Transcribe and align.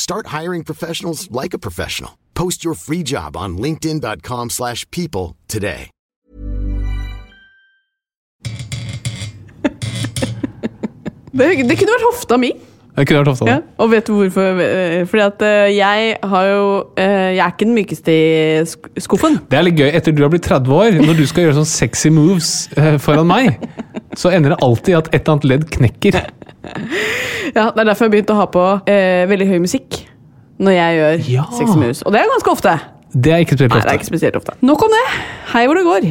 Start 0.00 0.28
hiring 0.28 0.64
professionals 0.64 1.30
like 1.30 1.52
a 1.52 1.58
professional. 1.58 2.12
Post 2.34 2.64
your 2.64 2.74
free 2.74 3.02
job 3.02 3.36
on 3.36 3.58
linkedin.com/people 3.58 4.48
slash 4.48 4.86
people 4.90 5.36
today. 5.46 5.90
Det, 11.30 11.46
det 11.68 11.76
kunne 11.78 11.92
vært 11.94 12.06
hofta 12.08 12.36
mi. 12.40 12.48
Det 12.96 13.04
kunne 13.06 13.20
vært 13.20 13.28
hofta 13.30 13.46
Ja, 13.46 13.58
og 13.78 13.92
vet 13.92 14.08
du 14.08 14.16
hvorfor? 14.16 14.58
Eh, 14.64 15.04
Fordi 15.06 15.22
at 15.22 15.44
eh, 15.46 15.68
jeg 15.76 16.16
har 16.32 16.48
jo 16.48 16.64
eh, 16.98 17.36
Jeg 17.36 17.44
er 17.44 17.52
ikke 17.52 17.68
den 17.68 17.76
mykeste 17.76 18.16
i 18.16 18.64
skuffen. 19.04 19.38
Det 19.52 19.60
er 19.60 19.68
litt 19.68 19.78
gøy. 19.78 19.90
Etter 19.94 20.16
du 20.16 20.24
har 20.24 20.32
blitt 20.32 20.48
30 20.48 20.74
år, 20.74 20.98
når 21.04 21.20
du 21.20 21.26
skal 21.30 21.46
gjøre 21.46 21.60
sånn 21.60 21.70
sexy 21.70 22.10
moves 22.10 22.50
foran 23.04 23.30
meg, 23.30 23.62
så 24.18 24.32
ender 24.34 24.56
det 24.56 24.62
alltid 24.64 24.98
at 25.04 25.12
et 25.12 25.20
eller 25.20 25.36
annet 25.36 25.50
ledd 25.52 25.64
knekker. 25.76 26.18
Ja, 27.54 27.70
Det 27.74 27.80
er 27.82 27.84
derfor 27.90 28.04
jeg 28.06 28.10
har 28.10 28.14
begynt 28.16 28.30
å 28.34 28.38
ha 28.38 28.46
på 28.46 28.64
eh, 28.90 29.26
veldig 29.30 29.48
høy 29.50 29.58
musikk 29.66 30.00
når 30.60 30.76
jeg 30.76 30.98
gjør 31.00 31.28
Ja. 31.32 31.44
Sex 31.56 31.70
med 31.74 31.82
Moves. 31.86 32.02
Og 32.06 32.12
det 32.12 32.20
er 32.20 32.28
ganske 32.34 32.52
ofte. 32.52 32.74
Det 33.14 33.32
er 33.32 33.42
ikke 33.42 33.56
spesielt 33.56 33.72
Nei, 33.74 33.80
det 33.80 33.86
er 33.86 33.88
ofte. 33.88 33.98
ikke 33.98 34.10
spesielt 34.12 34.36
ofte. 34.36 34.52
Nok 34.62 34.82
om 34.86 34.92
det. 34.98 35.04
Hei 35.54 35.64
hvor 35.66 35.74
det 35.80 35.84
går. 35.88 36.10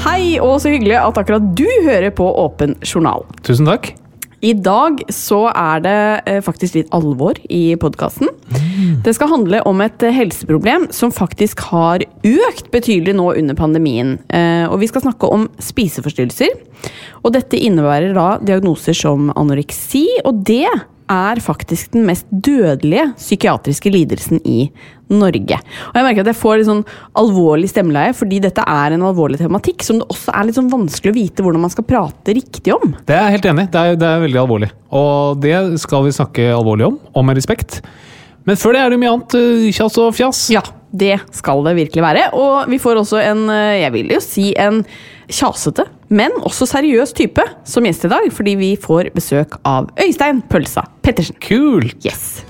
Hei, 0.00 0.38
og 0.40 0.56
så 0.62 0.72
hyggelig 0.72 0.96
at 1.00 1.18
akkurat 1.20 1.50
du 1.58 1.66
hører 1.84 2.10
på 2.16 2.24
Åpen 2.44 2.74
journal. 2.86 3.26
Tusen 3.46 3.68
takk. 3.68 3.92
I 4.40 4.54
dag 4.56 5.02
så 5.12 5.42
er 5.52 5.82
det 5.84 5.96
eh, 6.24 6.38
faktisk 6.44 6.78
litt 6.78 6.92
alvor 6.96 7.36
i 7.52 7.74
podkasten. 7.80 8.30
Det 9.04 9.12
skal 9.16 9.28
handle 9.34 9.60
om 9.68 9.82
et 9.84 10.00
eh, 10.06 10.14
helseproblem 10.16 10.86
som 10.96 11.12
faktisk 11.12 11.60
har 11.68 12.04
økt 12.24 12.70
betydelig 12.72 13.18
nå 13.18 13.26
under 13.36 13.58
pandemien. 13.58 14.16
Eh, 14.32 14.64
og 14.64 14.80
vi 14.80 14.88
skal 14.88 15.04
snakke 15.04 15.28
om 15.28 15.44
spiseforstyrrelser. 15.60 16.56
Og 17.20 17.34
dette 17.36 17.60
innebærer 17.60 18.16
da 18.16 18.30
diagnoser 18.40 18.96
som 18.96 19.28
anoreksi, 19.36 20.06
og 20.24 20.40
det 20.48 20.64
er 21.10 21.42
faktisk 21.44 21.92
den 21.92 22.06
mest 22.08 22.28
dødelige 22.30 23.10
psykiatriske 23.18 23.92
lidelsen 23.92 24.40
i 24.46 24.70
Norge. 25.10 25.58
Og 25.90 25.98
jeg 25.98 26.06
merker 26.06 26.24
at 26.24 26.32
jeg 26.32 26.40
får 26.40 26.60
litt 26.60 26.68
sånn 26.70 26.84
alvorlig 27.20 27.70
stemmeleie, 27.72 28.14
fordi 28.16 28.40
dette 28.44 28.64
er 28.64 28.96
en 28.96 29.06
alvorlig 29.10 29.40
tematikk 29.40 29.84
som 29.86 30.00
det 30.00 30.08
også 30.12 30.34
er 30.34 30.48
litt 30.48 30.58
sånn 30.58 30.70
vanskelig 30.72 31.14
å 31.14 31.18
vite 31.18 31.46
hvordan 31.46 31.66
man 31.66 31.74
skal 31.74 31.88
prate 31.88 32.36
riktig 32.36 32.74
om. 32.76 32.94
Det 33.08 33.16
er 33.16 33.26
jeg 33.26 33.38
helt 33.38 33.50
enig 33.52 33.66
i. 33.66 33.72
Det, 33.74 33.86
det 34.02 34.10
er 34.10 34.24
veldig 34.26 34.42
alvorlig. 34.44 34.70
Og 34.96 35.40
det 35.42 35.56
skal 35.82 36.06
vi 36.06 36.14
snakke 36.14 36.50
alvorlig 36.54 36.90
om, 36.92 37.00
og 37.14 37.26
med 37.26 37.40
respekt. 37.40 37.80
Men 38.48 38.58
før 38.58 38.74
det 38.74 38.82
er 38.82 38.92
det 38.92 39.00
mye 39.00 39.14
annet 39.14 39.36
eh, 39.36 39.80
og 40.00 40.14
fjas. 40.16 40.44
Ja, 40.54 40.62
det 40.90 41.18
skal 41.36 41.62
det 41.66 41.76
virkelig 41.76 42.02
være. 42.02 42.26
Og 42.34 42.70
vi 42.70 42.80
får 42.82 43.02
også 43.02 43.20
en, 43.22 43.46
eh, 43.52 43.80
jeg 43.84 43.94
vil 43.94 44.14
jo 44.16 44.20
si 44.24 44.50
en 44.58 44.82
kjasete, 45.30 45.86
men 46.10 46.34
også 46.42 46.66
seriøs 46.66 47.14
type 47.14 47.44
som 47.68 47.86
gjest 47.86 48.08
i 48.08 48.12
dag, 48.16 48.30
fordi 48.34 48.56
vi 48.58 48.70
får 48.80 49.12
besøk 49.14 49.60
av 49.68 49.92
Øystein 50.00 50.42
Pølsa 50.50 50.88
Pettersen. 51.04 51.38
Kult! 51.44 52.00
Yes. 52.06 52.49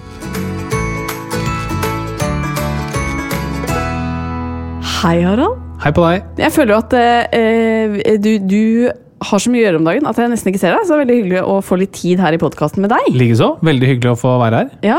Hei, 5.00 5.22
Harald. 5.24 5.56
Hei 5.80 5.90
på 5.96 6.02
deg. 6.04 6.26
Jeg 6.42 6.52
føler 6.52 6.74
jo 6.74 6.80
at 6.82 6.94
eh, 6.98 8.18
du, 8.20 8.34
du 8.44 8.58
har 9.30 9.40
så 9.40 9.48
mye 9.52 9.62
å 9.62 9.64
gjøre 9.64 9.78
om 9.80 9.86
dagen 9.88 10.08
at 10.10 10.18
jeg 10.20 10.28
nesten 10.28 10.50
ikke 10.50 10.60
ser 10.60 10.74
deg, 10.76 10.82
så 10.84 10.92
det 10.92 10.98
er 10.98 11.00
veldig 11.06 11.16
hyggelig 11.16 11.40
å 11.48 11.54
få 11.64 11.78
litt 11.80 11.94
tid 11.96 12.20
her 12.20 12.36
i 12.36 12.40
podkasten 12.42 12.84
med 12.84 12.92
deg. 12.92 13.08
Likeså. 13.16 13.54
Veldig 13.64 13.88
hyggelig 13.94 14.12
å 14.12 14.18
få 14.20 14.34
være 14.42 14.60
her. 14.60 14.74
Ja, 14.84 14.98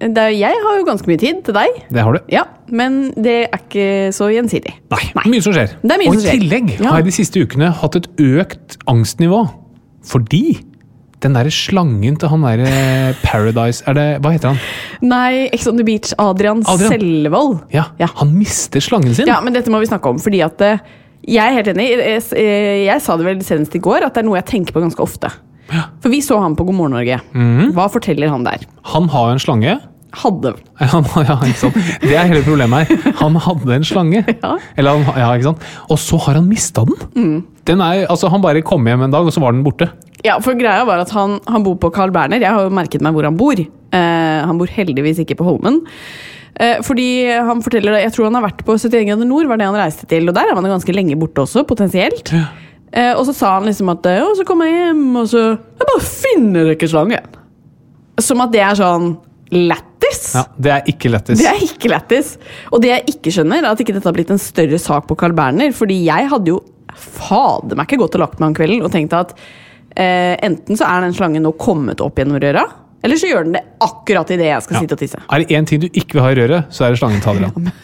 det 0.00 0.24
er, 0.24 0.32
Jeg 0.34 0.62
har 0.64 0.78
jo 0.80 0.86
ganske 0.88 1.10
mye 1.10 1.20
tid 1.20 1.42
til 1.46 1.56
deg. 1.58 1.82
Det 1.92 2.06
har 2.06 2.16
du. 2.16 2.22
Ja, 2.32 2.46
men 2.72 2.96
det 3.12 3.36
er 3.50 3.60
ikke 3.60 3.86
så 4.16 4.30
gjensidig. 4.32 4.72
Nei, 4.94 5.02
mye 5.20 5.44
som 5.44 5.52
skjer. 5.54 5.76
Det 5.84 5.94
er 5.98 6.00
mye 6.00 6.14
og 6.14 6.16
som 6.16 6.24
i 6.32 6.38
tillegg 6.40 6.72
Ja. 6.78 6.88
har 6.88 7.02
jeg 7.02 7.10
de 7.10 7.16
siste 7.20 7.44
ukene 7.44 7.68
hatt 7.82 8.00
et 8.00 8.08
økt 8.24 8.78
angstnivå. 8.90 9.44
Fordi 10.08 10.44
den 11.22 11.36
derre 11.36 11.52
slangen 11.54 12.16
til 12.20 12.30
han 12.32 12.42
derre 12.46 13.14
Paradise 13.22 13.84
er 13.88 13.96
det, 13.98 14.06
Hva 14.24 14.32
heter 14.34 14.52
han? 14.52 14.58
Nei, 15.06 15.48
Ex 15.54 15.66
on 15.70 15.78
the 15.78 15.86
Beach, 15.86 16.12
Adrian, 16.18 16.62
Adrian. 16.66 16.92
Selvold. 16.96 17.60
Ja, 17.74 17.86
Ja. 18.00 18.08
Han 18.20 18.34
mister 18.38 18.82
slangen 18.84 19.14
sin. 19.14 19.30
Ja, 19.30 19.40
men 19.44 19.54
dette 19.56 19.70
må 19.72 19.80
vi 19.82 19.90
snakke 19.90 20.10
om, 20.10 20.18
fordi 20.22 20.42
at 20.44 20.60
eh, 20.66 20.82
jeg 21.22 21.38
er 21.44 21.54
helt 21.60 21.70
enig. 21.74 21.86
Jeg, 21.92 22.22
jeg, 22.34 22.82
jeg 22.88 23.02
sa 23.04 23.16
det 23.16 23.28
vel 23.28 23.42
senest 23.46 23.74
i 23.78 23.82
går, 23.82 24.02
at 24.08 24.14
det 24.16 24.24
er 24.24 24.28
noe 24.28 24.40
jeg 24.40 24.48
tenker 24.50 24.74
på 24.74 24.82
ganske 24.82 25.02
ofte. 25.04 25.30
Ja. 25.72 25.86
For 26.02 26.12
vi 26.12 26.18
så 26.24 26.40
han 26.42 26.56
på 26.58 26.66
God 26.68 26.76
morgen 26.76 26.96
Norge. 26.98 27.20
Mm. 27.32 27.70
Hva 27.76 27.86
forteller 27.92 28.32
han 28.32 28.44
der? 28.44 28.66
Han 28.92 29.06
har 29.12 29.30
en 29.32 29.42
slange. 29.42 29.78
Hadde 30.12 30.50
Han, 30.92 31.06
ja, 31.24 31.38
ikke 31.40 31.56
sant? 31.56 31.76
Det 32.02 32.12
er 32.12 32.26
hele 32.28 32.42
problemet 32.44 32.90
her. 32.90 33.14
Han 33.22 33.38
hadde 33.40 33.78
en 33.78 33.86
slange. 33.88 34.20
Ja. 34.42 34.56
Eller 34.76 34.98
han, 34.98 35.40
ja? 35.40 35.54
Og 35.88 35.96
så 36.02 36.18
har 36.26 36.36
han 36.36 36.50
mista 36.50 36.84
den. 36.84 37.38
Den 37.68 37.82
er, 37.84 38.06
altså, 38.10 38.30
han 38.32 38.42
bare 38.42 38.62
kom 38.66 38.86
hjem 38.88 39.06
en 39.06 39.14
dag, 39.14 39.26
og 39.26 39.34
så 39.34 39.42
var 39.42 39.54
den 39.54 39.62
borte. 39.66 39.90
Ja, 40.26 40.36
for 40.42 40.58
greia 40.58 40.84
var 40.86 41.02
at 41.02 41.12
han, 41.14 41.38
han 41.50 41.64
bor 41.66 41.78
på 41.82 41.90
Carl 41.94 42.12
Berner. 42.14 42.42
Jeg 42.42 42.50
har 42.54 42.66
jo 42.66 42.74
merket 42.74 43.02
meg 43.04 43.14
hvor 43.14 43.26
han 43.26 43.38
bor. 43.38 43.58
Eh, 43.58 44.40
han 44.46 44.58
bor 44.58 44.70
heldigvis 44.70 45.22
ikke 45.22 45.36
på 45.38 45.46
Holmen. 45.46 45.80
Eh, 46.60 46.82
fordi 46.84 47.24
han 47.32 47.62
forteller 47.64 47.96
Jeg 48.02 48.12
tror 48.12 48.26
han 48.28 48.36
har 48.36 48.44
vært 48.44 48.60
på 48.66 48.74
71 48.76 49.06
grader 49.08 49.26
nord, 49.28 49.48
var 49.50 49.58
det 49.58 49.66
han 49.70 49.78
reiste 49.78 50.06
til. 50.10 50.28
Og 50.30 50.36
der 50.36 50.50
er 50.50 50.58
man 50.58 50.68
ganske 50.70 50.94
lenge 50.94 51.18
borte 51.18 51.42
også, 51.42 51.64
potensielt. 51.68 52.34
Eh, 52.92 53.12
og 53.16 53.24
så 53.26 53.34
sa 53.34 53.54
han 53.56 53.66
liksom 53.66 53.90
at 53.94 54.06
Og 54.20 54.36
så 54.38 54.46
kommer 54.46 54.68
jeg 54.68 54.90
hjem, 54.90 55.04
og 55.16 55.30
så 55.32 55.44
Jeg 55.56 55.88
bare 55.88 56.06
finner 56.06 56.72
ikke 56.74 56.90
slangen. 56.92 57.38
Som 58.20 58.42
at 58.44 58.52
det 58.52 58.62
er 58.62 58.78
sånn 58.78 59.14
lættis. 59.52 60.34
Ja, 60.36 60.44
Det 60.56 60.70
er 60.72 60.86
ikke 60.88 61.10
lættis. 61.12 61.40
Det 61.40 61.48
er 61.48 61.64
ikke 61.66 61.90
lættis. 61.92 62.36
Og 62.70 62.82
det 62.82 62.92
jeg 62.92 63.16
ikke 63.16 63.32
skjønner, 63.34 63.62
er 63.62 63.72
at 63.72 63.80
ikke 63.80 63.96
dette 63.96 64.08
har 64.08 64.16
blitt 64.16 64.30
en 64.32 64.40
større 64.40 64.78
sak 64.80 65.08
på 65.08 65.16
Carl 65.18 65.34
Berner. 65.36 65.72
Fordi 65.76 65.98
jeg 66.06 66.28
hadde 66.30 66.54
jo 66.54 66.60
fader 66.94 67.76
meg 67.78 67.86
ikke 67.88 68.00
gått 68.04 68.14
og 68.18 68.24
lagt 68.26 68.40
meg 68.40 68.52
om 68.52 68.54
kvelden 68.58 68.82
og 68.86 68.92
tenkt 68.92 69.12
at 69.16 69.34
eh, 69.96 70.36
enten 70.44 70.76
så 70.78 70.84
er 70.88 71.00
den 71.06 71.14
slangen 71.16 71.42
nå 71.46 71.52
kommet 71.60 72.00
opp 72.04 72.16
gjennom 72.20 72.40
røra, 72.42 72.66
eller 73.02 73.18
så 73.18 73.26
gjør 73.32 73.44
den 73.48 73.56
det 73.58 73.64
akkurat 73.82 74.30
idet 74.30 74.46
jeg 74.52 74.62
skal 74.62 74.76
Ja. 74.76 74.80
sitte 74.84 74.94
og 74.94 75.02
tisse. 75.02 75.18
Er 75.28 75.38
det 75.42 75.50
én 75.50 75.66
ting 75.66 75.80
du 75.82 75.88
ikke 75.90 76.14
vil 76.18 76.22
ha 76.22 76.30
i 76.30 76.38
røret, 76.38 76.70
så 76.70 76.84
er 76.86 76.90
det 76.94 76.98
slangen 77.02 77.20
taler 77.24 77.48
Adrian. 77.50 77.72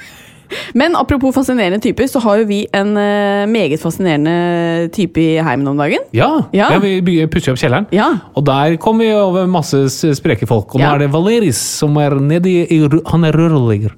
Men 0.74 0.94
apropos 0.96 1.34
fascinerende 1.36 1.76
typer, 1.84 2.06
så 2.08 2.22
har 2.24 2.38
jo 2.40 2.46
vi 2.48 2.62
en 2.72 2.94
uh, 2.96 3.44
meget 3.52 3.76
fascinerende 3.82 4.88
type 4.96 5.20
i 5.20 5.34
heimen 5.44 5.68
om 5.68 5.76
dagen. 5.76 6.00
Ja, 6.16 6.30
Ja. 6.56 6.70
ja. 6.72 6.78
vi 6.80 7.02
bygger- 7.04 7.28
pusser 7.28 7.52
opp 7.52 7.58
kjelleren. 7.60 7.84
Ja. 7.92 8.06
Og 8.34 8.46
der 8.48 8.78
kom 8.80 8.96
vi 9.02 9.10
over 9.12 9.44
masse 9.46 9.82
spreke 10.16 10.48
folk. 10.48 10.72
Og 10.74 10.80
nå 10.80 10.88
er 10.94 10.98
det 11.04 11.10
Valeris 11.12 11.58
som 11.60 11.92
er 12.00 12.16
nedi 12.16 12.62
i 12.64 12.80
Han 13.12 13.24
er 13.28 13.32
rørlegger. 13.36 13.92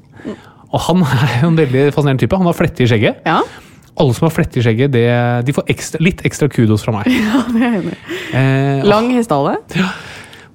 Og 0.73 0.81
han 0.89 1.03
er 1.07 1.41
jo 1.45 1.53
en 1.53 1.57
veldig 1.63 1.85
fascinerende 1.95 2.25
type. 2.27 2.37
Han 2.43 2.47
har 2.51 2.59
flette 2.59 2.83
i 2.83 2.87
skjegget. 2.91 3.23
Ja, 3.91 4.05
Alle 4.05 4.15
som 4.15 4.27
har 4.29 4.33
flette 4.35 4.57
i 4.61 4.63
skjegget, 4.65 4.93
det, 4.95 5.07
de 5.45 5.53
får 5.53 5.65
ekstra, 5.75 6.01
litt 6.01 6.23
ekstra 6.25 6.49
kudos 6.49 6.85
fra 6.87 6.93
meg. 7.01 7.11
Ja, 7.31 7.43
det 7.51 7.61
er 7.67 7.77
enig. 7.83 7.99
Eh, 8.33 8.87
Lang 8.89 9.11
hestehale. 9.13 9.59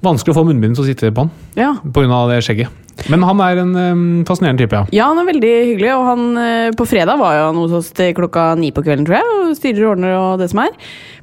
Vanskelig 0.05 0.33
å 0.35 0.39
få 0.39 0.45
munnbind 0.47 0.75
til 0.77 0.83
å 0.83 0.87
sitte 0.87 1.11
på 1.15 1.23
han 1.25 1.31
Ja. 1.57 1.75
pga. 1.83 2.27
det 2.31 2.41
skjegget. 2.45 2.81
Men 3.11 3.21
han 3.27 3.41
er 3.43 3.57
en 3.59 3.71
um, 3.75 4.03
fascinerende 4.25 4.63
type, 4.63 4.71
ja. 4.77 4.85
Ja, 4.95 5.07
han 5.11 5.19
er 5.19 5.25
veldig 5.27 5.49
hyggelig, 5.67 5.89
og 5.97 6.05
han, 6.07 6.21
eh, 6.39 6.69
på 6.79 6.85
fredag 6.87 7.19
var 7.19 7.33
jo 7.35 7.41
han 7.49 7.57
hos 7.59 7.73
oss 7.75 7.89
til 7.91 8.13
klokka 8.15 8.53
ni 8.57 8.69
på 8.71 8.81
kvelden, 8.85 9.03
tror 9.05 9.17
jeg, 9.19 9.25
og 9.49 9.57
styrer 9.57 9.83
og 9.83 9.91
ordner 9.97 10.13
og 10.15 10.39
det 10.39 10.47
som 10.53 10.61
er, 10.63 10.69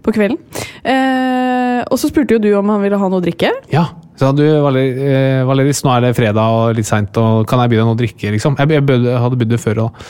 på 0.05 0.12
kvelden. 0.12 0.37
Eh, 0.85 1.81
og 1.88 1.97
så 1.99 2.11
spurte 2.11 2.37
jo 2.37 2.43
du 2.44 2.50
om 2.59 2.69
han 2.75 2.82
ville 2.85 2.99
ha 3.00 3.09
noe 3.09 3.23
å 3.23 3.25
drikke. 3.25 3.50
Ja, 3.73 3.87
så 4.20 4.35
du, 4.37 4.44
Valer- 4.62 5.00
eh, 5.00 5.41
Valeris, 5.49 5.81
nå 5.87 5.94
er 5.97 6.05
det 6.11 6.12
fredag 6.19 6.43
og 6.59 6.76
litt 6.76 6.87
seint, 6.91 7.17
og 7.23 7.47
kan 7.49 7.64
jeg 7.64 7.73
by 7.73 7.81
deg 7.81 7.88
noe 7.88 7.97
å 7.97 8.00
drikke, 8.03 8.35
liksom? 8.37 8.59
Jeg, 8.61 8.75
jeg 8.76 8.87
bød, 8.93 9.09
hadde 9.25 9.41
bydd 9.41 9.55
det 9.56 9.62
før, 9.64 9.82
og 9.87 10.05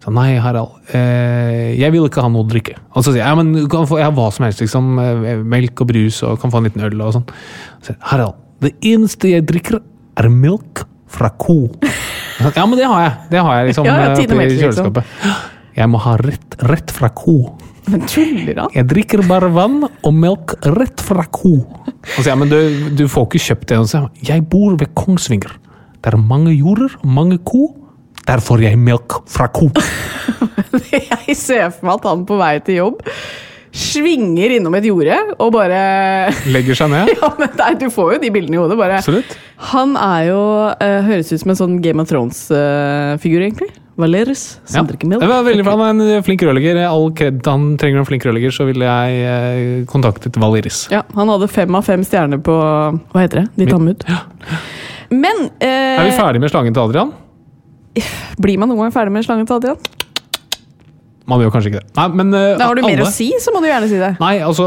sa 0.00 0.12
nei, 0.16 0.38
Harald, 0.40 0.78
eh, 0.96 1.74
jeg 1.76 1.92
vil 1.92 2.06
ikke 2.08 2.22
ha 2.24 2.30
noe 2.32 2.46
å 2.46 2.48
drikke. 2.48 2.76
Og 2.94 3.04
så 3.04 3.12
sier 3.12 3.20
jeg 3.22 3.28
ja, 3.28 3.36
men 3.36 3.52
du 3.52 3.66
kan 3.70 3.88
få 3.88 3.98
jeg 4.00 4.08
har 4.08 4.14
hva 4.16 4.30
som 4.32 4.46
helst, 4.46 4.62
liksom. 4.64 4.92
eh, 5.02 5.42
Melk 5.44 5.82
og 5.84 5.90
brus, 5.92 6.22
og 6.24 6.40
kan 6.40 6.52
få 6.52 6.62
en 6.62 6.68
liten 6.70 6.84
øl 6.88 7.02
og 7.04 7.12
sånn. 7.18 7.26
Så 7.80 7.92
sier 7.92 8.00
Harald, 8.12 8.38
det 8.64 8.74
eneste 8.92 9.32
jeg 9.34 9.46
drikker, 9.48 9.80
er 10.20 10.28
melk 10.32 10.84
fra 11.10 11.30
ko. 11.40 11.62
Ja, 12.40 12.64
men 12.66 12.78
det 12.78 12.86
har 12.88 13.02
jeg. 13.04 13.14
Det 13.32 13.40
har 13.44 13.56
jeg 13.58 13.70
liksom 13.70 13.86
Ja, 13.90 13.96
ja, 13.98 14.12
eh, 14.12 14.20
oppi 14.24 14.38
liksom. 14.40 14.60
kjøleskapet. 14.62 15.04
Jeg 15.80 15.88
må 15.92 16.00
ha 16.04 16.14
rett, 16.20 16.56
rett 16.68 16.92
fra 16.94 17.10
ko. 17.16 17.36
Men 17.90 18.04
tuller 18.06 18.58
han? 18.60 18.72
Jeg 18.76 18.86
drikker 18.90 19.22
bare 19.28 19.48
vann 19.52 19.82
og 19.88 20.12
melk 20.14 20.54
rett 20.76 21.02
fra 21.02 21.24
ko. 21.32 21.54
Og 21.88 22.20
så 22.20 22.28
jeg, 22.30 22.38
men 22.38 22.50
du, 22.52 22.58
du 22.96 23.04
får 23.10 23.26
ikke 23.28 23.42
kjøpt 23.48 23.68
det. 23.72 23.78
Og 23.82 23.88
så 23.90 24.04
jeg 24.26 24.44
bor 24.52 24.76
ved 24.80 24.92
Kongsvinger. 24.98 25.56
Det 26.00 26.12
er 26.12 26.16
mange 26.20 26.52
jorder, 26.54 26.94
mange 27.04 27.40
ko. 27.44 27.66
Der 28.28 28.42
får 28.44 28.66
jeg 28.66 28.78
melk 28.78 29.20
fra 29.30 29.48
ko. 29.52 29.70
Jeg 30.90 31.36
ser 31.38 31.70
for 31.72 31.86
meg 31.86 31.94
at 32.00 32.08
han 32.10 32.26
på 32.26 32.36
vei 32.40 32.56
til 32.64 32.80
jobb 32.80 33.00
svinger 33.70 34.56
innom 34.56 34.74
et 34.78 34.86
jorde 34.88 35.16
og 35.38 35.52
bare 35.54 35.80
Legger 36.54 36.78
seg 36.78 36.90
ned. 36.92 37.12
Ja, 37.14 37.30
men 37.38 37.52
nei, 37.58 37.74
du 37.78 37.86
får 37.92 38.16
jo 38.16 38.22
de 38.24 38.32
bildene 38.34 38.58
i 38.58 38.60
hodet. 38.60 38.78
bare. 38.80 38.98
Absolutt. 38.98 39.36
Han 39.70 39.94
er 40.00 40.24
jo 40.30 40.40
uh, 40.72 40.96
Høres 41.06 41.30
ut 41.30 41.42
som 41.42 41.52
en 41.54 41.60
sånn 41.60 41.78
Game 41.84 42.02
of 42.02 42.10
Thrones-figur, 42.10 43.44
egentlig. 43.44 43.70
Valeris. 44.00 44.44
Ja. 44.64 44.80
Som 44.80 44.88
milk. 44.88 45.04
Det 45.20 45.28
var 45.28 45.44
veldig 45.44 45.64
bra. 45.66 45.76
Han 45.84 46.02
er 46.02 46.18
en 46.18 46.26
flink 46.26 46.42
rørlegger. 46.46 46.80
All 46.88 47.10
kred 47.16 47.42
han 47.46 47.74
trenger 47.80 48.00
en 48.00 48.08
flink 48.08 48.24
rørlegger, 48.26 48.54
så 48.54 48.66
ville 48.68 48.88
jeg 48.88 49.24
uh, 49.26 49.88
kontaktet 49.90 50.38
Valeris. 50.40 50.86
Ja, 50.92 51.04
han 51.16 51.32
hadde 51.32 51.50
fem 51.52 51.76
av 51.76 51.86
fem 51.86 52.06
stjerner 52.06 52.40
på 52.42 52.56
Hva 52.56 53.24
heter 53.26 53.44
det? 53.44 53.66
Ditt 53.66 54.06
Ja. 54.08 54.22
Men 55.10 55.48
eh, 55.58 55.98
Er 55.98 56.06
vi 56.06 56.14
ferdig 56.14 56.40
med 56.42 56.52
slangen 56.52 56.74
til 56.74 56.84
Adrian? 56.86 57.10
Blir 58.40 58.60
man 58.60 58.70
noen 58.70 58.84
gang 58.86 58.94
ferdig 58.94 59.14
med 59.14 59.26
slangen 59.26 59.48
til 59.48 59.58
Adrian? 59.60 59.80
Man 61.30 61.38
gjør 61.44 61.52
kanskje 61.54 61.70
ikke 61.70 61.80
det. 61.84 61.90
Nei, 61.94 62.06
men 62.18 62.34
uh, 62.34 62.58
Da 62.58 62.66
har 62.66 62.74
du 62.78 62.82
mer 62.82 63.02
å 63.04 63.08
si, 63.12 63.28
så 63.38 63.52
må 63.54 63.60
du 63.62 63.68
gjerne 63.68 63.86
si 63.90 63.98
det. 64.00 64.12
Nei, 64.18 64.34
altså 64.42 64.66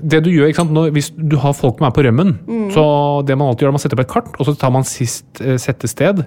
det 0.00 0.22
du 0.24 0.30
gjør? 0.32 0.54
Når, 0.72 0.92
Hvis 0.96 1.10
du 1.12 1.36
har 1.42 1.52
folk 1.56 1.82
er 1.84 1.92
på 1.92 2.04
rømmen, 2.06 2.38
Mm. 2.48 2.68
så 2.72 2.84
det 3.28 3.36
man 3.36 3.50
alltid 3.50 3.66
gjør, 3.66 3.72
er 3.72 3.76
man 3.76 3.82
setter 3.82 3.98
opp 3.98 4.04
et 4.06 4.12
kart, 4.12 4.30
og 4.38 4.48
så 4.48 4.54
tar 4.56 4.72
man 4.72 4.86
sist 4.88 5.42
uh, 5.44 5.56
sette 5.60 5.90
sted. 5.90 6.22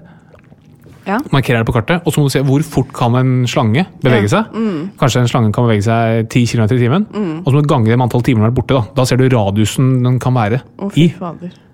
Ja. 1.02 1.16
Markerer 1.34 1.64
det 1.64 1.66
på 1.66 1.74
kartet, 1.74 2.04
og 2.06 2.14
så 2.14 2.22
må 2.22 2.28
du 2.28 2.34
se 2.36 2.44
hvor 2.46 2.62
fort 2.62 2.92
kan 2.94 3.16
en 3.18 3.32
slange 3.50 3.88
bevege 4.04 4.28
Ja. 4.30 4.44
Mm. 4.54 4.68
seg. 4.70 4.92
Kanskje 5.00 5.24
en 5.24 5.32
slange 5.32 5.50
kan 5.56 5.66
bevege 5.66 5.82
seg 5.82 6.28
10 6.30 6.46
km 6.52 6.68
i 6.68 6.78
timen. 6.78 7.08
Og 7.42 7.50
så 7.50 7.56
må 7.56 7.64
du 7.64 7.70
gange 7.72 7.90
det 7.90 7.98
med 7.98 8.06
antall 8.06 8.22
timer 8.22 8.44
den 8.44 8.46
har 8.46 8.52
vært 8.52 8.60
borte. 8.60 8.78
Da. 8.78 8.84
da 9.00 9.08
ser 9.08 9.18
du 9.18 9.26
radiusen 9.34 9.96
den 10.06 10.20
kan 10.22 10.36
være 10.38 10.62
oh, 10.78 10.94
i. 10.94 11.08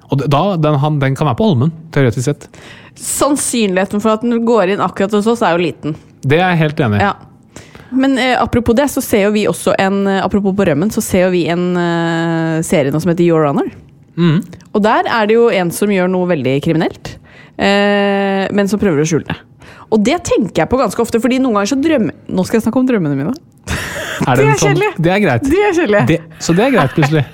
Og 0.08 0.22
da, 0.24 0.40
den, 0.56 0.78
han, 0.80 0.96
den 1.02 1.14
kan 1.18 1.28
være 1.28 1.36
på 1.36 1.44
Holmen, 1.50 1.74
teoretisk 1.92 2.24
sett. 2.24 2.48
Sannsynligheten 2.98 4.02
for 4.02 4.16
at 4.16 4.24
den 4.26 4.44
går 4.46 4.74
inn 4.74 4.82
akkurat 4.84 5.14
hos 5.14 5.26
oss, 5.30 5.42
er 5.46 5.54
jo 5.56 5.62
liten. 5.62 5.96
Det 6.22 6.38
er 6.40 6.52
jeg 6.52 6.62
helt 6.64 6.80
enig 6.86 6.98
i. 7.00 7.04
Ja. 7.06 7.14
Men 7.90 8.18
eh, 8.20 8.34
apropos 8.42 8.76
det, 8.76 8.88
så 8.92 9.00
ser 9.04 9.22
jo 9.28 9.30
vi 9.32 9.46
også 9.48 9.72
en 9.80 10.02
eh, 10.06 10.18
Apropos 10.24 10.52
på 10.58 10.66
rømmen, 10.68 10.90
så 10.92 11.00
ser 11.04 11.28
jo 11.28 11.30
vi 11.32 11.46
en 11.48 11.70
eh, 11.80 12.58
serie 12.66 12.92
nå 12.92 13.00
som 13.00 13.12
heter 13.14 13.24
Your 13.24 13.46
Honor. 13.48 13.70
Mm. 14.18 14.42
Og 14.74 14.82
der 14.84 15.06
er 15.08 15.28
det 15.30 15.36
jo 15.38 15.46
en 15.54 15.70
som 15.72 15.90
gjør 15.94 16.10
noe 16.10 16.28
veldig 16.28 16.56
kriminelt, 16.64 17.14
eh, 17.56 18.44
men 18.52 18.68
som 18.68 18.80
prøver 18.82 19.04
å 19.04 19.08
skjule 19.08 19.28
det. 19.30 19.38
Og 19.94 20.02
det 20.04 20.18
tenker 20.26 20.64
jeg 20.64 20.68
på 20.68 20.80
ganske 20.80 21.00
ofte, 21.00 21.20
fordi 21.22 21.38
noen 21.40 21.56
ganger 21.56 21.70
så 21.70 21.78
drømmer 21.80 22.16
Nå 22.28 22.42
skal 22.44 22.58
jeg 22.58 22.64
snakke 22.66 22.80
om 22.82 22.88
drømmene 22.90 23.16
mine. 23.16 23.32
Er 24.26 24.36
Det 24.36 24.42
det, 24.42 24.48
er 24.50 24.58
sånn- 24.60 24.98
Det 24.98 25.12
er 25.14 25.22
greit. 25.22 25.46
Det 25.48 25.62
er 25.64 25.72
kjedelige. 25.78 26.06
Det, 26.10 26.18
så 26.44 26.52
det 26.56 26.64
er 26.66 26.74
greit, 26.74 26.92
plutselig. 26.96 27.24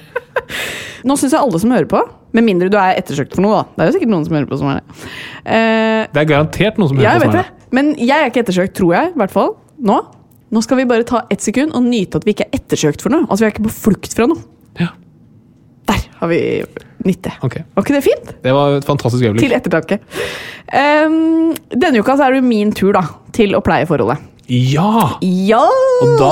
Nå 1.09 1.17
syns 1.19 1.35
jeg 1.35 1.41
alle 1.41 1.61
som 1.63 1.73
hører 1.75 1.89
på, 1.91 2.03
med 2.35 2.45
mindre 2.47 2.69
du 2.73 2.77
er 2.81 2.99
ettersøkt 2.99 3.35
for 3.37 3.45
noe, 3.45 3.61
da. 3.63 3.65
Det 3.77 3.85
er 3.85 3.91
jo 3.91 3.95
sikkert 3.99 4.13
noen 4.13 4.25
som 4.27 4.35
hører 4.37 4.49
på 4.51 4.59
som 4.61 4.71
er 4.73 4.81
det. 4.81 4.99
Eh, 5.45 6.01
Det 6.15 6.23
er 6.25 6.29
garantert 6.33 6.79
noen 6.83 6.91
som 6.91 6.99
hører 6.99 7.23
på 7.23 7.29
som 7.31 7.39
er 7.39 7.43
det. 7.45 7.71
Men 7.75 7.93
jeg 7.99 8.15
er 8.19 8.31
ikke 8.31 8.43
ettersøkt, 8.45 8.75
tror 8.79 8.93
jeg. 8.95 9.13
I 9.15 9.19
hvert 9.23 9.33
fall 9.35 9.55
nå. 9.85 10.01
Nå 10.55 10.63
skal 10.63 10.79
vi 10.79 10.85
bare 10.87 11.07
ta 11.09 11.25
ett 11.35 11.43
sekund 11.43 11.73
og 11.75 11.83
nyte 11.87 12.21
at 12.21 12.27
vi 12.27 12.35
ikke 12.37 12.45
er 12.47 12.59
ettersøkt 12.61 13.03
for 13.03 13.11
noe. 13.15 13.25
Altså, 13.27 13.43
vi 13.43 13.49
er 13.49 13.55
ikke 13.57 13.65
på 13.67 13.73
flukt 13.75 14.15
fra 14.15 14.27
noe. 14.31 14.43
Ja, 14.79 14.91
Der 15.91 16.05
har 16.21 16.29
vi 16.31 16.39
nytte. 17.05 17.33
Okay. 17.43 17.63
ok. 17.63 17.75
Var 17.77 17.83
ikke 17.85 17.95
det 17.99 18.05
fint? 18.07 18.31
Det 18.45 18.53
var 18.57 18.77
et 18.79 18.87
fantastisk 18.89 19.25
øyeblikk. 19.27 19.43
Til 19.45 19.57
ettertanke. 19.57 19.99
Um, 20.73 21.51
denne 21.75 22.01
uka 22.01 22.15
så 22.17 22.29
er 22.29 22.39
det 22.39 22.45
min 22.47 22.71
tur 22.73 22.95
da, 22.97 23.03
til 23.37 23.53
å 23.59 23.61
pleie 23.65 23.85
forholdet. 23.91 24.23
Ja! 24.49 25.19
Ja! 25.25 25.65
Og 26.05 26.15
da, 26.21 26.31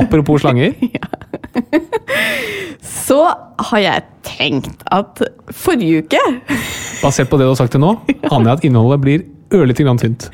apropos 0.00 0.42
slanger 0.44 0.72
Så 3.06 3.20
har 3.70 3.82
jeg 3.82 4.04
tenkt 4.26 4.82
at 4.92 5.22
forrige 5.54 6.04
uke 6.04 6.20
Basert 7.02 7.30
på 7.30 7.38
det 7.38 7.46
du 7.46 7.52
har 7.52 7.60
sagt 7.60 7.74
til 7.74 7.82
nå, 7.82 7.96
aner 8.30 8.52
jeg 8.52 8.58
at 8.60 8.66
innholdet 8.68 9.00
blir 9.02 9.24
ørlite 9.52 9.84
grann 9.84 9.98
tynt. 10.00 10.28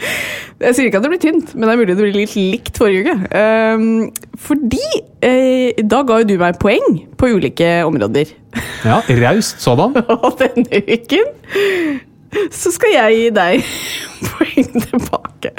Jeg 0.58 0.74
sier 0.74 0.88
ikke 0.88 0.98
at 1.00 1.06
det 1.06 1.10
blir 1.12 1.22
tynt, 1.22 1.54
men 1.54 1.66
det 1.66 1.72
er 1.72 1.78
mulig 1.80 1.94
det 1.94 2.04
blir 2.04 2.16
litt 2.16 2.34
likt 2.38 2.78
forrige 2.78 3.06
uke. 3.06 3.14
Um, 3.34 4.10
fordi 4.38 4.82
eh, 5.24 5.80
da 5.86 6.02
ga 6.06 6.20
jo 6.20 6.28
du 6.28 6.34
meg 6.40 6.58
poeng 6.62 7.00
på 7.18 7.32
ulike 7.38 7.78
områder. 7.86 8.34
Ja, 8.88 9.00
Raust 9.02 9.62
sådan. 9.62 9.96
Og 10.14 10.38
denne 10.38 10.82
uken 10.86 11.32
så 12.54 12.70
skal 12.74 12.92
jeg 12.94 13.16
gi 13.16 13.28
deg 13.34 13.70
poeng 14.28 14.82
tilbake. 14.84 15.54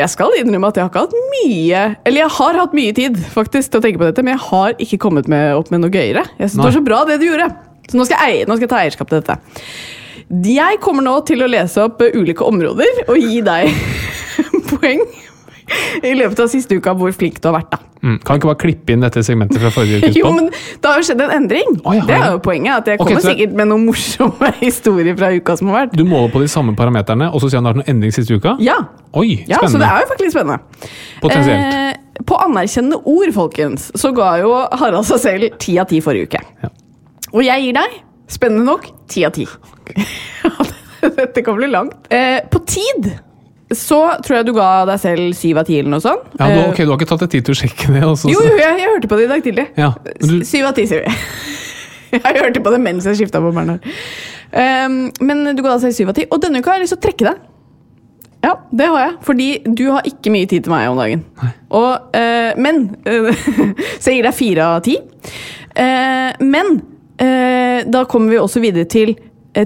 Jeg 0.00 0.12
skal 0.14 0.36
innrømme 0.40 0.70
at 0.70 0.78
jeg 0.78 0.86
har 0.86 0.92
ikke 0.92 1.04
hatt 1.06 1.32
mye 1.34 1.80
Eller 2.08 2.22
jeg 2.24 2.34
har 2.38 2.58
hatt 2.62 2.76
mye 2.76 2.94
tid 2.96 3.18
faktisk 3.34 3.72
til 3.72 3.82
å 3.82 3.84
tenke 3.84 4.00
på 4.00 4.08
dette, 4.08 4.24
men 4.24 4.36
jeg 4.36 4.44
har 4.48 4.76
ikke 4.80 5.00
kommet 5.06 5.30
med, 5.30 5.52
opp 5.58 5.72
med 5.72 5.84
noe 5.84 5.92
gøyere. 5.92 6.24
Jeg 6.38 6.48
synes 6.48 6.58
Det 6.58 6.66
var 6.68 6.76
så 6.78 6.84
bra 6.86 7.00
det 7.08 7.20
du 7.20 7.26
gjorde. 7.28 7.50
Så 7.90 7.98
nå 7.98 8.06
skal, 8.06 8.22
jeg, 8.30 8.46
nå 8.46 8.56
skal 8.56 8.66
jeg 8.66 8.72
ta 8.72 8.82
eierskap 8.84 9.10
til 9.10 9.20
dette. 9.20 9.38
Jeg 10.46 10.78
kommer 10.84 11.02
nå 11.02 11.16
til 11.26 11.42
å 11.42 11.48
lese 11.50 11.82
opp 11.82 12.04
ulike 12.14 12.46
områder 12.46 13.02
og 13.08 13.18
gi 13.18 13.40
deg 13.42 13.72
poeng 14.70 15.02
i 16.10 16.12
løpet 16.18 16.42
av 16.44 16.50
siste 16.52 16.76
uka 16.76 16.94
hvor 16.98 17.12
flink 17.16 17.40
du 17.40 17.48
har 17.50 17.56
vært. 17.60 17.70
da. 17.74 17.90
Mm. 18.00 18.16
Kan 18.24 18.38
ikke 18.38 18.48
bare 18.48 18.58
klippe 18.62 18.94
inn 18.94 19.02
dette 19.04 19.20
segmentet 19.24 19.60
fra 19.60 19.68
forrige 19.74 19.98
ukes 20.00 20.14
Jo, 20.20 20.30
men 20.32 20.46
det 20.48 20.88
har 20.88 21.00
jo 21.02 21.06
skjedd 21.10 21.20
en 21.26 21.34
endring. 21.36 21.74
Oh, 21.84 21.92
ja, 21.96 22.04
det 22.08 22.16
er 22.16 22.30
jo 22.32 22.40
poenget. 22.44 22.72
at 22.78 22.88
Jeg 22.88 23.00
okay, 23.00 23.14
kommer 23.14 23.26
sikkert 23.26 23.56
med 23.58 23.70
noen 23.72 23.86
morsomme 23.90 24.52
historier 24.62 25.18
fra 25.20 25.32
uka 25.36 25.56
som 25.60 25.70
har 25.72 25.82
vært. 25.82 25.96
Du 26.00 26.04
måler 26.08 26.32
på 26.32 26.42
de 26.42 26.48
samme 26.50 26.74
parameterne, 26.78 27.28
og 27.30 27.42
så 27.42 27.50
sier 27.50 27.60
han 27.60 27.68
det 27.68 27.72
har 27.72 27.78
vært 27.78 27.84
noen 27.84 27.96
endring 27.96 28.16
siste 28.16 28.40
uka? 28.40 28.56
Ja, 28.64 28.78
Oi, 29.12 29.42
spennende. 29.42 29.52
ja 29.52 29.62
så 29.68 29.82
det 29.82 29.90
er 29.90 30.04
jo 30.04 30.10
faktisk 30.14 30.36
spennende. 30.36 30.60
Potensielt. 31.20 31.80
Eh, 31.80 32.24
på 32.30 32.36
anerkjennende 32.40 33.00
ord, 33.08 33.32
folkens, 33.36 33.88
så 33.98 34.12
ga 34.16 34.34
jo 34.42 34.52
Harald 34.80 35.08
seg 35.08 35.22
selv 35.24 35.58
ti 35.62 35.76
av 35.80 35.88
ti 35.90 36.00
forrige 36.04 36.30
uke. 36.30 36.44
Ja. 36.64 36.72
Og 37.30 37.42
jeg 37.46 37.66
gir 37.66 37.76
deg, 37.76 37.98
spennende 38.30 38.66
nok, 38.68 38.88
ti 39.10 39.24
av 39.28 39.34
ti. 39.36 39.46
Dette 41.00 41.42
kan 41.44 41.56
bli 41.56 41.68
langt. 41.70 42.08
Eh, 42.12 42.40
på 42.50 42.60
tid 42.68 43.12
så 43.70 44.00
tror 44.24 44.40
jeg 44.40 44.46
du 44.48 44.52
ga 44.56 44.68
deg 44.88 44.98
selv 45.02 45.34
syv 45.38 45.60
av 45.62 45.68
ti 45.68 45.76
eller 45.78 45.92
noe 45.94 46.02
sånt. 46.02 46.24
Ja, 46.38 46.48
du, 46.50 46.58
Eh, 46.58 46.68
ok, 46.72 46.80
du 46.82 46.90
har 46.90 46.98
ikke 46.98 47.10
tatt 47.12 47.22
deg 47.26 47.30
tid 47.36 47.46
til 47.46 47.54
å 47.54 47.58
sjekke 47.60 47.92
det? 47.94 48.02
Også, 48.08 48.30
Jo, 48.32 48.40
jo, 48.42 48.56
jeg, 48.58 48.78
jeg 48.82 48.90
hørte 48.90 49.10
på 49.10 49.18
det 49.20 49.26
i 49.26 49.30
dag 49.30 49.44
tidlig. 49.46 49.66
Ja, 49.78 49.92
du, 50.18 50.40
Syv 50.48 50.70
av 50.70 50.74
ti, 50.78 50.86
sier 50.90 51.04
vi. 51.06 51.14
Jeg 52.16 52.40
hørte 52.42 52.58
på 52.58 52.72
det 52.74 52.80
mens 52.82 53.04
jeg 53.06 53.20
skifta 53.20 53.38
på 53.38 53.52
Bernhard. 53.54 53.84
Um, 54.50 55.12
men 55.22 55.44
du 55.54 55.60
ga 55.62 55.76
deg 55.76 55.84
selv 55.84 55.94
syv 55.94 56.08
av 56.10 56.16
ti. 56.16 56.24
Og 56.26 56.40
denne 56.42 56.58
uka 56.58 56.72
har 56.72 56.80
jeg 56.80 56.88
lyst 56.88 56.96
til 56.96 56.98
å 56.98 57.04
trekke 57.04 57.26
deg. 57.28 57.44
Ja, 58.42 58.54
det 58.80 58.88
har 58.90 59.04
jeg. 59.04 59.12
Fordi 59.28 59.46
du 59.78 59.84
har 59.92 60.08
ikke 60.10 60.32
mye 60.34 60.48
tid 60.50 60.66
til 60.66 60.74
meg 60.74 60.88
om 60.90 60.98
dagen. 60.98 61.22
Og, 61.70 62.10
uh, 62.10 62.50
men 62.58 62.82
Så 64.02 64.10
jeg 64.10 64.18
gir 64.18 64.26
deg 64.26 64.34
fire 64.34 64.66
av 64.72 64.82
ti. 64.88 64.96
Uh, 65.70 66.34
men 66.42 66.80
uh, 67.22 67.86
da 67.86 68.02
kommer 68.10 68.34
vi 68.34 68.42
også 68.42 68.64
videre 68.66 68.90
til 68.90 69.14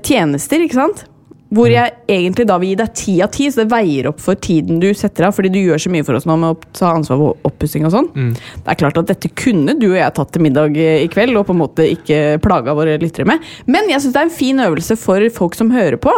tjenester, 0.05 0.69
ikke 0.69 0.83
sant? 0.83 1.07
Hvor 1.55 1.71
jeg 1.71 1.93
egentlig 2.11 2.47
da 2.49 2.57
vil 2.59 2.73
gi 2.73 2.79
deg 2.81 2.95
ti 2.99 3.15
av 3.23 3.31
ti, 3.35 3.47
så 3.51 3.63
det 3.63 3.71
veier 3.73 4.09
opp 4.11 4.21
for 4.23 4.35
tiden 4.35 4.81
du 4.83 4.89
setter 4.97 5.29
av. 5.29 5.35
Fordi 5.37 5.53
du 5.55 5.61
gjør 5.61 5.83
så 5.85 5.93
mye 5.93 6.07
for 6.07 6.19
oss 6.19 6.27
nå 6.27 6.37
med 6.41 6.55
å 6.57 6.73
ta 6.75 6.91
ansvar 6.97 7.21
for 7.21 7.49
oppussing 7.51 7.87
og 7.87 7.95
sånn. 7.95 8.09
Det 8.35 8.73
er 8.75 8.81
klart 8.81 8.99
at 8.99 9.13
dette 9.13 9.31
kunne 9.39 9.77
du 9.79 9.87
og 9.93 9.99
jeg 9.99 10.17
tatt 10.17 10.33
til 10.35 10.43
middag 10.43 10.77
i 10.81 11.09
kveld, 11.13 11.37
og 11.39 11.47
på 11.47 11.55
en 11.55 11.63
måte 11.63 11.87
ikke 11.93 12.41
plaga 12.45 12.75
våre 12.75 12.99
lyttere 13.03 13.29
med. 13.29 13.45
Men 13.71 13.89
jeg 13.93 14.03
syns 14.03 14.17
det 14.17 14.23
er 14.25 14.31
en 14.31 14.39
fin 14.41 14.65
øvelse 14.67 14.97
for 15.01 15.29
folk 15.37 15.55
som 15.59 15.71
hører 15.75 15.97
på. 16.03 16.15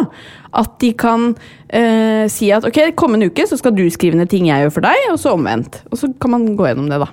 At 0.57 0.79
de 0.81 0.93
kan 0.97 1.35
eh, 1.69 2.25
si 2.33 2.49
at 2.55 2.65
ok, 2.65 2.95
kommende 2.97 3.29
uke 3.29 3.45
så 3.49 3.59
skal 3.61 3.75
du 3.77 3.85
skrive 3.93 4.17
ned 4.17 4.31
ting 4.33 4.49
jeg 4.49 4.65
gjør 4.65 4.77
for 4.79 4.89
deg, 4.89 5.11
og 5.13 5.21
så 5.21 5.35
omvendt. 5.37 5.83
Og 5.91 6.01
så 6.01 6.09
kan 6.21 6.33
man 6.33 6.49
gå 6.57 6.71
gjennom 6.71 6.89
det, 6.89 7.03
da. 7.03 7.11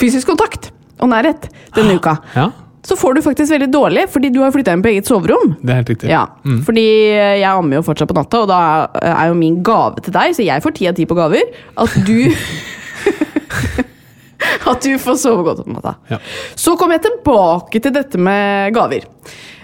Fysisk 0.00 0.32
kontakt 0.32 0.72
og 0.98 1.12
nærhet 1.12 1.46
denne 1.76 1.94
uka. 2.00 2.18
ja, 2.34 2.48
Så 2.88 2.96
får 2.96 3.18
du 3.18 3.22
faktisk 3.26 3.52
veldig 3.52 3.68
dårlig, 3.74 4.06
fordi 4.08 4.30
du 4.32 4.38
har 4.40 4.52
flytta 4.54 4.72
inn 4.72 4.82
på 4.84 4.88
eget 4.94 5.08
soverom. 5.10 5.50
det 5.60 5.74
er 5.74 5.80
helt 5.82 5.90
riktig. 5.92 6.08
Ja, 6.08 6.22
fordi 6.64 6.86
jeg 7.12 7.44
ammer 7.50 7.82
jo 7.82 7.84
fortsatt 7.84 8.08
på 8.08 8.16
natta, 8.16 8.40
og 8.46 8.48
da 8.48 8.60
er 9.02 9.28
jo 9.28 9.36
min 9.36 9.58
gave 9.66 10.00
til 10.06 10.14
deg, 10.16 10.32
så 10.38 10.46
jeg 10.46 10.64
får 10.64 10.76
ti 10.78 10.88
av 10.88 10.96
ti 10.96 11.04
på 11.10 11.18
gaver, 11.18 11.52
at 11.84 11.98
du 12.08 12.16
At 14.68 14.82
du 14.84 14.94
får 15.00 15.16
sove 15.20 15.42
godt 15.46 15.64
om 15.64 15.76
natta. 15.76 15.94
Ja. 16.12 16.18
Så 16.58 16.76
kom 16.78 16.92
jeg 16.94 17.02
tilbake 17.04 17.80
til 17.82 17.94
dette 17.94 18.20
med 18.20 18.72
gaver. 18.76 19.06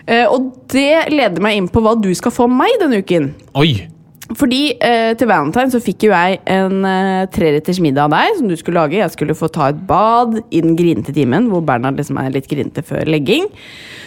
Eh, 0.07 0.27
og 0.29 0.51
det 0.73 1.07
leder 1.13 1.45
meg 1.45 1.59
inn 1.59 1.69
på 1.73 1.81
hva 1.85 1.95
du 1.97 2.11
skal 2.17 2.35
få 2.35 2.49
meg 2.51 2.75
denne 2.83 3.01
uken. 3.05 3.31
Oi! 3.61 3.87
Fordi 4.33 4.61
eh, 4.81 5.13
til 5.21 5.29
valentine 5.29 5.73
så 5.73 5.81
fikk 5.85 6.07
jo 6.07 6.13
jeg 6.15 6.39
en 6.49 6.87
eh, 6.89 7.27
treretters 7.35 7.81
middag 7.85 8.09
av 8.09 8.15
deg 8.15 8.39
som 8.39 8.49
du 8.49 8.55
skulle 8.57 8.81
lage. 8.81 8.97
Jeg 8.97 9.13
skulle 9.13 9.37
få 9.37 9.51
ta 9.53 9.69
et 9.71 9.83
bad 9.89 10.39
i 10.49 10.63
den 10.65 10.79
grinete 10.79 11.13
timen, 11.15 11.51
hvor 11.53 11.65
Bernhard 11.67 12.01
liksom 12.01 12.17
er 12.23 12.33
litt 12.33 12.49
grinete 12.49 12.85
før 12.87 13.05
legging. 13.11 13.51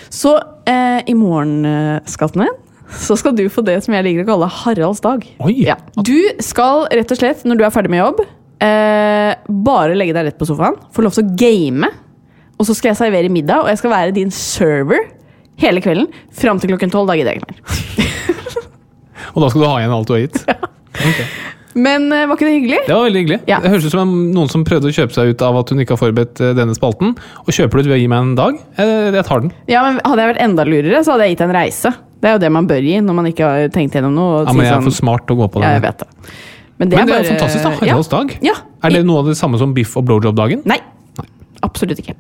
Så 0.09 0.33
eh, 0.65 1.03
i 1.05 1.13
morgen, 1.17 1.59
eh, 1.69 2.00
skatten 2.09 2.41
min, 2.43 2.57
så 2.97 3.17
skal 3.19 3.36
du 3.38 3.45
få 3.51 3.62
det 3.67 3.77
som 3.86 3.93
jeg 3.93 4.07
liker 4.07 4.25
å 4.25 4.29
kalle 4.31 4.50
Haralds 4.63 5.03
dag. 5.03 5.25
Oi. 5.43 5.53
Ja. 5.67 5.77
Du 6.00 6.17
skal 6.43 6.88
rett 6.89 7.13
og 7.13 7.19
slett, 7.19 7.45
når 7.45 7.59
du 7.59 7.65
er 7.67 7.75
ferdig 7.75 7.93
med 7.93 8.01
jobb, 8.01 8.24
eh, 8.63 9.33
bare 9.67 9.97
legge 10.00 10.15
deg 10.17 10.31
rett 10.31 10.39
på 10.39 10.50
sofaen. 10.50 10.79
Få 10.95 11.05
lov 11.05 11.13
til 11.13 11.27
å 11.27 11.38
game. 11.38 11.91
Og 12.57 12.65
så 12.65 12.74
skal 12.74 12.95
jeg 12.95 13.01
servere 13.03 13.29
middag, 13.29 13.62
og 13.62 13.69
jeg 13.69 13.83
skal 13.83 13.93
være 13.93 14.17
din 14.17 14.33
server 14.33 15.12
hele 15.62 15.83
kvelden. 15.83 16.09
Fram 16.33 16.62
til 16.62 16.74
klokken 16.74 16.93
tolv. 16.93 17.12
Da 17.12 17.19
gidder 17.19 17.36
jeg 17.36 17.43
ikke 17.43 17.53
mer. 17.53 18.45
Og 19.36 19.43
da 19.43 19.50
skal 19.51 19.62
du 19.62 19.67
ha 19.67 19.77
igjen 19.81 19.93
alt 19.98 20.07
du 20.07 20.13
har 20.17 20.24
gitt? 20.25 20.43
Okay. 20.98 21.25
Men 21.77 22.07
eh, 22.12 22.24
var 22.25 22.34
ikke 22.39 22.48
det 22.48 22.53
hyggelig? 22.55 22.77
Det 22.88 22.93
var 22.96 23.03
veldig 23.05 23.19
hyggelig. 23.22 23.36
Ja. 23.46 23.60
Det 23.62 23.69
høres 23.69 23.84
ut 23.86 23.91
som 23.93 24.00
en- 24.01 24.31
noen 24.34 24.50
som 24.50 24.63
prøvde 24.65 24.89
å 24.89 24.93
kjøpe 24.96 25.13
seg 25.13 25.29
ut 25.36 25.41
av 25.46 25.60
at 25.60 25.69
hun 25.69 25.84
ikke 25.84 25.93
har 25.93 26.00
forberedt 26.01 26.39
eh, 26.41 26.53
denne 26.57 26.74
spalten. 26.74 27.12
Og 27.43 27.51
kjøper 27.53 27.77
du 27.77 27.84
ut 27.86 27.89
ved 27.91 27.98
å 27.98 28.00
gi 28.01 28.07
meg 28.10 28.24
en 28.24 28.31
dag? 28.39 28.57
Jeg, 28.79 28.96
jeg 29.13 29.25
tar 29.27 29.43
den. 29.43 29.51
Ja, 29.69 29.84
men 29.86 30.00
Hadde 30.01 30.24
jeg 30.25 30.31
vært 30.31 30.41
enda 30.41 30.65
lurere, 30.65 31.03
så 31.05 31.13
hadde 31.13 31.27
jeg 31.27 31.36
gitt 31.36 31.43
deg 31.43 31.51
en 31.51 31.55
reise. 31.60 31.91
Det 32.17 32.31
er 32.31 32.34
jo 32.34 32.41
det 32.48 32.50
man 32.55 32.65
bør 32.72 32.81
gi 32.81 32.96
når 33.05 33.17
man 33.19 33.29
ikke 33.29 33.46
har 33.51 33.69
tenkt 33.75 33.93
gjennom 34.00 34.15
noe. 34.17 34.39
og 34.39 34.50
Ja, 34.50 34.55
men 34.57 34.65
jeg 34.65 34.72
er 34.74 34.79
sånn- 34.79 34.89
for 34.89 34.98
smart 34.98 35.27
til 35.29 35.38
å 35.38 35.39
gå 35.43 35.50
på 35.53 35.62
Ja, 35.62 35.75
jeg 35.77 35.84
vet 35.86 36.01
det. 36.01 36.10
Men 36.17 36.89
det, 36.89 36.98
Men 36.98 36.98
det 36.98 36.98
er 36.98 37.13
bare- 37.13 37.29
fantastisk, 37.36 37.63
da. 37.67 37.86
Haralds 37.86 38.10
dag. 38.15 38.34
Ja. 38.50 38.55
Er 38.81 38.89
det 38.98 39.05
noe 39.05 39.19
av 39.22 39.29
det 39.29 39.38
samme 39.38 39.62
som 39.62 39.77
biff 39.77 39.93
og 40.01 40.05
blowjob-dagen? 40.10 40.65
Nei. 40.65 40.79
Absolutt 41.62 42.01
ikke. 42.01 42.17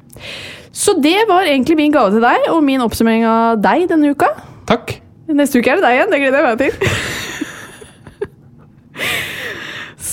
Så 0.69 0.93
det 1.01 1.17
var 1.29 1.49
egentlig 1.49 1.75
min 1.81 1.91
gave 1.97 2.11
til 2.13 2.21
deg, 2.21 2.45
og 2.53 2.61
min 2.63 2.81
oppsummering 2.85 3.25
av 3.25 3.57
deg 3.65 3.87
denne 3.89 4.13
uka. 4.13 4.29
Takk. 4.69 4.99
Neste 5.27 5.59
uke 5.59 5.73
er 5.73 5.81
det 5.81 5.87
deg 5.87 5.97
igjen. 5.97 6.11
Det 6.13 6.19
gleder 6.23 6.39
jeg 6.39 6.47
meg 6.47 6.59
til. 6.63 6.73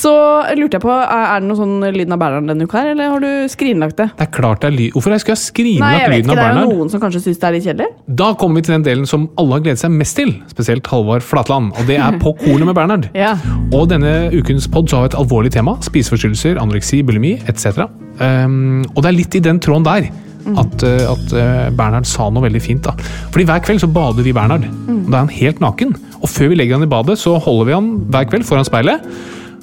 Så 0.05 0.13
lurte 0.59 0.77
jeg 0.77 0.85
på, 0.85 0.93
er 0.93 1.41
det 1.41 1.47
noe 1.49 1.57
sånn 1.57 1.79
lyden 1.95 2.13
av 2.13 2.19
Bernhard 2.21 2.51
denne 2.51 2.67
uka 2.67 2.83
her, 2.83 2.91
eller 2.93 3.13
har 3.15 3.23
du 3.23 3.47
skrinlagt 3.49 3.97
det? 3.97 4.11
Det 4.19 4.27
er 4.27 4.33
klart 4.35 4.61
det 4.61 4.69
er 4.69 4.75
lyd... 4.75 4.91
Hvorfor 4.93 5.15
jeg 5.15 5.23
Nei, 5.23 5.37
skrinlagt 5.41 5.95
jeg 5.97 6.11
vet 6.11 6.19
lyden 6.19 6.33
ikke. 6.33 6.35
av 6.35 6.41
Det 6.41 6.45
er 6.45 6.59
jo 6.59 6.75
noen 6.75 6.91
som 6.93 7.01
kanskje 7.01 7.23
syns 7.25 7.41
det 7.41 7.47
er 7.49 7.55
litt 7.57 7.69
kjedelig. 7.69 7.87
Da 8.21 8.27
kommer 8.41 8.61
vi 8.61 8.67
til 8.67 8.75
den 8.75 8.85
delen 8.85 9.09
som 9.09 9.25
alle 9.41 9.57
har 9.57 9.65
gledet 9.65 9.81
seg 9.81 9.95
mest 9.95 10.19
til, 10.19 10.35
spesielt 10.51 10.91
Halvard 10.93 11.25
Flatland. 11.25 11.73
Og 11.79 11.89
det 11.89 11.97
er 11.97 12.19
På 12.21 12.35
kornet 12.43 12.69
med 12.69 12.77
Bernhard. 12.77 13.09
Ja. 13.17 13.33
Og 13.73 13.89
denne 13.95 14.13
ukens 14.35 14.69
pod 14.69 14.93
har 14.93 15.07
vi 15.07 15.13
et 15.15 15.19
alvorlig 15.23 15.55
tema. 15.57 15.79
Spiseforstyrrelser, 15.89 16.61
anoreksi, 16.61 17.01
bulimi 17.07 17.39
etc. 17.49 17.87
Um, 18.21 18.85
og 18.93 19.01
det 19.01 19.09
er 19.15 19.19
litt 19.23 19.41
i 19.41 19.45
den 19.47 19.63
tråden 19.63 19.89
der 19.89 20.11
at, 20.53 20.85
uh, 20.85 21.13
at 21.15 21.35
uh, 21.35 21.71
Bernhard 21.77 22.09
sa 22.09 22.29
noe 22.31 22.45
veldig 22.45 22.63
fint. 22.63 22.85
da. 22.85 22.95
Fordi 23.33 23.47
hver 23.49 23.63
kveld 23.65 23.83
så 23.85 23.91
bader 23.91 24.27
vi 24.27 24.35
Bernhard. 24.37 24.67
Mm. 24.67 25.07
Da 25.09 25.17
er 25.17 25.23
han 25.23 25.33
helt 25.33 25.63
naken. 25.65 25.95
Og 26.21 26.31
før 26.31 26.53
vi 26.53 26.59
legger 26.61 26.79
han 26.79 26.87
i 26.87 26.91
badet, 26.91 27.19
så 27.21 27.37
holder 27.43 27.71
vi 27.71 27.77
han 27.77 27.91
hver 28.13 28.29
kveld 28.31 28.47
foran 28.49 28.69
speilet. 28.69 29.05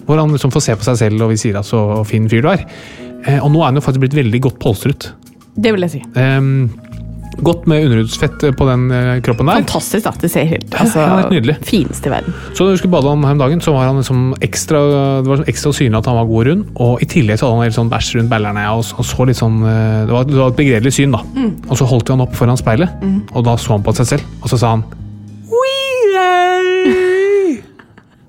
Hvor 0.08 0.20
han 0.20 0.34
liksom 0.34 0.54
får 0.54 0.66
se 0.66 0.78
på 0.78 0.88
seg 0.90 1.00
selv, 1.04 1.26
og 1.26 1.34
vi 1.34 1.40
sier 1.42 1.60
at 1.60 1.68
så 1.68 2.02
fin 2.08 2.28
fyr 2.30 2.46
du 2.46 2.52
er. 2.52 2.66
Eh, 3.28 3.38
og 3.38 3.52
nå 3.54 3.62
er 3.62 3.70
han 3.70 3.78
jo 3.78 3.86
faktisk 3.86 4.06
blitt 4.06 4.18
veldig 4.18 4.42
godt 4.48 4.62
polstret. 4.62 5.12
Det 5.52 5.74
vil 5.76 5.86
jeg 5.86 5.94
si. 5.98 6.02
Um, 6.16 6.72
godt 7.40 7.66
med 7.68 7.86
underhudsfett 7.88 8.44
på 8.58 8.66
den 8.68 8.92
eh, 8.92 9.22
kroppen 9.24 9.48
der. 9.48 9.62
Fantastisk 9.64 10.06
at 10.12 10.20
det 10.22 10.30
ser 10.34 10.46
helt 10.50 10.76
altså, 10.76 11.00
Ja, 11.00 11.16
helt 11.22 11.32
nydelig. 11.32 11.56
fineste 11.66 12.10
i 12.10 12.12
verden. 12.12 12.34
Så 12.54 12.64
når 12.66 12.72
vi 12.76 12.78
skulle 12.82 12.92
bade 12.92 13.10
han 13.10 13.24
her 13.24 13.32
om 13.32 13.38
dagen, 13.40 13.62
så 13.62 13.72
var 13.74 13.88
han 13.88 13.98
liksom 14.02 14.36
ekstra 14.42 14.82
det 15.24 15.30
var 15.32 15.42
sånn 15.42 15.50
ekstra 15.54 15.74
synlig 15.74 15.98
at 16.02 16.06
han 16.12 16.16
var 16.20 16.26
god 16.30 16.42
og 16.42 16.48
rund. 16.52 16.66
Og 16.76 17.02
i 17.02 17.06
tillegg 17.06 17.40
så 17.40 17.48
hadde 17.48 17.58
han 17.62 17.68
helt 17.70 17.80
sånn 17.80 17.90
bæsj 17.94 18.12
rundt 18.20 18.30
ballerne. 18.30 18.66
Og 18.76 18.84
så- 18.86 19.04
så 19.04 19.26
litt 19.28 19.38
sånn, 19.40 19.62
eh, 19.64 20.06
det, 20.06 20.12
var, 20.12 20.24
det 20.26 20.36
var 20.38 20.50
et 20.50 20.60
begredelig 20.60 20.94
syn, 20.94 21.12
da. 21.12 21.24
Og 21.70 21.78
så 21.78 21.86
holdt 21.88 22.08
vi 22.08 22.14
han 22.18 22.22
opp 22.28 22.36
foran 22.36 22.58
speilet, 22.58 22.90
og 23.34 23.44
da 23.46 23.56
så 23.58 23.74
han 23.78 23.84
på 23.84 23.96
seg 23.96 24.06
selv. 24.18 24.24
Og 24.44 24.50
så 24.50 24.58
sa 24.60 24.76
han 24.76 24.84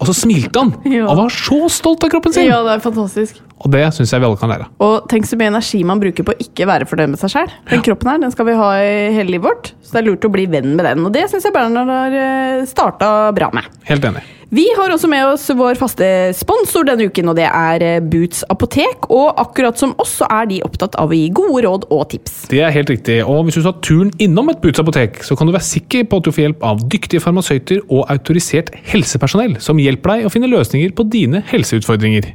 Og 0.02 0.08
så 0.10 0.16
smilte 0.24 0.58
han! 0.58 0.74
Ja. 0.92 1.06
Og 1.08 1.16
var 1.22 1.32
så 1.32 1.58
stolt 1.72 2.02
av 2.04 2.10
kroppen 2.12 2.34
sin! 2.34 2.48
Ja, 2.50 2.58
det 2.66 2.74
er 2.74 2.82
fantastisk. 2.84 3.38
Og 3.62 3.70
det 3.72 3.84
syns 3.94 4.10
jeg 4.12 4.20
vi 4.20 4.26
alle 4.26 4.40
kan 4.40 4.50
lære 4.50 4.66
av. 4.66 4.74
Og 4.82 5.06
tenk 5.10 5.28
så 5.30 5.38
mye 5.38 5.52
energi 5.52 5.80
man 5.86 6.02
bruker 6.02 6.26
på 6.26 6.34
å 6.34 6.42
ikke 6.42 6.66
være 6.68 6.88
fornøyd 6.90 7.14
med 7.14 7.22
seg 7.22 7.32
sjøl. 7.36 7.54
Den 7.70 7.84
kroppen 7.86 8.10
her, 8.10 8.20
den 8.24 8.34
skal 8.34 8.48
vi 8.50 8.58
ha 8.58 8.68
i 8.82 8.92
hele 9.14 9.36
livet 9.36 9.46
vårt, 9.46 9.72
så 9.86 9.94
det 9.94 10.02
er 10.02 10.08
lurt 10.10 10.26
å 10.26 10.32
bli 10.34 10.48
venn 10.50 10.72
med 10.74 10.84
den. 10.88 11.06
Og 11.06 11.14
det 11.14 11.28
syns 11.30 11.46
jeg 11.46 11.54
Bernhard 11.54 11.92
har 11.94 12.66
starta 12.68 13.12
bra 13.36 13.52
med. 13.54 13.70
Helt 13.88 14.10
enig. 14.10 14.26
Vi 14.52 14.66
har 14.76 14.92
også 14.92 15.08
med 15.08 15.24
oss 15.24 15.46
vår 15.56 15.78
faste 15.80 16.06
sponsor 16.36 16.84
denne 16.84 17.06
uken, 17.08 17.30
og 17.32 17.38
det 17.38 17.46
er 17.48 17.84
eh, 17.86 18.02
Boots 18.04 18.42
apotek. 18.52 19.06
Og 19.08 19.30
akkurat 19.40 19.80
som 19.80 19.94
oss, 20.02 20.18
så 20.20 20.28
er 20.28 20.50
de 20.50 20.58
opptatt 20.66 20.98
av 21.00 21.08
å 21.08 21.16
gi 21.16 21.30
gode 21.32 21.62
råd 21.64 21.86
og 21.88 22.02
tips. 22.12 22.34
Det 22.50 22.60
er 22.60 22.74
helt 22.74 22.92
riktig, 22.92 23.22
og 23.24 23.46
hvis 23.46 23.56
du 23.56 23.64
tar 23.64 23.78
turen 23.80 24.12
innom 24.20 24.52
et 24.52 24.60
Boots 24.60 24.82
apotek, 24.82 25.22
så 25.24 25.38
kan 25.40 25.48
du 25.48 25.54
være 25.56 25.64
sikker 25.70 26.04
på 26.04 26.20
at 26.20 26.28
du 26.28 26.34
får 26.34 26.44
hjelp 26.44 26.68
av 26.68 26.84
dyktige 26.84 27.24
farmasøyter 27.24 27.80
og 27.86 28.04
autorisert 28.12 28.68
helsepersonell 28.92 29.56
som 29.64 29.80
hjelper 29.80 30.18
deg 30.18 30.28
å 30.28 30.34
finne 30.36 30.52
løsninger 30.52 30.92
på 31.00 31.08
dine 31.16 31.40
helseutfordringer. 31.48 32.34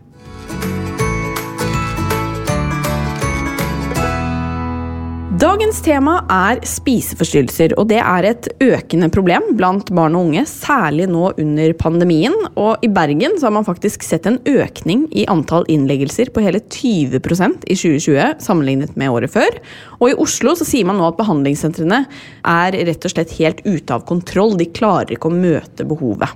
Dagens 5.38 5.84
tema 5.86 6.16
er 6.34 6.64
spiseforstyrrelser, 6.66 7.76
og 7.78 7.92
det 7.92 8.00
er 8.02 8.26
et 8.26 8.48
økende 8.64 9.06
problem 9.14 9.52
blant 9.60 9.92
barn 9.94 10.16
og 10.18 10.32
unge, 10.32 10.42
særlig 10.50 11.06
nå 11.12 11.28
under 11.44 11.76
pandemien. 11.78 12.34
Og 12.58 12.82
i 12.82 12.90
Bergen 12.90 13.36
har 13.44 13.54
man 13.54 13.68
faktisk 13.68 14.02
sett 14.02 14.26
en 14.26 14.40
økning 14.50 15.04
i 15.14 15.28
antall 15.30 15.68
innleggelser 15.70 16.32
på 16.34 16.42
hele 16.42 16.64
20% 16.74 17.70
i 17.70 17.78
2020 17.78 18.42
sammenlignet 18.48 18.98
med 18.98 19.14
året 19.14 19.36
før. 19.36 19.62
Og 20.00 20.10
i 20.10 20.18
Oslo 20.26 20.58
så 20.58 20.66
sier 20.66 20.90
man 20.90 20.98
nå 20.98 21.12
at 21.12 21.22
behandlingssentrene 21.22 22.02
er 22.42 22.82
rett 22.90 23.06
og 23.06 23.14
slett 23.14 23.38
helt 23.38 23.62
ute 23.68 23.94
av 23.94 24.10
kontroll. 24.10 24.58
De 24.58 24.72
klarer 24.74 25.20
ikke 25.20 25.30
å 25.30 25.38
møte 25.38 25.86
behovet. 25.86 26.34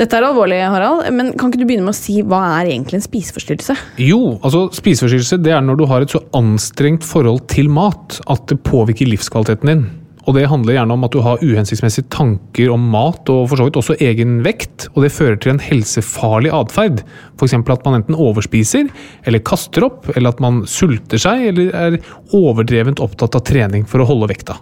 Dette 0.00 0.16
er 0.16 0.24
alvorlig, 0.24 0.56
Harald, 0.64 1.02
men 1.12 1.34
kan 1.36 1.50
ikke 1.50 1.60
du 1.60 1.66
begynne 1.68 1.84
med 1.84 1.92
å 1.92 1.98
si 1.98 2.22
hva 2.24 2.40
er 2.56 2.70
egentlig 2.70 2.96
en 2.96 3.04
spiseforstyrrelse? 3.04 3.74
Jo, 4.00 4.38
altså 4.40 4.70
spiseforstyrrelse 4.72 5.36
det 5.44 5.52
er 5.52 5.60
når 5.66 5.76
du 5.76 5.84
har 5.90 6.06
et 6.06 6.14
så 6.14 6.22
anstrengt 6.38 7.04
forhold 7.04 7.42
til 7.52 7.68
mat 7.68 8.16
at 8.32 8.46
det 8.48 8.62
påvirker 8.64 9.10
livskvaliteten 9.10 9.68
din. 9.68 9.82
Og 10.28 10.36
det 10.36 10.46
handler 10.50 10.76
gjerne 10.76 10.94
om 10.94 11.04
at 11.06 11.14
du 11.14 11.20
har 11.24 11.40
uhensiktsmessige 11.42 12.08
tanker 12.12 12.72
om 12.72 12.82
mat, 12.92 13.28
og 13.32 13.48
for 13.50 13.60
så 13.60 13.66
vidt 13.66 13.78
også 13.80 13.96
egen 14.04 14.40
vekt, 14.44 14.86
og 14.92 15.04
det 15.04 15.12
fører 15.14 15.38
til 15.40 15.54
en 15.54 15.62
helsefarlig 15.64 16.52
atferd. 16.54 17.00
F.eks. 17.36 17.56
at 17.56 17.86
man 17.86 17.98
enten 17.98 18.18
overspiser, 18.18 18.90
eller 19.24 19.44
kaster 19.44 19.88
opp, 19.88 20.10
eller 20.14 20.34
at 20.34 20.42
man 20.44 20.62
sulter 20.70 21.20
seg, 21.20 21.46
eller 21.50 21.72
er 21.76 21.98
overdrevent 22.36 23.02
opptatt 23.02 23.36
av 23.36 23.44
trening 23.48 23.88
for 23.88 24.04
å 24.04 24.08
holde 24.12 24.30
vekta. 24.32 24.60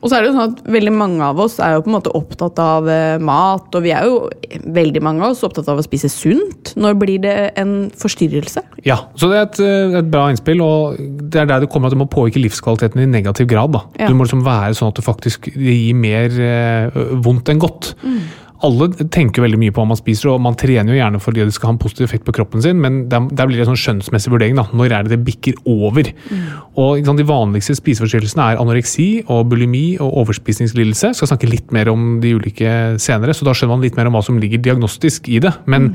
Og 0.00 0.10
så 0.10 0.16
er 0.16 0.24
det 0.24 0.30
jo 0.30 0.36
sånn 0.36 0.52
at 0.52 0.62
veldig 0.76 0.92
mange 0.94 1.24
av 1.24 1.40
oss 1.42 1.56
er 1.62 1.76
jo 1.76 1.84
på 1.84 1.90
en 1.90 1.96
måte 1.96 2.12
opptatt 2.16 2.60
av 2.62 2.88
eh, 2.90 3.16
mat, 3.22 3.68
og 3.72 3.84
vi 3.84 3.94
er 3.96 4.08
jo 4.08 4.18
veldig 4.76 5.02
mange 5.04 5.24
av 5.24 5.34
oss 5.34 5.44
opptatt 5.46 5.68
av 5.72 5.80
å 5.80 5.84
spise 5.86 6.10
sunt. 6.12 6.74
Når 6.78 6.98
blir 7.00 7.22
det 7.24 7.36
en 7.60 7.74
forstyrrelse? 7.96 8.62
Ja, 8.86 9.00
så 9.18 9.30
det 9.30 9.38
er 9.38 9.46
et, 9.48 9.60
eh, 9.64 9.98
et 10.02 10.10
bra 10.12 10.28
innspill, 10.32 10.62
og 10.64 11.00
det 11.00 11.42
er 11.42 11.50
der 11.50 11.64
det 11.64 11.70
kommer 11.72 11.88
at 11.90 11.96
det 11.96 12.02
må 12.02 12.08
påvirke 12.12 12.42
livskvaliteten 12.42 13.02
i 13.02 13.10
negativ 13.10 13.48
grad. 13.50 13.72
Da. 13.76 13.84
Ja. 14.02 14.10
Du 14.10 14.18
må 14.18 14.26
liksom 14.28 14.44
være 14.46 14.76
sånn 14.76 14.92
at 14.92 15.00
det 15.00 15.06
faktisk 15.06 15.48
gir 15.54 15.96
mer 15.96 16.40
eh, 16.50 17.04
vondt 17.24 17.52
enn 17.52 17.62
godt. 17.62 17.94
Alle 18.64 18.88
tenker 19.12 19.44
veldig 19.44 19.58
mye 19.60 19.74
på 19.74 19.82
hva 19.82 19.90
man 19.90 19.98
spiser, 19.98 20.30
og 20.32 20.40
man 20.44 20.56
trener 20.58 20.94
jo 20.94 20.98
gjerne 20.98 21.20
fordi 21.20 21.44
det 21.44 21.54
skal 21.56 21.70
ha 21.70 21.74
en 21.74 21.80
positiv 21.82 22.06
effekt 22.06 22.24
på 22.24 22.34
kroppen 22.38 22.62
sin, 22.64 22.80
men 22.80 23.02
der, 23.12 23.26
der 23.28 23.50
blir 23.50 23.60
det 23.60 23.66
en 23.66 23.72
sånn 23.74 23.82
skjønnsmessig 23.82 24.32
vurdering. 24.32 24.56
da. 24.56 24.66
Når 24.72 24.94
er 24.96 25.06
det 25.06 25.16
det 25.16 25.26
bikker 25.26 25.60
over? 25.68 26.12
Og 26.76 26.96
ikke 26.96 27.10
sant, 27.10 27.20
De 27.20 27.28
vanligste 27.28 27.76
spiseforstyrrelsene 27.78 28.50
er 28.52 28.62
anoreksi 28.62 29.08
og 29.32 29.48
bulimi 29.52 29.84
og 30.00 30.22
overspisingslidelse. 30.22 31.12
Skal 31.16 31.32
snakke 31.32 31.50
litt 31.50 31.74
mer 31.74 31.90
om 31.92 32.18
de 32.22 32.34
ulike 32.38 32.72
senere, 33.02 33.36
så 33.36 33.48
da 33.48 33.56
skjønner 33.56 33.76
man 33.76 33.86
litt 33.86 33.98
mer 33.98 34.10
om 34.10 34.16
hva 34.18 34.24
som 34.24 34.40
ligger 34.40 34.62
diagnostisk 34.64 35.28
i 35.32 35.40
det. 35.44 35.52
Men 35.66 35.92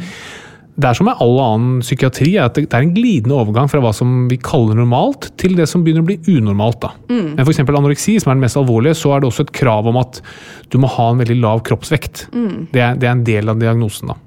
det 0.81 0.89
er 0.89 0.97
som 0.97 1.07
med 1.07 1.19
all 1.23 1.37
annen 1.43 1.83
psykiatri, 1.83 2.33
at 2.41 2.57
det 2.57 2.67
er 2.67 2.85
en 2.85 2.95
glidende 2.95 3.37
overgang 3.37 3.69
fra 3.71 3.81
hva 3.83 3.91
som 3.95 4.25
vi 4.31 4.39
kaller 4.41 4.79
normalt, 4.79 5.29
til 5.41 5.53
det 5.59 5.67
som 5.69 5.85
begynner 5.85 6.03
å 6.03 6.09
bli 6.09 6.17
unormalt. 6.33 6.81
Da. 6.83 6.91
Men 7.11 7.43
f.eks. 7.43 7.61
anoreksi, 7.67 8.17
som 8.21 8.31
er 8.31 8.39
den 8.39 8.45
mest 8.45 8.59
alvorlige, 8.59 8.97
så 8.97 9.13
er 9.15 9.21
det 9.21 9.29
også 9.29 9.45
et 9.47 9.55
krav 9.61 9.89
om 9.91 10.01
at 10.01 10.19
du 10.73 10.79
må 10.81 10.89
ha 10.91 11.11
en 11.11 11.21
veldig 11.21 11.37
lav 11.43 11.63
kroppsvekt. 11.67 12.27
Det, 12.73 12.81
er, 12.81 12.99
det 12.99 13.07
er 13.07 13.15
en 13.15 13.25
del 13.27 13.53
av 13.53 13.61
diagnosen. 13.61 14.11
da. 14.11 14.19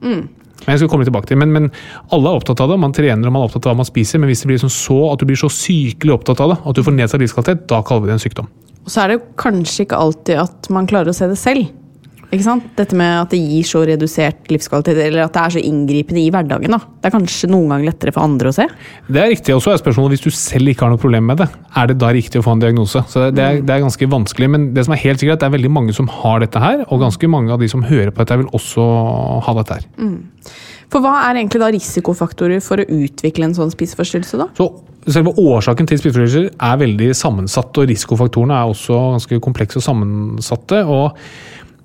Men 0.64 0.72
jeg 0.72 0.80
skal 0.80 0.92
komme 0.94 1.04
tilbake 1.04 1.28
til, 1.28 1.38
men, 1.40 1.52
men 1.52 1.70
alle 2.14 2.30
er 2.30 2.40
opptatt 2.40 2.62
av 2.64 2.70
det, 2.72 2.80
man 2.80 2.94
trener 2.96 3.28
og 3.28 3.34
man 3.34 3.44
er 3.44 3.50
opptatt 3.50 3.66
av 3.68 3.74
hva 3.74 3.82
man 3.82 3.88
spiser, 3.88 4.20
men 4.20 4.30
hvis 4.30 4.44
det 4.44 4.48
blir 4.48 4.62
sånn 4.62 4.72
så 4.72 4.98
at 5.10 5.20
du 5.20 5.28
blir 5.28 5.40
så 5.40 5.50
sykelig 5.52 6.14
opptatt 6.16 6.40
av 6.40 6.54
det, 6.54 6.60
at 6.64 6.78
du 6.78 6.84
får 6.86 6.96
nedsatt 6.96 7.20
livskvalitet, 7.20 7.66
da 7.68 7.82
kaller 7.84 8.06
vi 8.06 8.12
det 8.12 8.16
en 8.16 8.24
sykdom. 8.24 8.52
Og 8.84 8.92
så 8.92 9.04
er 9.04 9.12
det 9.12 9.22
kanskje 9.40 9.84
ikke 9.84 10.00
alltid 10.00 10.40
at 10.44 10.70
man 10.72 10.88
klarer 10.88 11.12
å 11.12 11.16
se 11.16 11.28
det 11.28 11.40
selv. 11.40 11.68
Ikke 12.32 12.46
sant? 12.46 12.66
Dette 12.78 12.96
med 12.98 13.12
at 13.20 13.32
det 13.34 13.40
gir 13.40 13.66
så 13.68 13.82
redusert 13.86 14.50
livskvalitet, 14.52 15.00
eller 15.06 15.26
at 15.26 15.34
det 15.34 15.42
er 15.42 15.54
så 15.56 15.62
inngripende 15.64 16.22
i 16.22 16.30
hverdagen. 16.34 16.76
da. 16.76 16.80
Det 17.00 17.10
er 17.10 17.14
kanskje 17.16 17.50
noen 17.52 17.72
ganger 17.72 17.90
lettere 17.90 18.14
for 18.14 18.24
andre 18.26 18.50
å 18.50 18.56
se. 18.56 18.66
Det 19.08 19.22
er 19.22 19.32
riktig, 19.34 19.54
og 19.56 19.62
så 19.64 19.74
er 19.74 19.82
spørsmålet 19.82 20.16
hvis 20.16 20.26
du 20.26 20.34
selv 20.34 20.72
ikke 20.72 20.86
har 20.86 20.94
noe 20.94 21.02
problem 21.02 21.28
med 21.30 21.42
det, 21.42 21.48
er 21.76 21.90
det 21.90 21.98
da 22.00 22.12
riktig 22.14 22.40
å 22.40 22.46
få 22.46 22.56
en 22.56 22.64
diagnose? 22.64 23.04
Så 23.10 23.28
det 23.34 23.44
er, 23.44 23.60
det 23.64 23.74
er 23.76 23.84
ganske 23.84 24.10
vanskelig, 24.16 24.50
men 24.56 24.68
det 24.76 24.86
som 24.86 24.96
er 24.96 25.02
helt 25.04 25.22
sikkert, 25.22 25.42
det 25.42 25.48
er 25.48 25.56
veldig 25.56 25.72
mange 25.74 25.96
som 25.96 26.10
har 26.20 26.44
dette 26.44 26.62
her, 26.62 26.86
og 26.88 27.02
ganske 27.04 27.30
mange 27.30 27.52
av 27.54 27.62
de 27.62 27.70
som 27.70 27.84
hører 27.86 28.12
på 28.14 28.24
dette, 28.24 28.40
vil 28.44 28.54
også 28.56 28.88
ha 29.46 29.58
dette 29.60 29.80
her. 29.80 29.90
For 30.92 31.02
hva 31.02 31.14
er 31.26 31.40
egentlig 31.40 31.62
da 31.62 31.70
risikofaktorer 31.74 32.60
for 32.62 32.78
å 32.78 32.86
utvikle 32.86 33.48
en 33.48 33.56
sånn 33.56 33.72
spiseforstyrrelse, 33.72 34.38
da? 34.38 34.50
Så 34.54 34.68
selve 35.10 35.34
årsaken 35.40 35.88
til 35.88 35.98
spiseforstyrrelser 36.00 36.52
er 36.54 36.78
veldig 36.80 37.10
sammensatt, 37.18 37.74
og 37.80 37.90
risikofaktorene 37.90 38.56
er 38.56 38.70
også 38.70 39.00
ganske 39.16 39.40
komplekse 39.44 39.80
og 39.80 39.86
sammensatte. 39.88 40.84
og 40.84 41.18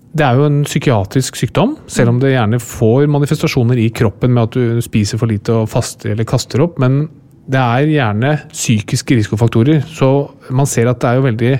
det 0.10 0.26
er 0.26 0.40
jo 0.40 0.48
en 0.48 0.64
psykiatrisk 0.66 1.38
sykdom, 1.38 1.76
selv 1.92 2.14
om 2.14 2.20
det 2.22 2.32
gjerne 2.34 2.58
får 2.64 3.06
manifestasjoner 3.14 3.78
i 3.78 3.92
kroppen 3.94 4.34
med 4.34 4.48
at 4.48 4.56
du 4.58 4.82
spiser 4.82 5.22
for 5.22 5.30
lite 5.30 5.54
og 5.54 5.70
faster 5.70 6.16
eller 6.16 6.26
kaster 6.28 6.64
opp. 6.66 6.80
Men 6.82 7.04
det 7.50 7.60
er 7.62 7.92
gjerne 7.92 8.32
psykiske 8.50 9.20
risikofaktorer. 9.20 9.84
Så 9.86 10.10
man 10.50 10.70
ser 10.70 10.90
at 10.90 11.02
det 11.02 11.10
er 11.10 11.20
jo 11.20 11.28
veldig 11.28 11.54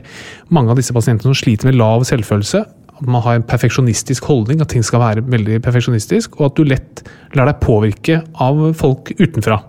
mange 0.56 0.74
av 0.74 0.82
disse 0.82 0.96
pasientene 0.96 1.30
som 1.30 1.38
sliter 1.38 1.70
med 1.70 1.78
lav 1.78 2.06
selvfølelse. 2.10 2.62
At 3.00 3.08
man 3.08 3.24
har 3.26 3.38
en 3.38 3.46
perfeksjonistisk 3.48 4.26
holdning, 4.30 4.64
at 4.64 4.74
ting 4.74 4.86
skal 4.86 5.04
være 5.04 5.26
veldig 5.30 5.60
perfeksjonistisk. 5.66 6.40
Og 6.40 6.50
at 6.50 6.58
du 6.58 6.66
lett 6.66 7.04
lar 7.38 7.50
deg 7.52 7.62
påvirke 7.62 8.24
av 8.42 8.64
folk 8.78 9.14
utenfra. 9.22 9.60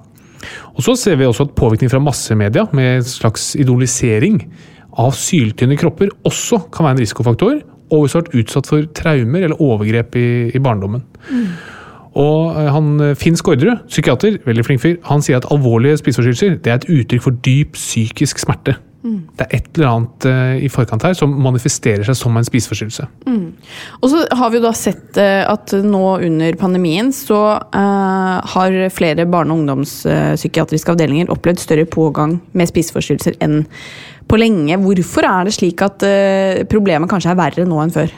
Og 0.72 0.80
så 0.87 0.96
ser 0.96 1.20
vi 1.20 1.28
også 1.28 1.50
at 1.50 1.56
påvirkning 1.58 1.92
fra 1.92 2.00
massemedia, 2.00 2.64
med 2.72 3.02
en 3.02 3.04
slags 3.04 3.52
idolisering 3.60 4.40
av 5.00 5.12
syltynne 5.16 5.76
kropper, 5.78 6.08
også 6.26 6.62
kan 6.72 6.88
være 6.88 6.96
en 6.96 7.04
risikofaktor 7.04 7.60
og 7.90 8.04
hvis 8.04 8.16
vært 8.16 8.32
utsatt 8.38 8.70
for 8.70 8.87
traumer 8.97 9.44
eller 9.47 9.61
overgrep 9.62 10.16
i, 10.16 10.30
i 10.54 10.62
barndommen. 10.62 11.04
Mm. 11.30 11.47
Og 12.18 12.59
eh, 12.59 12.70
han, 12.75 12.92
eh, 13.04 13.16
Finn 13.18 13.38
Skårderud, 13.38 13.87
psykiater, 13.88 14.40
veldig 14.47 14.66
flink 14.66 14.82
fyr, 14.82 14.97
han 15.06 15.23
sier 15.23 15.38
at 15.38 15.49
alvorlige 15.54 16.00
spiseforstyrrelser 16.00 16.59
er 16.59 16.78
et 16.78 16.88
uttrykk 16.90 17.26
for 17.26 17.42
dyp 17.47 17.76
psykisk 17.78 18.42
smerte. 18.42 18.76
Mm. 19.00 19.20
Det 19.38 19.47
er 19.47 19.54
et 19.56 19.68
eller 19.78 19.88
annet 19.88 20.25
uh, 20.28 20.56
i 20.61 20.68
forkant 20.68 21.04
her 21.06 21.14
som 21.16 21.32
manifesterer 21.40 22.04
seg 22.04 22.18
som 22.18 22.35
en 22.37 22.44
spiseforstyrrelse. 22.44 23.06
Mm. 23.25 23.47
Og 24.02 24.11
så 24.12 24.26
har 24.37 24.50
vi 24.52 24.59
jo 24.59 24.64
da 24.66 24.75
sett 24.76 25.16
uh, 25.16 25.47
at 25.49 25.73
nå 25.73 26.02
under 26.26 26.59
pandemien 26.61 27.09
så 27.16 27.40
uh, 27.56 28.35
har 28.52 28.76
flere 28.92 29.25
barne- 29.25 29.56
og 29.56 29.62
ungdomspsykiatriske 29.62 30.92
avdelinger 30.92 31.32
opplevd 31.32 31.64
større 31.64 31.88
pågang 31.88 32.42
med 32.52 32.68
spiseforstyrrelser 32.68 33.40
enn 33.40 33.62
på 34.30 34.40
lenge. 34.40 34.78
Hvorfor 34.80 35.26
er 35.26 35.46
det 35.49 35.54
slik 35.58 35.82
at 35.84 36.06
uh, 36.06 36.64
problemet 36.70 37.10
kanskje 37.10 37.34
er 37.34 37.40
verre 37.40 37.68
nå 37.68 37.80
enn 37.82 37.94
før? 37.94 38.12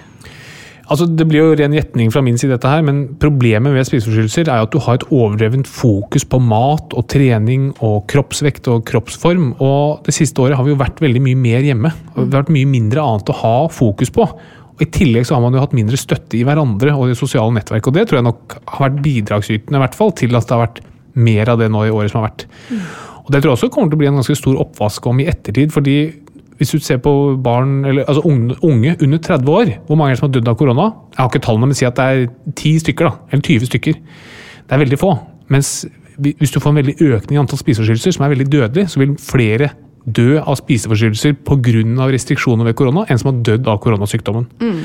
Altså, 0.92 1.06
det 1.08 1.24
blir 1.30 1.40
jo 1.40 1.56
ren 1.56 1.72
gjetning 1.72 2.10
fra 2.12 2.20
min 2.24 2.36
side, 2.36 2.52
dette 2.52 2.68
her, 2.68 2.82
men 2.84 3.04
problemet 3.22 3.72
ved 3.72 3.86
spiseforstyrrelser 3.88 4.50
er 4.50 4.64
at 4.64 4.72
du 4.74 4.80
har 4.82 4.98
et 4.98 5.06
overdrevent 5.08 5.68
fokus 5.70 6.26
på 6.28 6.40
mat 6.42 6.92
og 6.98 7.06
trening 7.08 7.70
og 7.78 8.02
kroppsvekt 8.12 8.68
og 8.68 8.82
kroppsform. 8.90 9.54
Og 9.62 10.02
det 10.04 10.12
siste 10.16 10.42
året 10.42 10.58
har 10.58 10.66
vi 10.66 10.74
jo 10.74 10.80
vært 10.82 11.00
veldig 11.00 11.22
mye 11.24 11.38
mer 11.38 11.64
hjemme. 11.64 11.94
Det 12.16 12.26
har 12.26 12.42
vært 12.42 12.52
mye 12.58 12.68
mindre 12.74 13.06
annet 13.06 13.32
å 13.32 13.38
ha 13.40 13.54
fokus 13.72 14.12
på. 14.12 14.26
Og 14.72 14.84
I 14.84 14.90
tillegg 14.92 15.28
så 15.28 15.38
har 15.38 15.44
man 15.46 15.56
jo 15.56 15.62
hatt 15.62 15.76
mindre 15.76 16.00
støtte 16.00 16.36
i 16.36 16.44
hverandre 16.48 16.92
og 16.98 17.12
i 17.12 17.16
sosiale 17.16 17.54
nettverk. 17.56 17.88
Og 17.88 17.96
det 17.96 18.08
tror 18.10 18.20
jeg 18.20 18.28
nok 18.28 18.58
har 18.74 18.88
vært 18.88 19.02
bidragsytende 19.06 19.80
hvert 19.86 19.96
fall, 19.96 20.12
til 20.18 20.36
at 20.36 20.48
det 20.48 20.56
har 20.58 20.64
vært 20.66 20.82
mer 21.14 21.52
av 21.52 21.60
det 21.60 21.70
nå 21.72 21.86
i 21.86 21.92
året 21.92 22.12
som 22.12 22.22
har 22.22 22.30
vært. 22.30 22.46
Og 23.22 23.30
Det 23.32 23.42
tror 23.42 23.52
jeg 23.52 23.58
også 23.58 23.70
kommer 23.70 23.92
til 23.92 23.98
å 23.98 24.02
bli 24.02 24.10
en 24.10 24.18
ganske 24.18 24.36
stor 24.38 24.60
oppvask 24.64 25.06
om 25.06 25.20
i 25.20 25.28
ettertid. 25.30 25.72
fordi 25.72 25.96
hvis 26.58 26.70
du 26.70 26.78
ser 26.78 27.00
på 27.02 27.36
barn, 27.42 27.84
eller, 27.84 28.04
altså 28.04 28.22
unge, 28.28 28.54
unge, 28.62 28.96
under 29.02 29.18
30 29.18 29.48
år, 29.50 29.70
hvor 29.86 29.96
mange 29.96 30.12
er 30.12 30.14
det 30.14 30.18
som 30.20 30.28
har 30.28 30.34
dødd 30.36 30.48
av 30.48 30.56
korona? 30.56 30.84
Jeg 31.10 31.18
har 31.18 31.30
ikke 31.30 31.46
tallene, 31.46 31.66
men 31.66 31.74
si 31.74 31.86
at 31.88 31.96
det 31.96 32.04
er 32.04 32.26
10 32.54 32.78
stykker, 32.84 33.08
da, 33.08 33.12
eller 33.32 33.42
20 33.42 33.66
stykker. 33.66 33.96
Det 34.62 34.76
er 34.76 34.82
veldig 34.84 34.98
få. 35.00 35.18
Mens 35.50 35.86
hvis 36.18 36.52
du 36.52 36.60
får 36.60 36.70
en 36.70 36.76
veldig 36.76 36.94
økning 37.00 37.38
i 37.38 37.40
antall 37.40 37.58
spiseforstyrrelser, 37.58 38.14
som 38.14 38.26
er 38.26 38.34
veldig 38.34 38.46
dødelig, 38.52 38.84
så 38.92 39.02
vil 39.02 39.16
flere 39.18 39.72
dø 40.04 40.40
av 40.40 40.56
spiseforstyrrelser 40.58 41.36
pga. 41.46 42.08
restriksjoner 42.12 42.66
ved 42.66 42.76
korona 42.76 43.06
enn 43.08 43.18
som 43.20 43.32
har 43.32 43.42
dødd 43.46 43.68
av 43.70 43.80
koronasykdommen. 43.82 44.48
Mm. 44.60 44.78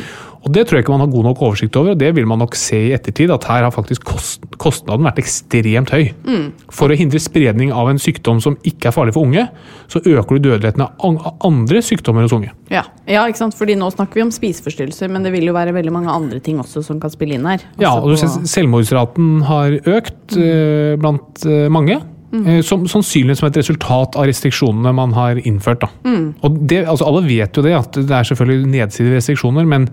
Og 0.48 0.54
Det 0.54 0.64
tror 0.68 0.78
jeg 0.78 0.86
ikke 0.86 0.94
man 0.94 1.04
har 1.04 1.12
god 1.12 1.26
nok 1.28 1.42
oversikt 1.44 1.76
over, 1.76 1.92
og 1.92 2.00
det 2.00 2.14
vil 2.16 2.28
man 2.30 2.40
nok 2.40 2.56
se 2.56 2.78
i 2.88 2.94
ettertid. 2.96 3.32
At 3.34 3.48
her 3.50 3.66
har 3.66 3.74
faktisk 3.74 4.06
kost, 4.08 4.46
kostnaden 4.62 5.04
vært 5.04 5.20
ekstremt 5.20 5.92
høy. 5.92 6.14
Mm. 6.24 6.46
For 6.72 6.94
å 6.94 6.98
hindre 6.98 7.20
spredning 7.20 7.74
av 7.76 7.90
en 7.92 8.00
sykdom 8.00 8.40
som 8.44 8.56
ikke 8.64 8.88
er 8.88 8.96
farlig 8.96 9.16
for 9.18 9.28
unge, 9.28 9.48
så 9.92 10.00
øker 10.00 10.38
du 10.38 10.48
dødeligheten 10.48 10.86
av 10.86 11.34
andre 11.48 11.82
sykdommer 11.84 12.24
hos 12.24 12.36
unge. 12.38 12.54
Ja. 12.72 12.86
ja, 13.10 13.26
ikke 13.28 13.42
sant? 13.42 13.58
Fordi 13.60 13.76
nå 13.80 13.90
snakker 13.92 14.22
vi 14.22 14.28
om 14.28 14.34
spiseforstyrrelser, 14.36 15.12
men 15.12 15.28
det 15.28 15.34
vil 15.36 15.50
jo 15.50 15.56
være 15.58 15.76
veldig 15.76 15.96
mange 15.96 16.14
andre 16.14 16.40
ting 16.44 16.62
også 16.64 16.86
som 16.86 17.02
kan 17.04 17.12
spille 17.12 17.36
inn 17.36 17.48
her. 17.48 17.66
Altså 17.76 17.84
ja, 17.84 17.96
og 17.98 18.16
på... 18.16 18.52
selvmordsraten 18.54 19.34
har 19.48 19.80
økt 19.84 20.38
mm. 20.38 20.46
uh, 20.46 20.94
blant 21.02 21.48
uh, 21.50 21.66
mange. 21.74 22.00
Mm. 22.28 22.48
Som, 22.66 22.82
sannsynligvis 22.92 23.40
som 23.40 23.48
et 23.48 23.58
resultat 23.62 24.18
av 24.20 24.26
restriksjonene 24.28 24.92
man 24.96 25.14
har 25.16 25.40
innført. 25.48 25.86
Mm. 26.04 26.34
Og 26.44 26.58
det, 26.68 26.82
altså 26.84 27.08
Alle 27.08 27.22
vet 27.24 27.56
jo 27.56 27.64
det, 27.64 27.76
at 27.78 28.00
det 28.00 28.16
er 28.18 28.28
selvfølgelig 28.28 28.72
nedsidige 28.74 29.22
restriksjoner, 29.22 29.68
men 29.70 29.88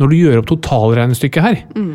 når 0.00 0.12
du 0.12 0.16
gjør 0.18 0.42
opp 0.42 0.50
totalregnestykket 0.50 1.46
her, 1.46 1.62
mm. 1.72 1.94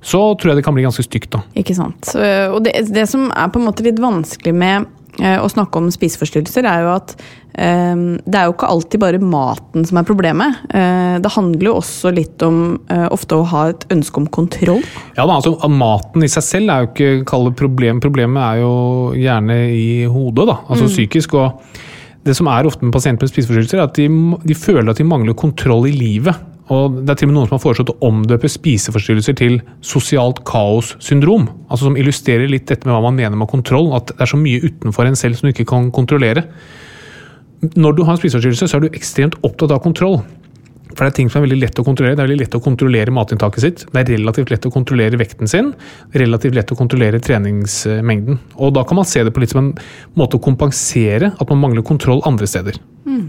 så 0.00 0.22
tror 0.40 0.52
jeg 0.52 0.60
det 0.60 0.64
kan 0.64 0.78
bli 0.78 0.86
ganske 0.86 1.04
stygt. 1.04 1.34
da. 1.36 1.42
Ikke 1.60 1.76
sant. 1.76 2.14
Og 2.16 2.62
det, 2.64 2.78
det 2.88 3.04
som 3.12 3.28
er 3.28 3.52
på 3.52 3.60
en 3.60 3.68
måte 3.68 3.84
litt 3.84 4.00
vanskelig 4.00 4.56
med 4.56 4.88
Eh, 5.18 5.36
å 5.42 5.48
snakke 5.50 5.80
om 5.80 5.90
spiseforstyrrelser, 5.92 6.66
er 6.68 6.84
jo 6.86 6.92
at 6.94 7.16
det 7.50 8.38
er 8.38 8.46
jo 8.46 8.54
ikke 8.54 8.68
alltid 8.70 9.02
bare 9.02 9.20
maten 9.20 9.84
som 9.88 9.98
er 10.00 10.06
problemet. 10.08 10.60
Uh, 10.70 11.18
det 11.20 11.32
handler 11.34 11.66
jo 11.66 11.76
også 11.80 12.12
litt 12.14 12.42
om 12.46 12.78
uh, 12.90 13.08
ofte 13.12 13.36
å 13.36 13.46
ha 13.50 13.66
et 13.72 13.86
ønske 13.92 14.22
om 14.22 14.28
kontroll. 14.32 14.82
Ja, 15.18 15.26
altså 15.26 15.56
Maten 15.70 16.24
i 16.24 16.30
seg 16.30 16.46
selv 16.46 16.72
er 16.72 16.84
jo 16.84 16.90
ikke 16.90 17.28
kallet 17.28 17.58
problem. 17.58 18.00
Problemet 18.02 18.42
er 18.44 18.62
jo 18.62 18.74
gjerne 19.18 19.62
i 19.74 19.88
hodet, 20.10 20.46
da, 20.52 20.60
altså 20.68 20.86
mm. 20.86 20.92
psykisk. 20.94 21.36
og 21.40 21.80
det 22.26 22.36
som 22.36 22.50
er 22.52 22.68
ofte 22.68 22.84
med 22.84 22.92
pasienter 22.92 23.24
med 23.24 23.32
spiseforstyrrelser, 23.32 23.80
er 23.80 23.88
at 23.88 23.96
de, 23.96 24.06
de 24.44 24.56
føler 24.56 24.92
at 24.92 25.00
de 25.00 25.08
mangler 25.08 25.36
kontroll 25.38 25.88
i 25.88 25.94
livet. 25.96 26.36
Og 26.70 27.00
Det 27.00 27.10
er 27.10 27.18
til 27.18 27.26
og 27.26 27.32
med 27.32 27.38
noen 27.38 27.48
som 27.48 27.56
har 27.56 27.62
foreslått 27.64 27.92
å 27.94 28.10
omdøpe 28.10 28.50
spiseforstyrrelser 28.50 29.36
til 29.40 29.56
sosialt 29.82 30.44
kaos-syndrom. 30.46 31.48
Altså 31.66 31.88
Som 31.88 31.96
illustrerer 31.98 32.50
litt 32.50 32.68
dette 32.70 32.86
med 32.86 32.94
hva 32.94 33.08
man 33.08 33.18
mener 33.18 33.40
med 33.40 33.50
kontroll. 33.50 33.90
At 33.96 34.12
det 34.12 34.22
er 34.22 34.30
så 34.30 34.38
mye 34.38 34.62
utenfor 34.62 35.08
en 35.08 35.18
selv 35.18 35.38
som 35.38 35.48
du 35.48 35.54
ikke 35.54 35.66
kan 35.72 35.90
kontrollere. 35.94 36.46
Når 37.60 37.96
du 37.96 38.04
har 38.04 38.14
en 38.14 38.20
spiseforstyrrelse, 38.20 38.68
så 38.68 38.78
er 38.78 38.86
du 38.86 38.94
ekstremt 38.96 39.36
opptatt 39.44 39.74
av 39.74 39.82
kontroll. 39.84 40.20
For 40.90 41.04
det 41.04 41.10
er 41.12 41.16
ting 41.20 41.28
som 41.30 41.40
er 41.40 41.46
veldig 41.46 41.60
lett 41.60 41.78
å 41.80 41.84
kontrollere. 41.86 42.16
Det 42.16 42.24
er 42.24 42.28
veldig 42.28 42.40
lett 42.42 42.56
å 42.56 42.62
kontrollere 42.64 43.14
matinntaket 43.14 43.64
sitt. 43.64 43.84
Det 43.90 44.00
er 44.00 44.08
relativt 44.16 44.50
lett 44.52 44.66
å 44.66 44.72
kontrollere 44.74 45.20
vekten 45.20 45.50
sin. 45.50 45.70
Relativt 46.16 46.56
lett 46.56 46.72
å 46.72 46.78
kontrollere 46.78 47.20
treningsmengden. 47.22 48.40
Og 48.58 48.74
da 48.76 48.84
kan 48.88 48.98
man 48.98 49.08
se 49.08 49.22
det 49.26 49.34
på 49.34 49.44
litt 49.44 49.54
som 49.54 49.62
en 49.62 49.70
måte 50.18 50.40
å 50.40 50.42
kompensere 50.42 51.32
at 51.36 51.52
man 51.52 51.62
mangler 51.62 51.86
kontroll 51.86 52.24
andre 52.28 52.48
steder. 52.50 52.80
Mm. 53.06 53.22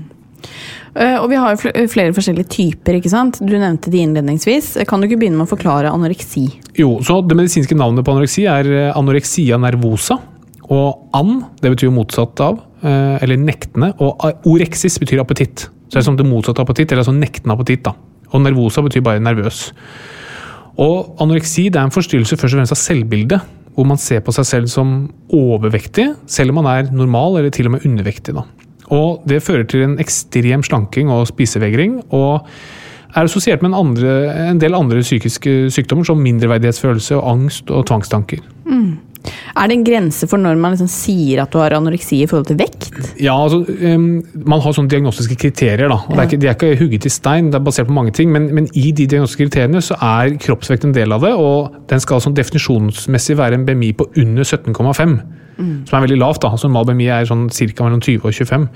Eh, 0.92 1.16
og 1.22 1.30
vi 1.32 1.38
har 1.40 1.54
jo 1.54 1.86
flere 1.92 2.16
forskjellige 2.16 2.52
typer, 2.52 2.98
ikke 2.98 3.14
sant? 3.14 3.40
Du 3.40 3.54
nevnte 3.54 3.94
de 3.94 4.02
innledningsvis. 4.04 4.74
Kan 4.90 5.04
du 5.04 5.08
ikke 5.08 5.22
begynne 5.22 5.40
med 5.40 5.48
å 5.48 5.54
forklare 5.54 5.94
anoreksi? 5.94 6.48
Jo, 6.80 6.98
så 7.06 7.22
Det 7.22 7.38
medisinske 7.38 7.78
navnet 7.78 8.04
på 8.04 8.16
anoreksi 8.16 8.48
er 8.50 8.92
anoreksia 8.96 9.60
nervosa. 9.62 10.18
Og 10.72 11.08
an, 11.16 11.46
det 11.62 11.74
betyr 11.74 11.92
motsatt 11.94 12.40
av, 12.44 12.60
eh, 12.60 12.71
eller 12.84 13.38
nektende. 13.38 13.92
Og 14.02 14.48
orexis 14.50 15.00
betyr 15.02 15.22
appetitt. 15.24 15.68
Så 15.88 15.98
det 15.98 16.02
er 16.02 16.08
som 16.08 16.18
det 16.18 16.28
motsatte 16.28 16.64
av 16.64 16.68
appetitt, 16.70 16.92
eller 16.92 17.04
altså 17.04 17.16
nektende 17.16 17.56
appetitt. 17.58 17.84
da. 17.86 17.96
Og 18.32 18.44
nervosa 18.46 18.84
betyr 18.86 19.04
bare 19.04 19.24
nervøs. 19.24 19.72
Og 20.80 21.18
anoreksi 21.22 21.68
det 21.70 21.80
er 21.80 21.90
en 21.90 21.94
forstyrrelse 21.94 22.38
først 22.40 22.56
og 22.56 22.62
fremst 22.62 22.76
av 22.78 22.80
selvbildet. 22.80 23.50
Hvor 23.76 23.88
man 23.88 24.00
ser 24.00 24.20
på 24.24 24.34
seg 24.36 24.48
selv 24.48 24.68
som 24.72 24.96
overvektig, 25.32 26.10
selv 26.28 26.52
om 26.52 26.60
man 26.60 26.70
er 26.72 26.92
normal 26.92 27.40
eller 27.40 27.54
til 27.54 27.70
og 27.70 27.78
med 27.78 27.86
undervektig. 27.88 28.36
da. 28.36 28.44
Og 28.92 29.24
det 29.28 29.44
fører 29.44 29.64
til 29.64 29.86
en 29.86 30.00
ekstrem 30.00 30.64
slanking 30.64 31.12
og 31.12 31.28
spisevegring. 31.28 32.02
og 32.10 32.48
er 33.16 33.28
assosiert 33.28 33.62
med 33.62 33.72
en, 33.72 33.80
andre, 33.80 34.12
en, 34.50 34.60
del 34.62 34.76
andre 34.76 35.02
psykiske 35.04 35.72
sykdommer, 35.74 36.08
som 36.08 36.22
mindreverdighetsfølelse, 36.24 37.18
og 37.18 37.32
angst 37.32 37.72
og 37.72 37.86
tvangstanker. 37.90 38.40
Mm. 38.66 39.00
Er 39.52 39.68
det 39.68 39.76
en 39.76 39.84
grense 39.86 40.28
for 40.30 40.42
når 40.42 40.60
man 40.60 40.76
liksom 40.76 40.90
sier 40.92 41.44
at 41.44 41.52
du 41.54 41.60
har 41.62 41.76
anoreksi 41.76 42.22
i 42.24 42.28
forhold 42.30 42.50
til 42.50 42.60
vekt? 42.60 42.90
Ja, 43.22 43.36
altså, 43.36 43.62
um, 43.68 44.22
Man 44.48 44.64
har 44.64 44.76
sånne 44.76 44.92
diagnostiske 44.92 45.38
kriterier. 45.40 45.90
da, 45.92 46.00
og 46.00 46.16
ja. 46.16 46.22
er 46.22 46.30
ikke, 46.30 46.42
De 46.42 46.48
er 46.48 46.58
ikke 46.58 46.80
hugget 46.80 47.06
i 47.06 47.14
stein, 47.14 47.52
det 47.52 47.60
er 47.60 47.66
basert 47.66 47.88
på 47.88 47.98
mange 47.98 48.16
ting. 48.16 48.32
Men, 48.32 48.50
men, 48.56 48.70
i 48.74 48.92
de 48.92 49.08
diagnostiske 49.08 49.50
kriteriene 49.50 49.84
så 49.84 49.98
er 50.02 50.38
kroppsvekt 50.42 50.88
en 50.88 50.96
del 50.96 51.12
av 51.12 51.22
det. 51.26 51.34
Og 51.36 51.76
den 51.92 52.04
skal 52.04 52.24
sånn 52.24 52.38
definisjonsmessig 52.38 53.38
være 53.38 53.60
en 53.60 53.68
BMI 53.68 53.94
på 54.00 54.10
under 54.22 54.48
17,5 54.48 55.20
mm. 55.62 55.74
som 55.90 55.98
er 55.98 56.06
veldig 56.08 56.20
lavt. 56.20 56.42
da, 56.44 56.52
altså 56.52 56.70
Normal 56.70 56.90
BMI 56.92 57.08
er 57.14 57.30
sånn 57.30 57.48
ca. 57.50 57.86
mellom 57.86 58.02
20 58.04 58.26
og 58.26 58.36
25. 58.36 58.68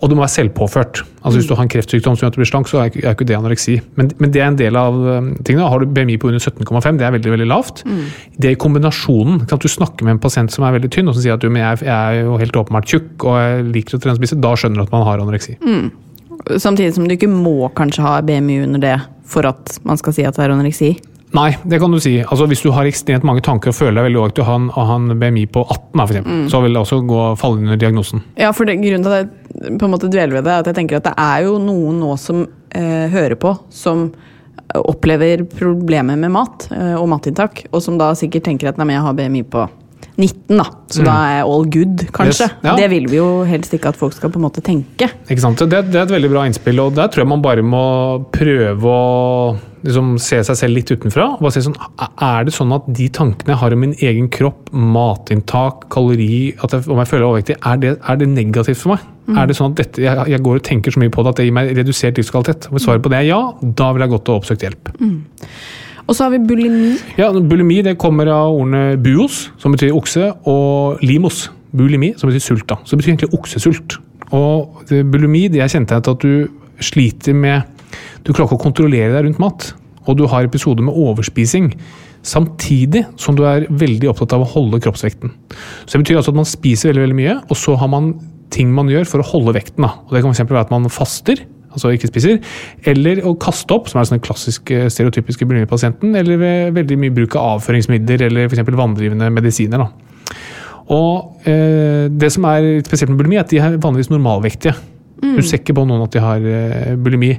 Og 0.00 0.08
det 0.08 0.16
må 0.16 0.24
være 0.24 0.34
selvpåført. 0.36 1.02
Altså 1.20 1.34
Hvis 1.36 1.48
du 1.50 1.54
har 1.56 1.66
en 1.66 1.72
kreftsykdom 1.72 2.16
som 2.16 2.24
gjør 2.24 2.32
at 2.32 2.38
du 2.38 2.40
blir 2.40 2.48
slank, 2.48 2.70
så 2.70 2.80
er 2.84 2.90
er 2.96 3.14
ikke 3.14 3.26
det 3.28 3.36
anoreksi. 3.36 3.78
Men, 3.98 4.10
men, 4.18 4.32
det 4.32 4.40
er 4.40 4.48
en 4.48 4.58
del 4.58 4.78
av 4.78 4.96
um, 4.96 5.32
tingene. 5.44 5.68
Har 5.68 5.82
du 5.82 5.90
BMI 5.90 6.16
på 6.20 6.30
under 6.30 6.40
17,5, 6.40 6.98
det 7.00 7.06
er 7.06 7.14
veldig 7.16 7.34
veldig 7.34 7.48
lavt. 7.50 7.84
Mm. 7.86 8.04
Det 8.40 8.54
i 8.54 8.60
kombinasjonen 8.60 9.44
at 9.50 9.60
du 9.60 9.68
snakker 9.68 10.06
med 10.06 10.16
en 10.16 10.22
pasient 10.22 10.52
som 10.52 10.64
er 10.64 10.76
veldig 10.78 10.92
tynn, 10.94 11.10
og 11.10 11.16
som 11.16 11.24
sier 11.24 11.36
at 11.36 11.44
du, 11.44 11.50
jeg, 11.50 11.82
jeg 11.84 11.96
er 11.96 12.22
jo 12.24 12.38
helt 12.40 12.56
åpenbart 12.56 12.88
tjukk 12.88 13.26
og 13.26 13.40
jeg 13.40 13.66
liker 13.74 13.98
å 13.98 14.02
trene 14.04 14.20
spise, 14.20 14.38
da 14.40 14.54
skjønner 14.56 14.80
du 14.80 14.86
at 14.86 14.94
man 14.94 15.06
har 15.08 15.22
anoreksi. 15.22 15.56
Mm. 15.60 15.90
Samtidig 16.56 16.94
som 16.96 17.06
du 17.08 17.14
ikke 17.14 17.28
må 17.30 17.68
kanskje 17.76 18.04
ha 18.06 18.18
BMI 18.24 18.62
under 18.64 18.82
det 18.82 18.96
for 19.30 19.46
at 19.46 19.76
man 19.86 19.98
skal 20.00 20.16
si 20.16 20.26
at 20.26 20.36
det 20.36 20.46
er 20.46 20.54
anoreksi? 20.54 20.94
Nei, 21.36 21.50
det 21.62 21.78
kan 21.78 21.92
du 21.94 22.00
si. 22.02 22.16
Altså, 22.24 22.46
hvis 22.50 22.62
du 22.64 22.72
har 22.74 22.88
ekstremt 22.90 23.26
mange 23.26 23.42
tanker 23.46 23.70
og 23.70 23.76
føler 23.76 24.00
deg 24.00 24.08
veldig 24.08 24.20
overvektig 24.22 24.42
og 24.42 24.80
har 24.88 24.96
en 24.96 25.12
BMI 25.20 25.44
på 25.54 25.62
18, 25.62 25.92
for 25.92 26.08
eksempel, 26.08 26.40
mm. 26.40 26.48
så 26.50 26.62
vil 26.64 26.74
det 26.74 26.82
også 26.82 26.98
gå, 27.06 27.20
falle 27.38 27.62
under 27.62 27.78
diagnosen. 27.78 28.24
Ja, 28.40 28.50
for 28.56 28.66
det, 28.66 28.80
grunnen 28.82 29.06
til 29.06 29.14
at 29.14 29.20
jeg 29.22 29.78
på 29.78 29.86
en 29.86 29.94
måte 29.94 30.10
dveler 30.10 30.38
ved 30.38 30.48
det, 30.48 30.56
er 30.56 30.64
at 30.64 30.70
jeg 30.72 30.78
tenker 30.80 30.98
at 30.98 31.06
det 31.06 31.14
er 31.22 31.46
jo 31.46 31.54
noen 31.62 32.02
nå 32.02 32.16
som 32.18 32.42
eh, 32.74 33.06
hører 33.14 33.38
på, 33.38 33.54
som 33.70 34.08
opplever 34.74 35.44
problemer 35.50 36.18
med 36.18 36.34
mat 36.34 36.66
eh, 36.74 36.96
og 36.98 37.08
matinntak, 37.10 37.64
og 37.70 37.82
som 37.84 37.98
da 38.00 38.10
sikkert 38.18 38.48
tenker 38.50 38.70
at 38.70 38.80
nei, 38.80 38.88
men 38.90 38.98
jeg 38.98 39.06
har 39.06 39.16
BMI 39.18 39.44
på 39.54 39.68
19, 40.20 40.58
da. 40.58 40.66
Så 40.90 41.04
da 41.06 41.14
er 41.30 41.46
all 41.46 41.64
good, 41.70 42.04
kanskje. 42.12 42.50
Mm. 42.50 42.58
Yes, 42.58 42.66
ja. 42.66 42.76
Det 42.76 42.90
vil 42.92 43.06
vi 43.08 43.20
jo 43.20 43.28
helst 43.48 43.74
ikke 43.76 43.94
at 43.94 43.98
folk 43.98 44.16
skal 44.16 44.32
på 44.34 44.40
en 44.40 44.44
måte 44.48 44.62
tenke. 44.64 45.08
Ikke 45.30 45.42
sant? 45.42 45.62
Det, 45.62 45.84
det 45.88 45.96
er 45.96 46.08
et 46.08 46.14
veldig 46.18 46.30
bra 46.32 46.44
innspill, 46.48 46.82
og 46.82 46.98
der 46.98 47.10
tror 47.12 47.24
jeg 47.24 47.30
man 47.30 47.44
bare 47.44 47.64
må 47.64 47.84
prøve 48.34 48.90
å 48.90 49.04
liksom, 49.84 50.18
se 50.18 50.38
seg 50.44 50.56
selv 50.56 50.74
litt 50.76 50.90
utenfra. 50.92 51.26
og 51.36 51.40
Bare 51.44 51.52
se 51.56 51.62
sånn, 51.66 51.76
er 52.22 52.44
det 52.44 52.54
sånn 52.56 52.72
at 52.76 52.86
de 52.96 53.08
tankene 53.08 53.54
jeg 53.54 53.60
har 53.62 53.72
om 53.76 53.80
min 53.84 53.94
egen 54.00 54.28
kropp, 54.32 54.70
matinntak, 54.72 55.88
kalori, 55.92 56.54
at 56.62 56.72
jeg, 56.76 56.86
om 56.90 57.00
jeg 57.02 57.10
føler 57.10 57.26
overvektig, 57.28 57.56
er 57.66 57.76
det, 57.82 57.94
er 58.08 58.20
det 58.20 58.28
negativt 58.28 58.80
for 58.82 58.94
meg? 58.94 59.06
Er 59.30 59.46
det 59.46 59.54
sånn 59.54 59.70
at 59.70 59.78
dette, 59.78 60.02
jeg, 60.02 60.24
jeg 60.32 60.42
går 60.42 60.58
og 60.58 60.64
tenker 60.66 60.90
så 60.90 60.98
mye 60.98 61.12
på 61.14 61.22
det 61.22 61.30
at 61.30 61.38
det 61.38 61.44
gir 61.46 61.54
meg 61.54 61.68
redusert 61.76 62.16
livskvalitet? 62.18 62.66
Hvis 62.72 62.82
svaret 62.88 63.04
på 63.04 63.12
det 63.12 63.20
er 63.20 63.28
ja, 63.28 63.38
da 63.62 63.92
vil 63.94 64.02
jeg 64.02 64.10
gått 64.16 64.30
og 64.32 64.40
oppsøkt 64.40 64.64
hjelp. 64.66 64.90
Og 66.10 66.16
så 66.18 66.24
har 66.26 66.32
vi 66.34 66.40
bulimi. 66.42 66.96
Ja, 67.20 67.28
Bulimi 67.30 67.76
det 67.86 67.92
kommer 68.02 68.26
av 68.34 68.56
ordene 68.56 68.96
buos, 68.98 69.44
som 69.62 69.76
betyr 69.76 69.94
okse, 69.94 70.32
og 70.50 70.98
limos, 71.06 71.44
bulimi, 71.70 72.10
som 72.18 72.26
betyr 72.32 72.42
sult. 72.42 72.66
da. 72.72 72.80
Så 72.82 72.96
det 72.96 73.04
betyr 73.04 73.12
egentlig 73.14 73.38
oksesult. 73.38 73.98
Og 74.34 74.82
det- 74.88 75.04
bulimi 75.06 75.46
det 75.48 75.60
jeg 75.62 75.70
kjente 75.76 75.96
at 76.02 76.18
du 76.18 76.48
sliter 76.80 77.34
med 77.34 77.62
Du 78.24 78.32
klarer 78.32 78.48
ikke 78.48 78.58
å 78.60 78.64
kontrollere 78.64 79.12
deg 79.14 79.28
rundt 79.28 79.42
mat. 79.42 79.70
Og 80.08 80.16
du 80.18 80.26
har 80.30 80.46
episoder 80.46 80.84
med 80.84 80.96
overspising. 80.96 81.70
Samtidig 82.26 83.06
som 83.20 83.36
du 83.36 83.46
er 83.48 83.66
veldig 83.68 84.10
opptatt 84.10 84.34
av 84.36 84.44
å 84.44 84.50
holde 84.50 84.80
kroppsvekten. 84.82 85.32
Så 85.86 85.94
det 85.94 86.04
betyr 86.04 86.20
altså 86.20 86.34
at 86.34 86.40
man 86.40 86.48
spiser 86.48 86.90
veldig, 86.90 87.06
veldig 87.06 87.20
mye, 87.20 87.38
og 87.48 87.56
så 87.58 87.76
har 87.80 87.90
man 87.92 88.12
ting 88.52 88.72
man 88.74 88.90
gjør 88.90 89.08
for 89.08 89.22
å 89.22 89.30
holde 89.30 89.54
vekten. 89.56 89.86
Da. 89.86 89.94
Og 90.06 90.14
det 90.14 90.22
kan 90.24 90.34
f.eks. 90.34 90.44
være 90.50 90.66
at 90.66 90.74
man 90.74 90.90
faster, 90.92 91.44
altså 91.70 91.92
ikke 91.94 92.10
spiser, 92.10 92.40
eller 92.90 93.22
å 93.28 93.36
kaste 93.40 93.76
opp, 93.76 93.88
som 93.88 94.00
er 94.00 94.08
den 94.10 94.22
klassiske 94.24 94.88
stereotypiske 94.92 95.46
bulimipasienten, 95.48 96.16
eller 96.18 96.40
ved 96.40 96.76
veldig 96.80 96.98
mye 97.00 97.16
bruk 97.20 97.38
av 97.38 97.56
avføringsmidler 97.56 98.26
eller 98.28 98.50
f.eks. 98.50 98.64
vanndrivende 98.68 99.30
medisiner. 99.32 99.84
Da. 99.84 100.10
Og 100.90 101.48
eh, 101.48 102.08
det 102.10 102.32
som 102.34 102.46
er 102.50 102.72
spesielt 102.86 103.12
med 103.12 103.20
bulimi, 103.22 103.38
er 103.38 103.46
at 103.46 103.52
de 103.52 103.60
er 103.62 103.78
vanligvis 103.80 104.10
normalvektige. 104.10 104.74
Du 105.20 105.42
ser 105.44 105.60
ikke 105.60 105.76
på 105.76 105.84
noen 105.86 106.06
at 106.06 106.14
de 106.14 106.22
har 106.24 106.46
eh, 106.48 106.96
bulimi. 106.98 107.34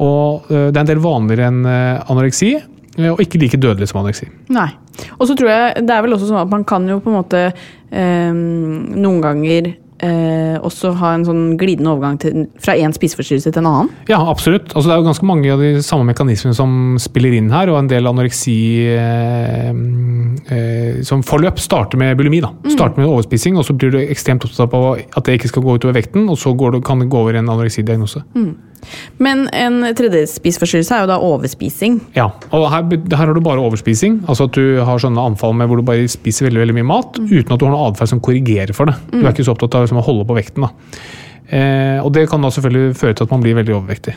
Og 0.00 0.48
eh, 0.50 0.70
det 0.70 0.76
er 0.76 0.84
en 0.84 0.92
del 0.94 1.02
vanligere 1.04 1.50
enn 1.52 1.66
eh, 1.68 2.00
anoreksi, 2.12 2.54
eh, 2.96 3.10
og 3.12 3.20
ikke 3.20 3.42
like 3.42 3.60
dødelig 3.60 3.90
som 3.90 4.00
anoreksi. 4.00 4.30
Nei. 4.54 4.70
Og 5.18 5.28
så 5.28 5.36
tror 5.36 5.48
jeg 5.52 5.86
det 5.86 5.94
er 5.94 6.02
vel 6.04 6.16
også 6.16 6.30
sånn 6.30 6.42
at 6.44 6.52
man 6.52 6.64
kan 6.68 6.88
jo 6.88 7.00
på 7.02 7.12
en 7.12 7.20
måte 7.20 7.46
eh, 7.50 8.32
noen 8.32 9.20
ganger 9.24 9.72
eh, 10.02 10.56
også 10.60 10.90
ha 10.98 11.12
en 11.16 11.24
sånn 11.26 11.42
glidende 11.60 11.92
overgang 11.92 12.18
til, 12.20 12.46
fra 12.62 12.74
én 12.76 12.92
spiseforstyrrelse 12.94 13.52
til 13.54 13.62
en 13.62 13.68
annen. 13.70 13.90
Ja, 14.10 14.18
absolutt. 14.28 14.72
Altså, 14.74 14.88
det 14.88 14.94
er 14.96 15.00
jo 15.00 15.06
ganske 15.08 15.28
mange 15.28 15.52
av 15.54 15.62
de 15.62 15.70
samme 15.86 16.08
mekanismene 16.10 16.56
som 16.58 16.74
spiller 17.02 17.36
inn 17.38 17.52
her, 17.54 17.70
og 17.72 17.78
en 17.80 17.90
del 17.92 18.08
anoreksi 18.10 18.56
eh, 18.96 19.70
som 21.06 21.22
forløp 21.26 21.60
starter 21.62 22.00
med 22.00 22.16
bulimi. 22.18 22.42
da. 22.44 22.50
Starter 22.72 23.00
med 23.00 23.08
overspising, 23.10 23.56
og 23.60 23.64
så 23.68 23.76
blir 23.78 23.94
du 23.94 24.00
ekstremt 24.02 24.44
opptatt 24.48 24.74
av 24.74 24.90
at 24.98 25.24
det 25.28 25.38
ikke 25.38 25.52
skal 25.54 25.64
gå 25.68 25.78
utover 25.78 25.96
vekten, 26.00 26.28
og 26.32 26.36
så 26.40 26.52
går 26.56 26.76
det, 26.76 26.84
kan 26.88 27.00
det 27.02 27.10
gå 27.12 27.22
over 27.22 27.38
i 27.38 27.42
en 27.42 27.48
anoreksidiagnose. 27.52 28.24
Men 29.22 29.46
en 29.56 29.80
tredje 29.98 30.24
spiseforstyrrelse 30.34 30.96
er 30.96 31.04
jo 31.04 31.10
da 31.12 31.18
overspising. 31.22 32.00
Ja, 32.18 32.28
og 32.50 32.68
her, 32.72 32.86
her 33.14 33.24
har 33.24 33.34
du 33.36 33.42
bare 33.44 33.62
overspising. 33.62 34.22
Altså 34.26 34.48
at 34.50 34.56
du 34.58 34.82
har 34.84 35.02
sånne 35.02 35.22
anfall 35.32 35.56
med 35.58 35.70
hvor 35.70 35.80
du 35.80 35.86
bare 35.86 36.08
spiser 36.10 36.48
veldig, 36.48 36.64
veldig 36.64 36.78
mye 36.80 36.90
mat 36.92 37.20
uten 37.22 37.54
at 37.54 37.58
du 37.60 37.66
har 37.68 37.74
noe 37.74 37.90
atferd 37.90 38.12
som 38.14 38.22
korrigerer 38.24 38.74
for 38.76 38.90
det. 38.90 38.96
Du 39.12 39.22
er 39.22 39.32
ikke 39.32 39.46
så 39.46 39.54
opptatt 39.56 39.78
av 39.78 39.86
liksom, 39.86 40.02
å 40.02 40.06
holde 40.06 40.28
på 40.28 40.38
vekten. 40.38 40.66
da. 40.66 40.72
Eh, 41.52 41.98
og 42.00 42.12
det 42.14 42.24
kan 42.30 42.42
da 42.44 42.48
selvfølgelig 42.54 42.96
føre 42.96 43.16
til 43.16 43.26
at 43.26 43.32
man 43.34 43.42
blir 43.44 43.56
veldig 43.58 43.74
overvektig. 43.76 44.14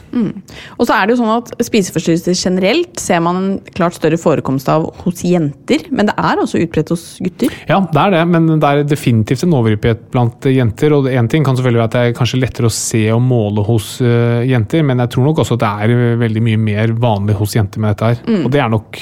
Og 0.78 0.88
så 0.88 0.96
er 0.96 1.06
det 1.08 1.16
jo 1.16 1.20
sånn 1.22 1.34
at 1.34 1.52
spiseforstyrrelser 1.68 2.38
generelt 2.38 3.02
ser 3.02 3.24
man 3.26 3.40
en 3.40 3.50
klart 3.76 3.98
større 3.98 4.20
forekomst 4.22 4.70
av 4.72 4.88
hos 5.04 5.24
jenter, 5.26 5.88
men 5.92 6.10
det 6.10 6.16
er 6.16 6.42
også 6.42 6.62
utbredt 6.64 6.94
hos 6.94 7.06
gutter. 7.24 7.56
Ja, 7.70 7.82
det 7.92 8.04
er 8.04 8.16
det, 8.16 8.24
men 8.32 8.50
det 8.54 8.70
er 8.70 8.84
definitivt 8.88 9.46
en 9.48 9.56
overhyppighet 9.58 10.06
blant 10.14 10.50
jenter. 10.50 10.96
Og 10.96 11.10
én 11.12 11.30
ting 11.32 11.48
kan 11.48 11.58
selvfølgelig 11.58 11.84
være 11.84 11.92
at 11.92 11.98
det 11.98 12.04
er 12.06 12.20
kanskje 12.20 12.42
lettere 12.44 12.70
å 12.70 12.76
se 12.76 13.04
og 13.16 13.24
måle 13.26 13.66
hos 13.68 13.96
uh, 14.06 14.44
jenter, 14.46 14.86
men 14.88 15.04
jeg 15.04 15.16
tror 15.16 15.30
nok 15.30 15.44
også 15.44 15.58
at 15.60 15.66
det 15.66 15.74
er 15.86 16.22
veldig 16.22 16.46
mye 16.46 16.62
mer 16.62 16.96
vanlig 17.02 17.40
hos 17.40 17.58
jenter 17.58 17.84
med 17.84 17.96
dette 17.96 18.14
her. 18.14 18.24
Og 18.46 18.54
det 18.54 18.62
er 18.64 18.72
nok 18.72 19.02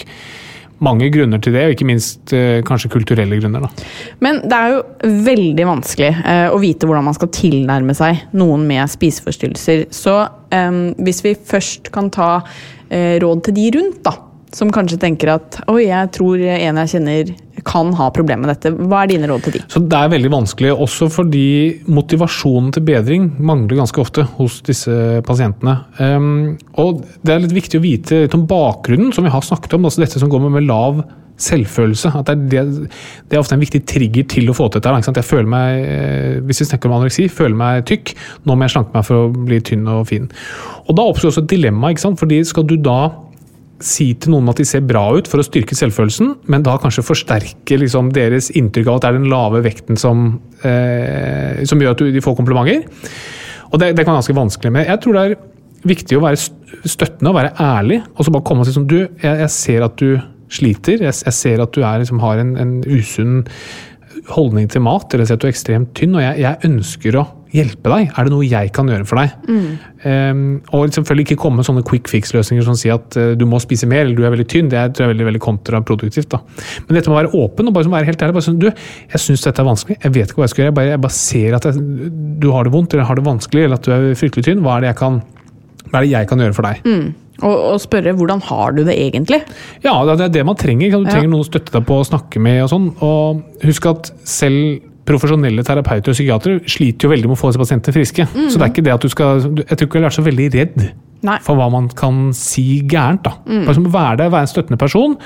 mange 0.83 1.09
grunner 1.13 1.41
til 1.43 1.55
det, 1.55 1.65
og 1.67 1.75
ikke 1.75 1.87
minst 1.87 2.33
eh, 2.35 2.59
kanskje 2.65 2.91
kulturelle 2.93 3.39
grunner. 3.39 3.65
da. 3.65 3.87
Men 4.23 4.41
det 4.43 4.59
er 4.59 4.75
jo 4.75 5.21
veldig 5.29 5.69
vanskelig 5.69 6.11
eh, 6.11 6.47
å 6.51 6.59
vite 6.61 6.89
hvordan 6.89 7.07
man 7.09 7.17
skal 7.17 7.31
tilnærme 7.33 7.95
seg 7.97 8.25
noen 8.37 8.67
med 8.69 8.91
spiseforstyrrelser. 8.91 9.87
Så 9.93 10.19
eh, 10.53 10.79
hvis 11.03 11.23
vi 11.25 11.35
først 11.53 11.91
kan 11.93 12.11
ta 12.13 12.35
eh, 12.89 13.17
råd 13.23 13.47
til 13.47 13.59
de 13.59 13.71
rundt, 13.77 14.03
da, 14.05 14.17
som 14.53 14.71
kanskje 14.73 14.99
tenker 15.01 15.33
at 15.35 15.59
oi, 15.71 15.87
jeg 15.87 16.11
tror 16.15 16.41
en 16.41 16.79
jeg 16.83 16.93
kjenner 16.95 17.33
kan 17.63 17.93
ha 17.95 18.09
problemer 18.11 18.43
med 18.43 18.51
dette. 18.51 18.73
Hva 18.89 19.03
er 19.03 19.11
dine 19.13 19.27
råd 19.29 19.45
til 19.45 19.55
de? 19.55 19.63
Så 19.71 19.81
det 19.87 19.97
er 19.97 20.11
veldig 20.11 20.31
vanskelig, 20.33 20.73
også 20.85 21.07
fordi 21.13 21.45
motivasjonen 21.87 22.73
til 22.75 22.85
bedring 22.87 23.29
mangler 23.39 23.79
ganske 23.79 24.01
ofte 24.03 24.25
hos 24.37 24.59
disse 24.67 25.21
pasientene. 25.27 25.77
Um, 25.99 26.55
og 26.81 27.03
det 27.23 27.35
er 27.35 27.43
litt 27.45 27.55
viktig 27.55 27.79
å 27.79 27.85
vite 27.85 28.23
litt 28.25 28.37
om 28.37 28.47
bakgrunnen, 28.49 29.13
som 29.15 29.25
vi 29.25 29.33
har 29.33 29.45
snakket 29.45 29.77
om. 29.77 29.87
altså 29.87 30.03
Dette 30.03 30.21
som 30.21 30.31
går 30.31 30.43
med, 30.47 30.57
med 30.57 30.67
lav 30.67 31.03
selvfølelse. 31.43 32.11
at 32.19 32.29
det 32.29 32.59
er, 32.59 32.69
det, 32.69 33.33
er 33.33 33.41
ofte 33.41 33.55
en 33.57 33.63
viktig 33.63 33.83
trigger 33.89 34.27
til 34.29 34.51
å 34.51 34.57
få 34.57 34.69
til 34.69 34.81
dette. 34.81 34.99
ikke? 34.99 35.15
Jeg 35.17 35.29
føler 35.29 35.49
meg, 35.49 35.85
eh, 35.87 36.39
Hvis 36.45 36.61
vi 36.61 36.69
snakker 36.69 36.89
om 36.89 36.97
anoreksi, 36.99 37.27
føler 37.29 37.55
meg 37.55 37.85
tykk. 37.89 38.15
Nå 38.45 38.55
må 38.55 38.67
jeg 38.67 38.75
slanke 38.75 38.93
meg 38.93 39.05
for 39.05 39.15
å 39.15 39.33
bli 39.33 39.59
tynn 39.59 39.87
og 39.87 40.07
fin. 40.07 40.29
Og 40.87 40.95
Da 40.95 41.03
oppstår 41.03 41.31
også 41.31 41.43
et 41.43 41.53
dilemma. 41.55 41.89
ikke 41.89 42.05
sant? 42.05 42.19
Fordi 42.19 42.43
skal 42.45 42.63
du 42.63 42.77
da 42.77 43.11
si 43.83 44.09
til 44.15 44.33
noen 44.33 44.49
at 44.51 44.59
de 44.59 44.65
ser 44.67 44.85
bra 44.87 45.03
ut 45.17 45.27
for 45.29 45.41
å 45.41 45.45
styrke 45.45 45.75
selvfølelsen, 45.77 46.33
men 46.51 46.65
da 46.65 46.77
kanskje 46.81 47.05
forsterke 47.05 47.77
liksom 47.81 48.11
deres 48.15 48.49
inntrykk 48.55 48.89
av 48.89 48.99
at 48.99 49.05
det 49.05 49.11
er 49.11 49.17
den 49.19 49.31
lave 49.31 49.63
vekten 49.65 49.99
som, 49.99 50.27
eh, 50.63 51.63
som 51.69 51.81
gjør 51.81 51.95
at 51.95 52.03
de 52.15 52.23
får 52.23 52.37
komplimenter. 52.39 52.87
Og 53.73 53.81
det, 53.81 53.93
det 53.97 54.05
kan 54.05 54.13
være 54.13 54.21
ganske 54.21 54.37
vanskelig. 54.37 54.73
Men 54.73 54.87
jeg 54.87 55.01
tror 55.03 55.17
det 55.17 55.23
er 55.25 55.39
viktig 55.89 56.17
å 56.17 56.23
være 56.23 56.41
støttende 56.87 57.31
og 57.31 57.39
være 57.39 57.55
ærlig. 57.59 58.01
Og 58.15 58.25
så 58.25 58.33
bare 58.33 58.47
komme 58.47 58.63
og 58.63 58.69
si 58.69 58.75
sånn 58.75 58.89
Du, 58.89 58.99
jeg, 59.01 59.33
jeg 59.43 59.51
ser 59.53 59.87
at 59.87 59.97
du 59.99 60.21
sliter. 60.53 61.01
Jeg, 61.01 61.15
jeg 61.25 61.35
ser 61.35 61.63
at 61.63 61.73
du 61.73 61.81
er, 61.81 62.03
liksom, 62.03 62.21
har 62.23 62.41
en, 62.41 62.53
en 62.61 62.75
usunn 62.85 63.41
holdning 64.29 64.69
til 64.71 64.83
mat, 64.85 65.11
eller 65.11 65.27
ser 65.27 65.39
at 65.39 65.43
du 65.43 65.49
er 65.49 65.55
ekstremt 65.55 65.93
tynn, 65.97 66.13
og 66.15 66.23
jeg, 66.23 66.43
jeg 66.45 66.69
ønsker 66.69 67.17
å 67.19 67.25
hjelpe 67.53 67.91
deg. 67.93 68.09
Er 68.17 68.25
det 68.27 68.33
noe 68.33 68.45
jeg 68.49 68.71
kan 68.73 68.87
gjøre 68.89 69.05
for 69.05 69.21
deg? 69.21 69.35
Um, 70.03 70.39
og 70.75 70.89
selvfølgelig 70.91 71.27
ikke 71.27 71.37
komme 71.43 71.61
med 71.61 71.67
sånne 71.67 71.83
quick 71.87 72.09
fix-løsninger 72.11 72.65
som 72.65 72.75
sier 72.79 72.97
at 72.97 73.15
uh, 73.19 73.31
du 73.39 73.45
må 73.47 73.59
spise 73.63 73.87
mer 73.87 74.03
eller 74.03 74.17
du 74.17 74.23
er 74.25 74.33
veldig 74.33 74.47
tynn. 74.51 74.71
Det 74.71 74.79
er, 74.79 74.89
tror 74.91 75.05
jeg 75.05 75.11
er 75.11 75.13
veldig, 75.13 75.27
veldig 75.29 75.43
kontraproduktivt. 75.45 76.29
da. 76.33 76.41
Men 76.87 76.97
dette 76.97 77.11
med 77.11 77.15
å 77.15 77.19
være 77.21 77.33
åpen 77.43 77.69
og 77.69 77.77
bare 77.77 77.93
være 77.93 78.09
helt 78.09 78.25
ærlig. 78.25 78.35
bare 78.39 78.47
sånn, 78.49 78.59
du, 78.59 78.69
Jeg 79.13 79.21
syns 79.23 79.45
dette 79.45 79.61
er 79.63 79.69
vanskelig, 79.69 79.99
jeg 80.03 80.15
vet 80.17 80.33
ikke 80.33 80.41
hva 80.41 80.47
jeg 80.49 80.55
skal 80.55 80.63
gjøre. 80.65 80.71
Jeg 80.73 80.79
bare, 80.81 80.93
jeg 80.95 81.03
bare 81.07 81.17
ser 81.19 81.57
at 81.59 81.67
jeg, 81.69 81.83
du 82.43 82.49
har 82.51 82.63
det 82.67 82.73
vondt 82.73 82.93
eller 82.97 83.07
har 83.09 83.19
det 83.21 83.27
vanskelig 83.29 83.67
eller 83.67 83.79
at 83.79 83.87
du 83.87 83.93
er 83.95 84.07
fryktelig 84.19 84.47
tynn. 84.49 84.63
Hva 84.65 84.77
er 84.79 84.85
det 84.87 84.91
jeg 84.93 84.99
kan, 85.03 85.19
hva 85.91 85.99
er 85.99 86.07
det 86.07 86.11
jeg 86.15 86.31
kan 86.33 86.43
gjøre 86.43 86.57
for 86.57 86.67
deg? 86.69 86.89
Og, 87.43 87.53
og 87.73 87.77
spørre 87.81 88.13
hvordan 88.15 88.41
har 88.45 88.75
du 88.77 88.83
det 88.87 88.93
egentlig? 88.97 89.39
Ja, 89.83 89.93
det 90.05 90.27
er 90.27 90.33
det 90.35 90.43
man 90.47 90.55
trenger. 90.59 90.91
Du 90.93 91.05
trenger 91.07 91.25
Du 91.27 91.29
Ja. 91.29 91.31
noen 91.33 91.43
å 91.45 91.47
støtte 91.47 91.73
deg 91.73 91.85
på 91.89 91.97
å 91.99 92.05
snakke 92.07 92.39
med. 92.41 92.61
og 92.65 92.69
sånn. 92.71 92.89
Og 93.03 93.43
husk 93.65 93.87
at 93.89 94.11
selv 94.23 94.89
profesjonelle 95.07 95.65
terapeuter 95.67 96.13
og 96.13 96.17
psykiatere 96.17 96.61
sliter 96.69 97.07
jo 97.07 97.13
veldig 97.13 97.31
med 97.31 97.37
å 97.37 97.41
få 97.41 97.51
disse 97.51 97.63
pasientene 97.63 97.95
friske. 97.95 98.27
Så 98.33 98.59
det 98.59 98.67
er 98.67 98.71
ikke 98.73 98.85
det 98.85 98.93
at 98.95 99.03
du 99.03 99.11
skal 99.11 99.41
Jeg 99.43 99.75
tror 99.77 99.87
ikke 99.87 99.99
du 99.99 100.07
vært 100.07 100.19
så 100.19 100.27
veldig 100.27 100.47
redd 100.53 100.77
Nei. 101.23 101.39
for 101.43 101.55
hva 101.59 101.69
man 101.71 101.89
kan 101.95 102.31
si 102.35 102.81
gærent. 102.83 103.23
da. 103.23 103.37
Bare 103.65 103.75
som 103.77 103.91
være 103.91 104.23
der, 104.23 104.31
være 104.33 104.47
en 104.47 104.53
støttende 104.53 104.79
person. 104.79 105.17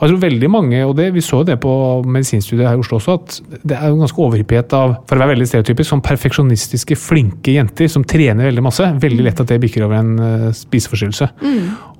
Og 0.00 0.06
jeg 0.06 0.14
tror 0.14 0.20
veldig 0.22 0.48
mange, 0.48 0.78
og 0.86 0.94
det, 0.96 1.10
Vi 1.12 1.20
så 1.20 1.42
jo 1.42 1.44
det 1.44 1.58
på 1.60 1.70
medisinstudiet 2.08 2.64
her 2.64 2.78
i 2.78 2.80
Oslo 2.80 2.96
også, 2.96 3.16
at 3.18 3.58
det 3.68 3.76
er 3.76 3.90
jo 3.90 3.98
ganske 4.00 4.22
overhyppighet 4.24 4.72
av 4.72 4.94
for 5.04 5.18
å 5.18 5.20
være 5.20 5.34
veldig 5.34 5.48
stereotypisk, 5.50 5.90
sånn 5.90 6.00
perfeksjonistiske, 6.06 6.96
flinke 6.96 7.52
jenter 7.58 7.90
som 7.92 8.06
trener 8.08 8.48
veldig 8.48 8.64
masse. 8.64 8.86
Veldig 9.02 9.26
lett 9.26 9.42
at 9.44 9.52
det 9.52 9.60
bikker 9.60 9.84
over 9.84 9.98
en 9.98 10.14
uh, 10.16 10.48
spiseforstyrrelse. 10.56 11.28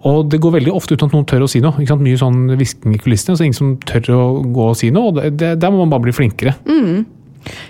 Og 0.08 0.30
det 0.32 0.40
går 0.40 0.56
veldig 0.56 0.72
ofte 0.72 0.96
uten 0.96 1.10
at 1.10 1.18
noen 1.18 1.28
tør 1.28 1.44
å 1.44 1.50
si 1.52 1.60
noe. 1.60 1.76
ikke 1.76 1.92
sant? 1.92 2.06
Mye 2.06 2.16
sånn 2.22 2.42
hvisking 2.56 2.96
i 2.96 3.02
kulissene, 3.04 3.36
så 3.36 3.44
ingen 3.44 3.58
som 3.60 3.76
tør 3.84 4.14
å 4.16 4.26
gå 4.48 4.70
og 4.72 4.78
si 4.80 4.88
noe. 4.96 5.12
og 5.12 5.20
det, 5.20 5.34
det, 5.36 5.58
Der 5.60 5.70
må 5.74 5.84
man 5.84 5.92
bare 5.92 6.08
bli 6.08 6.16
flinkere. 6.16 6.56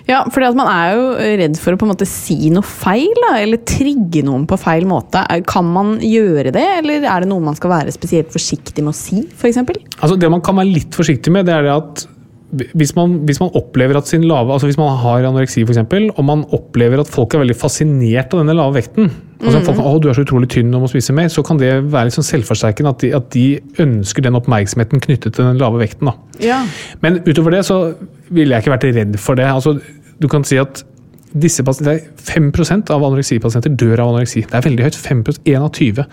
Ja, 0.08 0.24
for 0.32 0.42
man 0.58 0.70
er 0.70 0.94
jo 0.96 1.04
redd 1.40 1.58
for 1.60 1.74
å 1.74 1.80
på 1.80 1.86
en 1.86 1.92
måte 1.92 2.08
si 2.08 2.50
noe 2.52 2.66
feil, 2.66 3.10
da, 3.22 3.34
eller 3.40 3.62
trigge 3.68 4.24
noen 4.26 4.46
på 4.50 4.58
feil 4.60 4.86
måte. 4.90 5.22
Kan 5.48 5.68
man 5.70 5.98
gjøre 6.04 6.52
det, 6.54 6.66
eller 6.80 7.06
er 7.06 7.24
det 7.24 7.30
noe 7.30 7.44
man 7.44 7.58
skal 7.58 7.74
være 7.74 7.94
spesielt 7.94 8.32
forsiktig 8.34 8.84
med 8.84 8.94
å 8.94 8.98
si, 8.98 9.22
f.eks.? 9.30 9.60
Altså 10.00 10.16
Det 10.18 10.32
man 10.32 10.42
kan 10.44 10.58
være 10.58 10.72
litt 10.72 10.96
forsiktig 10.96 11.32
med, 11.34 11.46
det 11.48 11.56
er 11.56 11.68
det 11.68 11.76
at 11.76 12.06
hvis 12.50 12.96
man, 12.96 13.12
hvis 13.28 13.38
man 13.38 13.52
opplever 13.54 14.00
at 14.00 14.08
sin 14.10 14.24
lave 14.26 14.50
altså 14.50 14.66
Hvis 14.66 14.78
man 14.78 14.96
har 14.98 15.26
anoreksi, 15.28 15.62
for 15.62 15.70
eksempel, 15.70 16.08
og 16.16 16.24
man 16.26 16.44
opplever 16.50 16.98
at 16.98 17.10
folk 17.10 17.34
er 17.34 17.44
veldig 17.44 17.56
fascinert 17.56 18.34
av 18.34 18.42
denne 18.42 18.56
lave 18.58 18.80
vekten 18.80 19.10
altså 19.40 19.60
folk, 19.64 19.80
å, 19.80 19.94
du 20.02 20.08
er 20.10 20.16
så 20.18 20.24
utrolig 20.26 20.50
tynn 20.52 20.74
og 20.76 20.84
må 20.84 20.90
spise 20.90 21.14
mer, 21.16 21.30
så 21.32 21.44
kan 21.46 21.60
det 21.60 21.70
være 21.92 22.12
sånn 22.14 22.26
selvforsterkende 22.26 22.92
at 22.92 23.04
de, 23.04 23.12
at 23.16 23.30
de 23.32 23.44
ønsker 23.82 24.26
den 24.26 24.36
oppmerksomheten 24.38 25.02
knyttet 25.06 25.36
til 25.36 25.46
den 25.46 25.60
lave 25.60 25.80
vekten. 25.80 26.10
da. 26.10 26.42
Ja. 26.44 26.58
Men 27.04 27.22
utover 27.24 27.54
det 27.56 27.64
så 27.68 27.80
ville 28.28 28.52
jeg 28.52 28.64
ikke 28.64 28.74
vært 28.74 28.88
redd 28.98 29.16
for 29.22 29.40
det. 29.40 29.48
Altså, 29.48 29.78
du 30.20 30.28
kan 30.28 30.44
si 30.44 30.60
at 30.60 30.82
disse 31.30 31.62
pasienter, 31.62 32.00
5% 32.26 32.90
av 32.90 33.04
anoreksipasienter 33.06 33.74
dør 33.78 34.02
av 34.02 34.12
anoreksi. 34.14 34.42
Det 34.48 34.56
er 34.58 34.64
veldig 34.66 34.86
høyt. 34.88 34.98
5 34.98 35.22
1 35.44 35.56
av 35.60 35.70
20. 35.76 36.04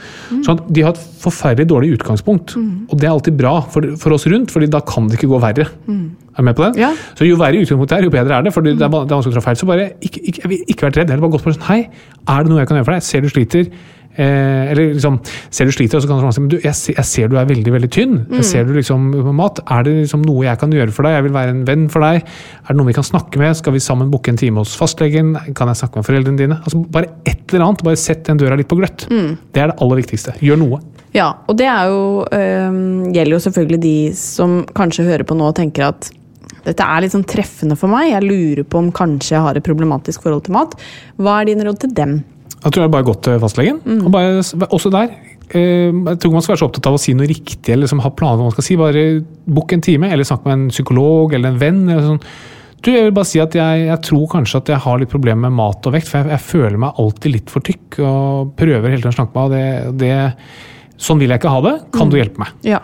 Så 0.46 0.56
de 0.70 0.84
har 0.86 0.94
et 0.94 1.02
forferdelig 1.24 1.68
dårlig 1.72 1.96
utgangspunkt. 1.98 2.56
Og 2.58 3.00
det 3.00 3.08
er 3.08 3.16
alltid 3.16 3.38
bra 3.40 3.56
for, 3.74 3.88
for 3.98 4.14
oss 4.14 4.28
rundt, 4.30 4.54
fordi 4.54 4.70
da 4.70 4.82
kan 4.86 5.08
det 5.08 5.18
ikke 5.18 5.32
gå 5.34 5.42
verre. 5.42 5.68
Er 6.38 6.44
du 6.44 6.46
med 6.46 6.56
på 6.56 6.68
det? 6.68 6.82
Ja. 6.84 6.92
Så 7.18 7.26
jo 7.26 7.40
verre 7.42 7.58
utgangspunktet 7.58 7.98
er, 7.98 8.04
jo 8.06 8.14
bedre 8.14 8.38
er 8.38 8.46
det. 8.46 8.54
For 8.54 8.62
det 8.62 8.76
er, 8.76 8.84
det 8.84 8.86
er 8.86 9.16
vanskelig 9.18 9.34
å 9.34 9.40
trå 9.40 9.46
feil. 9.48 9.58
Så 9.58 9.70
bare 9.70 9.92
ikke, 10.02 10.22
ikke, 10.22 10.42
jeg 10.44 10.54
vil 10.54 10.74
ikke 10.76 10.90
vært 10.90 11.02
redd. 11.02 11.10
Heller 11.10 11.26
bare 11.26 11.36
gått 11.38 11.48
på 11.48 11.56
sånn 11.56 11.68
Hei, 11.72 11.80
er 12.30 12.44
det 12.44 12.54
noe 12.54 12.62
jeg 12.62 12.70
kan 12.70 12.78
gjøre 12.78 12.90
for 12.92 12.98
deg? 12.98 13.08
Ser 13.08 13.26
du 13.26 13.32
sliter? 13.34 13.72
Eh, 14.18 14.72
eller 14.72 14.94
liksom, 14.96 15.20
ser 15.54 15.66
du 15.70 15.72
sliter, 15.76 16.02
så 16.02 16.08
kan 16.10 16.18
du 16.20 16.32
si 16.34 16.42
men 16.42 16.50
du, 16.50 16.56
jeg, 16.64 16.74
ser- 16.74 16.96
jeg 16.98 17.06
ser 17.06 17.28
du 17.30 17.36
er 17.38 17.46
veldig 17.46 17.74
veldig 17.76 17.90
tynn. 17.94 18.16
Jeg 18.34 18.46
ser 18.50 18.66
du 18.66 18.74
liksom 18.74 19.12
på 19.14 19.34
mat. 19.38 19.60
Er 19.70 19.84
det 19.86 19.94
liksom 20.02 20.24
noe 20.26 20.44
jeg 20.48 20.58
kan 20.60 20.74
gjøre 20.74 20.92
for 20.96 21.06
deg? 21.06 21.14
Jeg 21.20 21.28
vil 21.28 21.36
være 21.38 21.54
en 21.54 21.64
venn 21.70 21.88
for 21.94 22.02
deg. 22.02 22.24
Er 22.26 22.68
det 22.74 22.78
noe 22.80 22.90
vi 22.90 22.96
kan 22.98 23.06
snakke 23.06 23.38
med? 23.42 23.56
Skal 23.60 23.74
vi 23.78 23.80
sammen 23.86 24.10
booke 24.10 24.34
en 24.34 24.38
time 24.42 24.64
hos 24.64 24.74
fastlegen? 24.80 25.36
Kan 25.54 25.70
jeg 25.70 25.78
snakke 25.84 26.02
med 26.02 26.08
foreldrene 26.10 26.38
dine? 26.42 26.58
Altså 26.64 26.82
Bare 26.98 27.12
et 27.30 27.46
eller 27.54 27.68
annet. 27.68 27.84
Bare 27.86 27.96
sett 28.02 28.26
den 28.26 28.42
døra 28.42 28.58
litt 28.58 28.68
på 28.72 28.80
gløtt. 28.82 29.06
Det 29.08 29.62
er 29.62 29.70
det 29.74 29.78
aller 29.82 30.02
viktigste. 30.02 30.34
Gjør 30.42 30.64
noe. 30.66 30.82
Ja, 31.16 31.30
og 31.48 31.56
det 31.58 31.66
er 31.70 31.88
jo, 31.90 32.02
øh, 32.26 33.12
gjelder 33.16 33.38
jo 33.38 33.44
selvfølgelig 33.46 33.80
de 33.86 33.96
som 34.18 34.64
kanskje 34.78 35.06
hører 35.08 35.24
på 35.30 35.38
nå 35.40 35.48
og 35.50 35.56
tenker 35.58 35.88
at 35.88 36.10
dette 36.68 36.84
er 36.84 37.02
litt 37.06 37.14
sånn 37.14 37.24
treffende 37.24 37.78
for 37.80 37.88
meg. 37.88 38.10
Jeg 38.12 38.26
lurer 38.28 38.66
på 38.68 38.82
om 38.82 38.90
kanskje 38.92 39.38
jeg 39.38 39.42
har 39.46 39.56
et 39.58 39.64
problematisk 39.66 40.26
forhold 40.26 40.44
til 40.50 40.58
mat. 40.58 40.74
Hva 41.22 41.38
er 41.42 41.48
dine 41.54 41.64
råd 41.70 41.80
til 41.86 41.94
dem? 41.96 42.18
Jeg 42.64 42.74
tror 42.74 42.84
jeg 42.84 42.94
bare 42.94 43.08
gått 43.08 43.24
til 43.28 43.42
fastlegen. 43.42 43.82
Og 44.02 44.12
bare, 44.14 44.42
også 44.74 44.92
der. 44.94 45.14
Eh, 45.56 45.94
jeg 45.94 46.20
tror 46.20 46.34
man 46.34 46.44
skal 46.44 46.56
være 46.56 46.62
så 46.64 46.68
opptatt 46.68 46.90
av 46.90 46.98
å 46.98 47.02
si 47.02 47.14
noe 47.16 47.30
riktig 47.30 47.72
eller 47.72 47.86
liksom 47.86 48.02
ha 48.04 48.12
planer 48.12 48.42
om 48.42 48.48
hva 48.48 48.52
man 48.52 48.56
skal 48.58 48.68
si. 48.68 48.80
Bare 48.80 49.08
bukk 49.46 49.76
en 49.76 49.84
time, 49.86 50.12
eller 50.12 50.28
snakk 50.28 50.48
med 50.48 50.56
en 50.58 50.70
psykolog 50.74 51.36
eller 51.38 51.54
en 51.54 51.62
venn. 51.62 51.84
eller 51.88 52.08
sånn. 52.12 52.24
Du, 52.78 52.92
jeg 52.94 53.08
vil 53.08 53.16
bare 53.16 53.30
si 53.30 53.40
at 53.42 53.56
jeg, 53.58 53.86
jeg 53.88 54.02
tror 54.06 54.28
kanskje 54.32 54.62
at 54.62 54.74
jeg 54.74 54.84
har 54.84 55.00
litt 55.02 55.12
problemer 55.12 55.48
med 55.48 55.58
mat 55.60 55.88
og 55.90 55.96
vekt. 55.96 56.10
For 56.12 56.22
jeg, 56.22 56.34
jeg 56.36 56.46
føler 56.50 56.82
meg 56.82 57.02
alltid 57.04 57.36
litt 57.36 57.54
for 57.54 57.66
tykk 57.66 58.02
og 58.02 58.54
prøver 58.60 58.92
hele 58.92 59.02
tiden 59.02 59.16
å 59.16 59.26
med 59.26 59.38
meg. 59.38 59.48
Og 59.48 59.56
det, 59.56 59.66
det, 60.04 61.02
sånn 61.08 61.22
vil 61.22 61.34
jeg 61.34 61.42
ikke 61.42 61.56
ha 61.56 61.66
det. 61.66 61.76
Kan 61.96 62.14
du 62.14 62.20
hjelpe 62.20 62.44
meg? 62.44 62.54
Ja, 62.68 62.82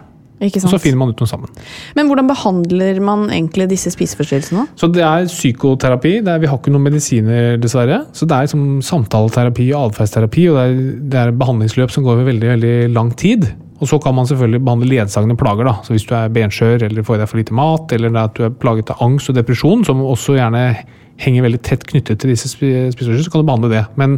Og 0.67 0.73
så 0.75 0.79
finner 0.83 0.99
man 1.01 1.09
ut 1.13 1.23
noe 1.23 1.29
sammen. 1.29 1.49
Men 1.95 2.09
hvordan 2.11 2.27
behandler 2.29 2.99
man 3.01 3.25
egentlig 3.29 3.69
disse 3.71 3.91
spiseforstyrrelsene? 3.93 4.67
Så 4.79 4.89
det 4.91 5.03
er 5.07 5.25
psykoterapi. 5.31 6.17
Det 6.25 6.33
er, 6.33 6.39
vi 6.43 6.49
har 6.51 6.57
ikke 6.59 6.73
noen 6.73 6.87
medisiner, 6.89 7.57
dessverre. 7.63 8.03
Så 8.13 8.27
det 8.27 8.35
er 8.37 8.47
liksom 8.47 8.81
samtaleterapi 8.85 9.69
og 9.73 9.91
atferdsterapi, 9.91 10.47
og 10.51 10.57
det 10.59 10.63
er, 10.63 10.79
det 11.13 11.21
er 11.23 11.35
behandlingsløp 11.43 11.91
som 11.93 12.03
går 12.05 12.17
over 12.17 12.31
veldig, 12.31 12.49
veldig 12.55 12.75
lang 12.93 13.13
tid. 13.19 13.47
Og 13.83 13.89
så 13.89 13.97
kan 13.99 14.15
man 14.15 14.27
selvfølgelig 14.29 14.63
behandle 14.63 14.87
ledsagende 14.93 15.35
plager. 15.35 15.67
da. 15.67 15.73
Så 15.83 15.91
Hvis 15.95 16.05
du 16.07 16.13
er 16.15 16.29
benskjør 16.31 16.85
eller 16.87 17.03
får 17.03 17.15
i 17.15 17.19
deg 17.23 17.29
for 17.29 17.37
lite 17.41 17.53
mat, 17.57 17.91
eller 17.91 18.13
er 18.13 18.23
at 18.23 18.35
du 18.37 18.43
er 18.45 18.49
plaget 18.49 18.91
av 18.93 19.01
angst 19.03 19.29
og 19.29 19.35
depresjon, 19.35 19.83
som 19.85 19.99
også 20.01 20.37
gjerne 20.37 20.85
henger 21.19 21.43
veldig 21.45 21.59
tett 21.61 21.83
knyttet 21.85 22.19
til 22.23 22.31
disse 22.31 22.47
spi- 22.49 22.89
spiseforstyrrelsene, 22.91 23.27
så 23.27 23.31
kan 23.31 23.43
du 23.43 23.49
behandle 23.49 23.69
det. 23.69 23.83
Men 23.99 24.15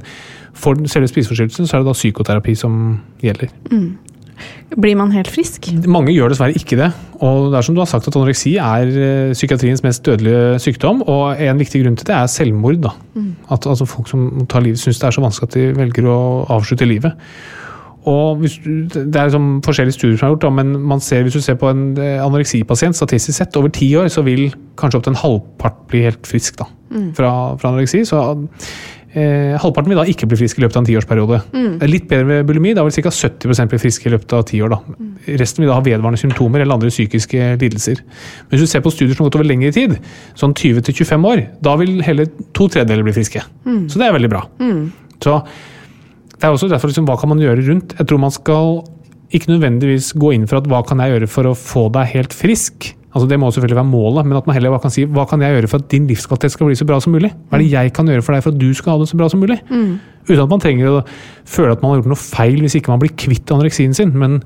for 0.56 0.78
selve 0.88 1.10
spiseforstyrrelsen 1.12 1.68
så 1.68 1.76
er 1.76 1.84
det 1.84 1.90
da 1.90 1.98
psykoterapi 1.98 2.56
som 2.56 2.78
gjelder. 3.26 3.50
Blir 4.76 4.98
man 5.00 5.14
helt 5.14 5.30
frisk? 5.32 5.68
Mange 5.88 6.14
gjør 6.14 6.34
dessverre 6.34 6.56
ikke 6.58 6.78
det. 6.80 6.92
Og 7.24 7.52
det 7.52 7.60
er 7.60 7.68
som 7.68 7.76
du 7.78 7.82
har 7.82 7.90
sagt 7.90 8.08
at 8.10 8.18
anoreksi 8.18 8.56
er 8.62 8.92
eh, 8.92 9.34
psykiatriens 9.36 9.84
mest 9.86 10.06
dødelige 10.06 10.60
sykdom. 10.64 11.04
Og 11.08 11.42
en 11.42 11.62
viktig 11.62 11.84
grunn 11.84 12.00
til 12.00 12.10
det 12.10 12.16
er 12.18 12.32
selvmord. 12.32 12.82
da. 12.84 12.96
At 13.52 13.68
altså, 13.68 13.86
Folk 13.86 14.10
som 14.12 14.48
tar 14.50 14.66
livet 14.66 14.82
syns 14.82 15.00
det 15.00 15.08
er 15.10 15.16
så 15.16 15.24
vanskelig 15.24 15.52
at 15.52 15.60
de 15.60 15.68
velger 15.78 16.10
å 16.10 16.18
avslutte 16.58 16.90
livet. 16.90 17.14
Og 18.06 18.38
hvis 18.38 18.60
Det 18.64 19.16
er 19.16 19.30
liksom 19.30 19.62
forskjellige 19.66 19.96
studier 19.98 20.18
som 20.18 20.28
er 20.28 20.34
gjort, 20.36 20.44
da, 20.44 20.50
men 20.50 20.76
man 20.82 21.00
ser, 21.02 21.24
hvis 21.24 21.34
du 21.34 21.42
ser 21.42 21.58
på 21.58 21.70
en 21.70 21.98
eh, 21.98 22.22
anoreksipasient 22.22 22.96
statistisk 22.96 23.38
sett 23.38 23.58
over 23.58 23.70
ti 23.74 23.96
år, 23.98 24.12
så 24.14 24.22
vil 24.22 24.54
kanskje 24.78 25.00
opptil 25.00 25.16
en 25.16 25.24
halvpart 25.24 25.80
bli 25.90 26.04
helt 26.06 26.28
frisk 26.28 26.60
da, 26.60 26.68
fra, 27.18 27.32
fra 27.58 27.72
anoreksi. 27.72 28.04
Så 28.06 28.22
eh, 29.16 29.56
halvparten 29.62 29.92
vil 29.92 30.00
da 30.00 30.06
ikke 30.12 30.28
bli 30.30 30.38
frisk 30.40 30.60
i 30.60 30.64
løpet 30.64 30.78
av 30.78 30.84
en 30.84 30.90
tiårsperiode. 30.90 31.40
Det 31.80 31.88
er 31.88 31.92
litt 31.92 32.08
bedre 32.12 32.28
ved 32.30 32.50
bulimi. 32.50 32.74
Da 32.78 32.84
vil 32.86 32.96
ca. 32.96 33.14
70 33.16 33.70
bli 33.72 33.80
friske 33.82 34.10
i 34.10 34.14
løpet 34.14 34.36
av 34.38 34.44
ti 34.50 34.60
år. 34.62 34.76
Da. 34.76 34.80
Resten 35.42 35.64
vil 35.64 35.72
da 35.72 35.78
ha 35.80 35.86
vedvarende 35.86 36.20
symptomer 36.22 36.62
eller 36.64 36.78
andre 36.78 36.92
psykiske 36.94 37.54
lidelser. 37.62 38.02
Men 38.06 38.56
hvis 38.56 38.66
du 38.68 38.72
ser 38.72 38.84
på 38.86 38.94
studier 38.94 39.16
som 39.16 39.24
har 39.26 39.32
gått 39.32 39.40
over 39.40 39.50
lengre 39.50 39.72
tid, 39.76 39.96
sånn 40.40 40.54
20-25 40.58 41.30
år, 41.32 41.46
da 41.66 41.76
vil 41.82 42.02
hele 42.06 42.28
to 42.54 42.68
tredjedeler 42.68 43.08
bli 43.08 43.16
friske. 43.16 43.44
Så 43.90 44.02
det 44.02 44.10
er 44.10 44.18
veldig 44.18 44.32
bra. 44.36 44.44
Så 45.24 45.40
det 46.36 46.44
er 46.44 46.52
også 46.52 46.68
derfor 46.70 46.92
liksom, 46.92 47.08
hva 47.08 47.16
kan 47.18 47.32
man 47.32 47.40
gjøre 47.42 47.64
rundt. 47.70 47.96
Jeg 47.98 48.08
tror 48.10 48.20
man 48.22 48.34
skal 48.36 48.84
ikke 49.34 49.50
nødvendigvis 49.56 50.12
gå 50.20 50.34
inn 50.36 50.46
for 50.48 50.60
at 50.60 50.68
hva 50.70 50.84
kan 50.86 51.00
jeg 51.02 51.16
gjøre 51.16 51.30
for 51.32 51.50
å 51.50 51.56
få 51.58 51.88
deg 51.96 52.12
helt 52.14 52.36
frisk. 52.36 52.92
Altså 53.16 53.30
Det 53.32 53.38
må 53.40 53.48
selvfølgelig 53.56 53.78
være 53.80 53.88
målet, 53.88 54.26
men 54.28 54.36
at 54.38 54.48
man 54.48 54.56
heller 54.58 54.78
kan 54.84 54.92
si 54.92 55.06
hva 55.08 55.24
kan 55.30 55.40
jeg 55.40 55.56
gjøre 55.56 55.70
for 55.72 55.80
at 55.80 55.88
din 55.94 56.08
livskvalitet 56.10 56.52
skal 56.52 56.68
bli 56.68 56.76
så 56.76 56.86
bra 56.90 56.98
som 57.00 57.14
mulig? 57.16 57.30
Hva 57.48 57.56
er 57.56 57.64
det 57.64 57.72
jeg 57.72 57.94
kan 57.96 58.10
gjøre 58.12 58.22
for 58.26 58.36
deg 58.36 58.44
for 58.44 58.52
at 58.52 58.60
du 58.60 58.74
skal 58.76 58.92
ha 58.92 59.00
det 59.00 59.08
så 59.08 59.20
bra 59.22 59.30
som 59.32 59.40
mulig? 59.40 59.56
Uten 60.28 60.42
at 60.44 60.50
man 60.52 60.60
trenger 60.60 60.90
å 60.90 61.04
føle 61.48 61.72
at 61.78 61.82
man 61.86 61.94
har 61.94 62.02
gjort 62.02 62.12
noe 62.12 62.20
feil 62.20 62.60
hvis 62.66 62.76
ikke 62.82 62.92
man 62.92 63.00
blir 63.00 63.14
kvitt 63.16 63.54
anoreksien 63.56 63.96
sin. 63.96 64.12
Men 64.20 64.42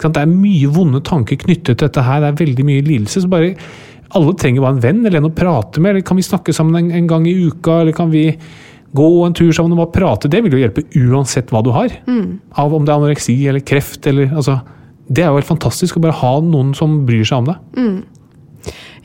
sant, 0.00 0.16
det 0.16 0.24
er 0.24 0.32
mye 0.32 0.72
vonde 0.74 1.02
tanker 1.06 1.38
knyttet 1.38 1.76
til 1.78 1.86
dette 1.86 2.02
her, 2.02 2.20
det 2.24 2.32
er 2.32 2.40
veldig 2.42 2.66
mye 2.66 2.82
lidelse. 2.88 3.22
så 3.22 3.30
bare 3.30 3.52
alle 4.18 4.34
trenger 4.34 4.64
bare 4.64 4.74
en 4.74 4.82
venn 4.82 5.04
eller 5.06 5.20
en 5.20 5.30
å 5.30 5.34
prate 5.36 5.78
med. 5.78 5.92
eller 5.92 6.02
Kan 6.02 6.18
vi 6.18 6.26
snakke 6.26 6.52
sammen 6.56 6.74
en, 6.80 6.90
en 6.90 7.06
gang 7.06 7.28
i 7.30 7.36
uka? 7.46 7.82
eller 7.84 7.92
kan 7.94 8.10
vi 8.10 8.24
gå 8.90 9.08
en 9.22 9.36
tur 9.38 9.52
sammen 9.54 9.76
og 9.78 9.84
bare 9.84 9.94
prate? 9.94 10.26
Det 10.28 10.42
vil 10.42 10.56
jo 10.56 10.64
hjelpe 10.64 10.82
uansett 10.98 11.52
hva 11.54 11.62
du 11.62 11.70
har. 11.70 11.94
Av 12.58 12.74
om 12.74 12.82
det 12.84 12.90
er 12.90 12.98
anoreksi 12.98 13.36
eller 13.46 13.60
kreft 13.62 14.08
eller 14.10 14.32
altså, 14.34 14.58
Det 15.10 15.24
er 15.24 15.30
jo 15.30 15.40
helt 15.40 15.48
fantastisk 15.48 15.98
å 15.98 16.04
bare 16.04 16.18
ha 16.20 16.32
noen 16.46 16.70
som 16.78 17.00
bryr 17.08 17.26
seg 17.26 17.42
om 17.42 17.50
deg. 17.50 17.62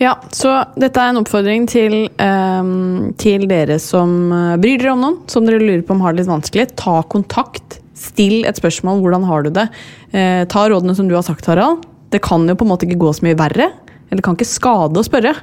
Ja, 0.01 0.17
så 0.35 0.51
dette 0.75 0.99
er 0.99 1.13
en 1.13 1.21
oppfordring 1.21 1.65
til, 1.71 2.09
um, 2.19 3.13
til 3.21 3.45
dere 3.47 3.77
som 3.79 4.11
eh, 4.35 4.57
bryr 4.59 4.81
dere 4.81 4.91
om 4.91 5.03
noen, 5.05 5.17
som 5.31 5.47
dere 5.47 5.61
lurer 5.61 5.85
på 5.87 5.95
om 5.95 6.03
har 6.03 6.13
det 6.13 6.23
litt 6.23 6.31
vanskelig. 6.33 6.67
Ta 6.81 6.99
kontakt. 7.11 7.79
Still 7.95 8.43
et 8.43 8.59
spørsmål. 8.59 8.99
Hvordan 9.01 9.23
har 9.29 9.45
du 9.45 9.53
det? 9.55 9.69
Eh, 10.11 10.43
ta 10.51 10.65
rådene 10.67 10.97
som 10.97 11.07
du 11.07 11.15
har 11.15 11.23
sagt, 11.25 11.47
Harald. 11.47 11.87
Det 12.11 12.19
kan 12.25 12.43
jo 12.47 12.57
på 12.59 12.67
en 12.67 12.73
måte 12.73 12.87
ikke 12.89 12.99
gå 13.05 13.13
så 13.15 13.23
mye 13.25 13.39
verre. 13.39 13.71
Det 14.15 14.25
kan 14.25 14.37
ikke 14.37 14.47
skade 14.47 15.01
å 15.01 15.05
spørre. 15.05 15.35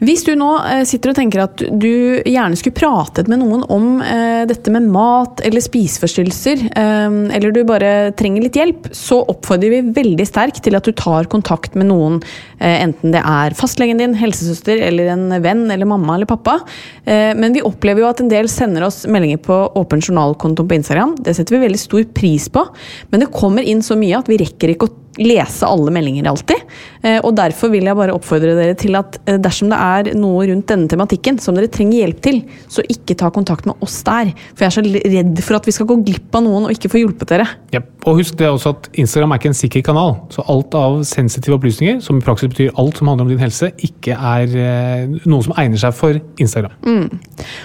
Hvis 0.00 0.22
du 0.24 0.32
nå 0.38 0.48
eh, 0.64 0.82
sitter 0.88 1.12
og 1.12 1.18
tenker 1.18 1.42
at 1.44 1.60
du 1.60 2.22
gjerne 2.24 2.56
skulle 2.56 2.76
pratet 2.76 3.28
med 3.28 3.42
noen 3.42 3.66
om 3.68 4.00
eh, 4.00 4.46
dette 4.48 4.72
med 4.72 4.86
mat 4.92 5.42
eller 5.44 5.60
spiseforstyrrelser, 5.64 6.62
eh, 6.70 7.18
eller 7.36 7.52
du 7.52 7.60
bare 7.68 7.92
trenger 8.16 8.46
litt 8.46 8.56
hjelp, 8.56 8.88
så 8.96 9.20
oppfordrer 9.28 9.74
vi 9.74 9.94
veldig 10.00 10.26
sterkt 10.28 10.62
til 10.64 10.78
at 10.78 10.88
du 10.88 10.96
tar 10.96 11.28
kontakt 11.32 11.76
med 11.76 11.90
noen, 11.90 12.16
eh, 12.58 12.78
enten 12.80 13.12
det 13.12 13.20
er 13.20 13.56
fastlegen 13.58 14.00
din, 14.00 14.16
helsesøster 14.16 14.80
eller 14.88 15.12
en 15.12 15.28
venn 15.44 15.66
eller 15.68 15.88
mamma 15.90 16.16
eller 16.16 16.30
pappa. 16.30 16.60
Eh, 17.04 17.34
men 17.36 17.56
vi 17.56 17.64
opplever 17.66 18.04
jo 18.04 18.08
at 18.08 18.24
en 18.24 18.32
del 18.32 18.48
sender 18.48 18.88
oss 18.88 19.02
meldinger 19.04 19.42
på 19.44 19.60
åpen 19.76 20.00
journalkonto 20.00 20.64
på 20.64 20.80
Instagram. 20.80 21.18
Det 21.20 21.36
setter 21.36 21.58
vi 21.58 21.66
veldig 21.66 21.82
stor 21.82 22.08
pris 22.16 22.48
på, 22.52 22.64
men 23.12 23.20
det 23.24 23.32
kommer 23.36 23.66
inn 23.66 23.84
så 23.84 23.98
mye 24.00 24.16
at 24.16 24.32
vi 24.32 24.40
rekker 24.40 24.72
ikke 24.72 24.88
å 24.88 24.96
lese 25.18 25.66
alle 25.66 25.90
meldinger 25.90 26.28
alltid. 26.30 26.60
Eh, 27.02 27.18
Og 27.24 27.34
derfor 27.36 27.70
vil 27.72 27.88
jeg 27.88 27.96
bare 27.98 28.14
oppfordre 28.14 28.54
dere 28.54 28.76
til 28.78 28.94
at 28.94 29.18
eh, 29.26 29.38
dersom 29.42 29.70
det 29.72 29.78
er 29.80 30.10
noe 30.18 30.46
rundt 30.46 30.68
denne 30.70 30.88
tematikken 30.88 31.40
som 31.42 31.56
dere 31.56 31.70
trenger 31.72 32.04
hjelp 32.04 32.20
til, 32.22 32.38
så 32.70 32.84
ikke 32.86 33.16
ta 33.18 33.30
kontakt 33.34 33.66
med 33.66 33.74
oss 33.82 33.98
der. 34.06 34.30
For 34.54 34.64
jeg 34.64 34.70
er 34.70 34.76
så 34.76 34.84
redd 35.16 35.42
for 35.42 35.58
at 35.58 35.66
vi 35.66 35.74
skal 35.74 35.88
gå 35.90 35.98
glipp 36.06 36.36
av 36.38 36.44
noen 36.46 36.68
og 36.68 36.74
ikke 36.74 36.92
få 36.92 37.02
hjulpet 37.02 37.32
dere. 37.32 37.48
Jep. 37.74 37.88
Og 38.08 38.20
husk 38.22 38.38
det 38.40 38.48
også 38.48 38.72
at 38.72 38.88
Instagram 39.02 39.34
er 39.34 39.40
ikke 39.42 39.50
en 39.50 39.58
sikker 39.58 39.82
kanal. 39.84 40.14
Så 40.32 40.44
alt 40.48 40.74
av 40.78 41.00
sensitive 41.04 41.58
opplysninger, 41.58 41.98
som 42.04 42.16
i 42.16 42.24
praksis 42.24 42.48
betyr 42.52 42.70
alt 42.80 42.96
som 43.00 43.10
handler 43.10 43.26
om 43.26 43.32
din 43.34 43.42
helse, 43.42 43.72
ikke 43.84 44.16
er 44.16 44.54
eh, 44.56 45.18
noe 45.28 45.44
som 45.44 45.56
egner 45.60 45.82
seg 45.82 45.96
for 45.98 46.16
Instagram. 46.40 46.72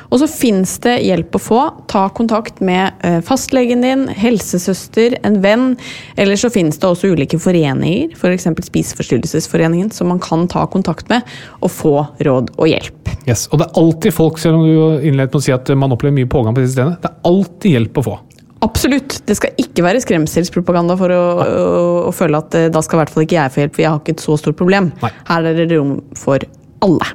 Og 0.10 0.20
så 0.20 0.28
fins 0.32 0.76
det 0.84 0.98
hjelp 1.06 1.38
å 1.38 1.42
få. 1.42 1.62
Ta 1.92 2.08
kontakt 2.16 2.60
med 2.66 3.00
fastlegen 3.26 3.84
din, 3.86 4.06
helsesøster, 4.12 5.18
en 5.28 5.40
venn. 5.44 5.66
Eller 6.20 6.40
så 6.40 6.50
fins 6.52 6.80
det 6.82 6.90
også 6.90 7.14
ulike 7.14 7.40
foreninger, 7.46 8.14
f.eks. 8.18 8.50
Spiseforstyrrelsesforeningen, 8.68 9.92
som 9.94 10.12
man 10.12 10.22
kan 10.24 10.48
ta 10.52 10.66
kontakt 10.72 11.10
med 11.12 11.26
og 11.62 11.72
få 11.72 11.96
råd 12.26 12.54
og 12.58 12.70
hjelp. 12.70 13.12
Yes. 13.26 13.48
Og 13.52 13.62
det 13.62 13.70
er 13.70 13.82
alltid 13.82 14.16
folk, 14.16 14.40
selv 14.42 14.60
om 14.60 14.66
du 14.66 15.06
innledet 15.08 15.32
med 15.32 15.42
å 15.42 15.46
si 15.48 15.54
at 15.56 15.72
man 15.78 15.94
opplever 15.96 16.18
mye 16.18 16.30
pågang 16.30 16.58
på 16.58 16.64
disse 16.66 16.78
stedene, 16.78 17.00
det 17.02 17.12
er 17.12 17.30
alltid 17.32 17.78
hjelp 17.80 18.02
å 18.02 18.06
få. 18.10 18.16
Absolutt. 18.66 19.20
Det 19.28 19.36
skal 19.38 19.58
ikke 19.62 19.84
være 19.86 20.02
skremselspropaganda 20.02 20.96
for 20.98 21.14
å, 21.14 21.24
å, 21.44 21.66
å 22.10 22.14
føle 22.16 22.40
at 22.40 22.56
eh, 22.58 22.70
da 22.74 22.82
skal 22.86 22.98
i 22.98 23.04
hvert 23.04 23.14
fall 23.14 23.26
ikke 23.26 23.38
jeg 23.38 23.54
få 23.54 23.62
hjelp, 23.64 23.76
for 23.76 23.86
jeg 23.86 23.92
har 23.92 24.02
ikke 24.02 24.16
et 24.16 24.26
så 24.26 24.38
stort 24.42 24.58
problem. 24.60 24.90
Nei. 25.04 25.12
Her 25.28 25.50
er 25.52 25.60
det 25.60 25.68
rom 25.74 26.00
for 26.18 26.46
alle. 26.86 27.12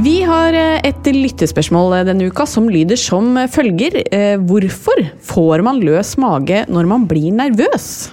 Vi 0.00 0.20
har 0.24 0.54
eh, 0.56 0.78
et 0.88 1.08
lyttespørsmål 1.12 1.98
eh, 1.98 2.06
denne 2.08 2.30
uka 2.30 2.46
som 2.48 2.68
lyder 2.72 2.96
som 3.00 3.34
følger. 3.52 3.98
Eh, 4.08 4.36
Hvorfor 4.48 5.02
får 5.28 5.64
man 5.66 5.80
løs 5.84 6.14
mage 6.20 6.62
når 6.72 6.88
man 6.88 7.06
blir 7.10 7.28
nervøs? 7.36 8.08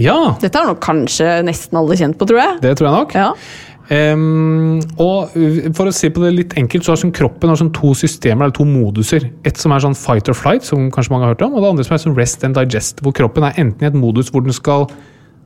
Ja, 0.00 0.34
Dette 0.40 0.56
har 0.60 0.70
nok 0.70 0.80
kanskje 0.84 1.38
nesten 1.44 1.76
alle 1.80 1.96
kjent 2.00 2.18
på, 2.20 2.28
tror 2.28 2.40
jeg. 2.40 2.58
det 2.64 2.72
tror 2.78 2.88
jeg 2.88 2.96
nok. 2.98 3.14
Ja. 3.16 3.30
Um, 3.92 4.78
og 5.02 5.34
For 5.76 5.90
å 5.90 5.92
si 5.92 6.08
på 6.14 6.22
det 6.22 6.30
litt 6.32 6.54
enkelt, 6.56 6.86
så 6.86 6.94
har 6.94 7.00
sånn 7.02 7.12
kroppen 7.12 7.50
har 7.52 7.58
sånn 7.60 7.72
to 7.76 7.90
systemer, 7.98 8.46
eller 8.46 8.56
to 8.56 8.64
moduser. 8.64 9.26
Et 9.48 9.58
som 9.60 9.74
er 9.76 9.82
sånn 9.84 9.96
fight 9.98 10.30
or 10.32 10.36
flight, 10.38 10.64
som 10.64 10.86
kanskje 10.94 11.12
mange 11.12 11.28
har 11.28 11.34
hørt 11.34 11.44
om, 11.44 11.56
og 11.58 11.64
det 11.64 11.72
andre 11.74 11.84
som 11.88 11.96
er 11.98 12.04
sånn 12.06 12.16
rest 12.16 12.46
and 12.48 12.56
digest. 12.56 13.02
Hvor 13.04 13.12
kroppen 13.18 13.44
er 13.48 13.58
enten 13.60 13.84
i 13.84 13.90
et 13.90 13.98
modus 13.98 14.32
hvor 14.32 14.44
den 14.46 14.56
skal, 14.56 14.86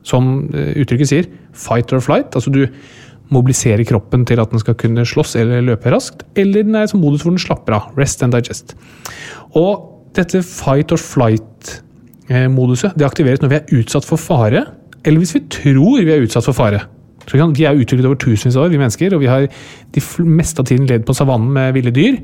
som 0.07 0.47
uttrykket 0.53 1.11
sier, 1.11 1.27
fight 1.51 1.91
or 1.91 1.99
flight. 2.03 2.31
Altså 2.39 2.53
du, 2.55 2.61
mobilisere 3.33 3.85
kroppen 3.87 4.25
til 4.27 4.39
at 4.41 4.51
den 4.53 4.61
skal 4.61 4.77
kunne 4.79 5.05
slåss 5.07 5.35
eller 5.39 5.65
løpe 5.65 5.91
raskt, 5.93 6.23
eller 6.39 6.65
den 6.67 6.75
er 6.77 6.87
i 6.87 6.91
sånn 6.91 7.03
modus 7.03 7.25
hvor 7.25 7.33
den 7.35 7.43
slapper 7.43 7.77
av. 7.77 7.89
Rest 7.99 8.23
and 8.23 8.35
digest. 8.35 8.75
Og 9.57 9.87
dette 10.17 10.41
fight 10.45 10.91
or 10.95 11.01
flight-moduset 11.01 12.97
det 12.97 13.07
aktiveres 13.07 13.43
når 13.43 13.53
vi 13.53 13.59
er 13.59 13.81
utsatt 13.81 14.07
for 14.07 14.21
fare, 14.21 14.65
eller 15.03 15.21
hvis 15.21 15.35
vi 15.37 15.43
tror 15.53 15.99
vi 16.01 16.13
er 16.13 16.23
utsatt 16.23 16.47
for 16.47 16.57
fare. 16.57 16.83
Vi 17.27 17.65
er 17.67 17.75
utviklet 17.75 18.07
over 18.07 18.15
tusenvis 18.15 18.55
av 18.55 18.63
år, 18.63 18.71
vi 18.71 18.79
mennesker, 18.79 19.13
og 19.15 19.19
vi 19.19 19.27
har 19.27 19.49
de 19.91 20.03
meste 20.23 20.63
av 20.63 20.69
tiden 20.69 20.87
levd 20.87 21.03
på 21.09 21.15
savannen 21.17 21.51
med 21.51 21.73
ville 21.75 21.91
dyr. 21.91 22.21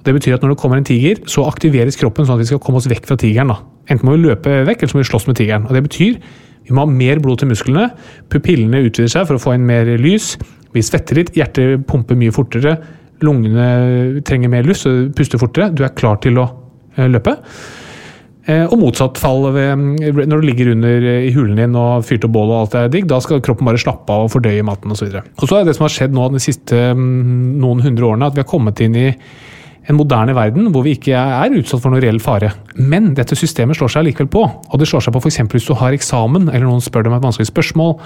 Og 0.00 0.04
Det 0.08 0.14
betyr 0.16 0.38
at 0.38 0.44
når 0.44 0.54
det 0.54 0.60
kommer 0.62 0.80
en 0.80 0.86
tiger, 0.88 1.20
så 1.28 1.44
aktiveres 1.44 1.98
kroppen 2.00 2.24
sånn 2.24 2.38
at 2.38 2.44
vi 2.44 2.48
skal 2.48 2.62
komme 2.64 2.80
oss 2.80 2.88
vekk 2.88 3.06
fra 3.06 3.18
tigeren. 3.20 3.52
da. 3.52 3.58
Enten 3.92 4.08
må 4.08 4.16
vi 4.16 4.24
løpe 4.24 4.62
vekk, 4.64 4.80
eller 4.80 4.92
så 4.92 4.96
må 4.96 5.04
vi 5.04 5.10
slåss 5.10 5.26
med 5.28 5.36
tigeren. 5.36 5.66
Og 5.68 5.76
Det 5.76 5.84
betyr 5.88 6.16
vi 6.64 6.74
må 6.76 6.84
ha 6.84 6.86
mer 6.86 7.18
blod 7.18 7.40
til 7.40 7.50
musklene, 7.50 7.90
pupillene 8.30 8.84
utvider 8.86 9.10
seg 9.10 9.26
for 9.26 9.36
å 9.36 9.42
få 9.42 9.56
inn 9.56 9.66
mer 9.66 9.88
lys, 9.98 10.36
vi 10.70 10.84
svetter 10.86 11.18
litt, 11.18 11.34
hjertet 11.34 11.82
pumper 11.88 12.14
mye 12.14 12.30
fortere, 12.30 12.76
lungene 13.26 14.22
trenger 14.22 14.52
mer 14.52 14.62
luft, 14.68 14.84
så 14.84 14.92
du 14.94 15.10
puster 15.16 15.40
fortere, 15.40 15.72
du 15.74 15.82
er 15.84 15.96
klar 15.98 16.20
til 16.22 16.38
å 16.38 16.46
eh, 16.96 17.08
løpe. 17.10 17.34
Eh, 18.46 18.64
Og 18.70 18.78
motsatt 18.80 19.18
fall 19.20 19.50
når 19.50 20.30
du 20.30 20.46
ligger 20.46 20.72
under 20.76 21.04
eh, 21.10 21.26
i 21.26 21.34
hulen 21.34 21.58
din 21.58 21.76
og 21.76 22.06
fyrt 22.06 22.24
opp 22.28 22.36
bål 22.38 22.52
og 22.52 22.58
alt 22.62 22.78
er 22.78 22.92
digg, 22.94 23.08
da 23.10 23.18
skal 23.20 23.42
kroppen 23.44 23.68
bare 23.68 23.80
slappe 23.80 24.14
av 24.14 24.28
og 24.28 24.32
fordøye 24.32 24.64
maten 24.64 24.94
osv. 24.94 25.10
Og 25.10 25.46
så 25.50 25.58
er 25.58 25.66
det 25.66 25.74
som 25.76 25.88
har 25.88 25.96
skjedd 25.96 26.14
nå 26.16 26.30
de 26.32 26.40
siste 26.42 26.78
mm, 26.96 27.58
noen 27.60 27.82
hundre 27.84 28.12
årene, 28.12 28.30
at 28.30 28.38
vi 28.38 28.44
har 28.44 28.48
kommet 28.50 28.80
inn 28.86 28.96
i 28.96 29.08
en 29.88 29.96
moderne 29.96 30.34
verden 30.36 30.68
hvor 30.74 30.84
vi 30.84 30.94
ikke 30.96 31.16
er 31.16 31.56
utsatt 31.56 31.82
for 31.82 31.92
noen 31.92 32.02
reell 32.04 32.20
fare. 32.22 32.52
Men 32.76 33.12
dette 33.16 33.38
systemet 33.38 33.78
slår 33.78 33.94
seg 33.94 34.06
likevel 34.08 34.30
på. 34.32 34.44
Og 34.44 34.80
det 34.80 34.88
slår 34.90 35.06
seg 35.06 35.16
på 35.16 35.22
f.eks. 35.22 35.40
hvis 35.54 35.68
du 35.70 35.74
har 35.80 35.96
eksamen, 35.96 36.48
eller 36.50 36.68
noen 36.68 36.84
spør 36.84 37.06
deg 37.06 37.12
om 37.12 37.18
et 37.18 37.26
vanskelig 37.26 37.50
spørsmål. 37.50 37.96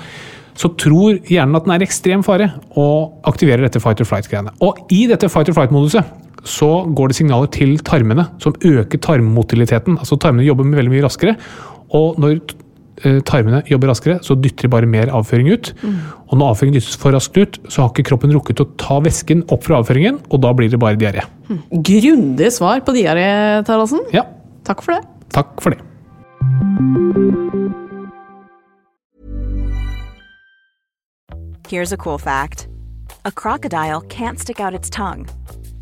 Så 0.55 0.71
tror 0.79 1.19
hjernen 1.27 1.59
at 1.59 1.67
den 1.67 1.75
er 1.75 1.85
ekstrem 1.87 2.23
fare, 2.27 2.53
og 2.79 3.27
aktiverer 3.27 3.67
dette 3.67 3.83
fight 3.83 4.01
or 4.01 4.09
flight-greiene. 4.09 4.55
Og 4.63 4.85
i 4.95 5.05
dette 5.11 5.31
fight 5.33 5.51
or 5.51 5.59
flight-moduset 5.59 6.23
så 6.45 6.85
går 6.93 7.11
det 7.11 7.17
signaler 7.17 7.49
til 7.53 7.79
tarmene, 7.81 8.27
som 8.39 8.55
øker 8.61 9.01
tarmmotiliteten. 9.01 9.97
Altså 9.99 10.21
tarmene 10.21 10.47
jobber 10.47 10.69
veldig 10.77 10.93
mye 10.93 11.07
raskere. 11.07 11.39
Og 11.97 12.21
når 12.21 12.43
tarmene 13.27 13.63
jobber 13.69 13.91
raskere, 13.91 14.19
så 14.23 14.37
dytter 14.39 14.69
de 14.69 14.73
bare 14.73 14.87
mer 14.91 15.11
avføring 15.13 15.49
ut. 15.53 15.73
Og 16.29 16.37
når 16.39 16.53
avføringen 16.55 16.77
dyttes 16.79 16.97
for 17.01 17.15
raskt 17.17 17.37
ut, 17.41 17.59
så 17.69 17.83
har 17.83 17.91
ikke 17.93 18.07
kroppen 18.11 18.33
rukket 18.35 18.63
å 18.63 18.69
ta 18.81 19.01
væsken 19.05 19.43
opp 19.53 19.67
fra 19.67 19.81
avføringen, 19.83 20.21
og 20.31 20.41
da 20.45 20.53
blir 20.57 20.71
det 20.73 20.81
bare 20.83 20.99
diaré. 21.01 21.27
Grundig 21.75 22.53
svar 22.55 22.85
på 22.87 22.95
diaré, 22.97 23.27
Taraldsen. 23.67 24.07
Ja, 24.15 24.27
Takk 24.65 24.81
for 24.81 24.95
det. 24.97 25.03
takk 25.35 25.59
for 25.61 25.75
det. 25.75 25.83
Here's 31.69 31.93
a 31.93 31.97
cool 31.97 32.19
fact 32.19 32.69
a 33.25 33.33
crocodile 33.33 34.03
can't 34.03 34.39
stick 34.39 34.61
out 34.61 34.75
its 34.75 34.91
tongue. 34.91 35.27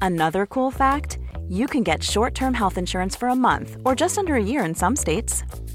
Another 0.01 0.47
cool 0.47 0.71
fact 0.71 1.19
you 1.49 1.67
can 1.67 1.83
get 1.83 2.03
short 2.03 2.35
term 2.35 2.55
health 2.55 2.79
insurance 2.79 3.17
for 3.17 3.29
a 3.29 3.35
month 3.37 3.77
or 3.85 3.95
just 3.95 4.19
under 4.19 4.37
a 4.37 4.43
year 4.43 4.65
in 4.65 4.75
some 4.75 4.97
states. 4.97 5.43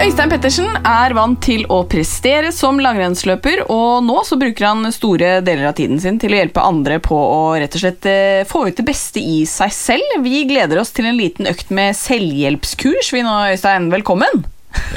Øystein 0.00 0.30
Pettersen 0.32 0.68
er 0.80 1.12
vant 1.12 1.42
til 1.44 1.66
å 1.68 1.82
prestere 1.84 2.54
som 2.56 2.78
langrennsløper, 2.80 3.66
og 3.68 4.06
nå 4.06 4.22
så 4.24 4.38
bruker 4.40 4.64
han 4.64 4.88
store 4.96 5.42
deler 5.44 5.66
av 5.68 5.74
tiden 5.76 6.00
sin 6.00 6.16
til 6.20 6.32
å 6.32 6.38
hjelpe 6.38 6.62
andre 6.64 6.96
på 7.04 7.18
å 7.20 7.42
rett 7.60 7.76
og 7.76 7.82
slett 7.82 8.08
eh, 8.08 8.46
få 8.48 8.62
ut 8.70 8.78
det 8.78 8.86
beste 8.88 9.20
i 9.20 9.42
seg 9.44 9.74
selv. 9.76 10.14
Vi 10.24 10.46
gleder 10.48 10.80
oss 10.80 10.94
til 10.96 11.10
en 11.10 11.20
liten 11.20 11.50
økt 11.50 11.68
med 11.76 11.98
selvhjelpskurs. 11.98 13.10
Vi 13.12 13.20
nå, 13.26 13.34
Øystein, 13.52 13.90
velkommen! 13.92 14.46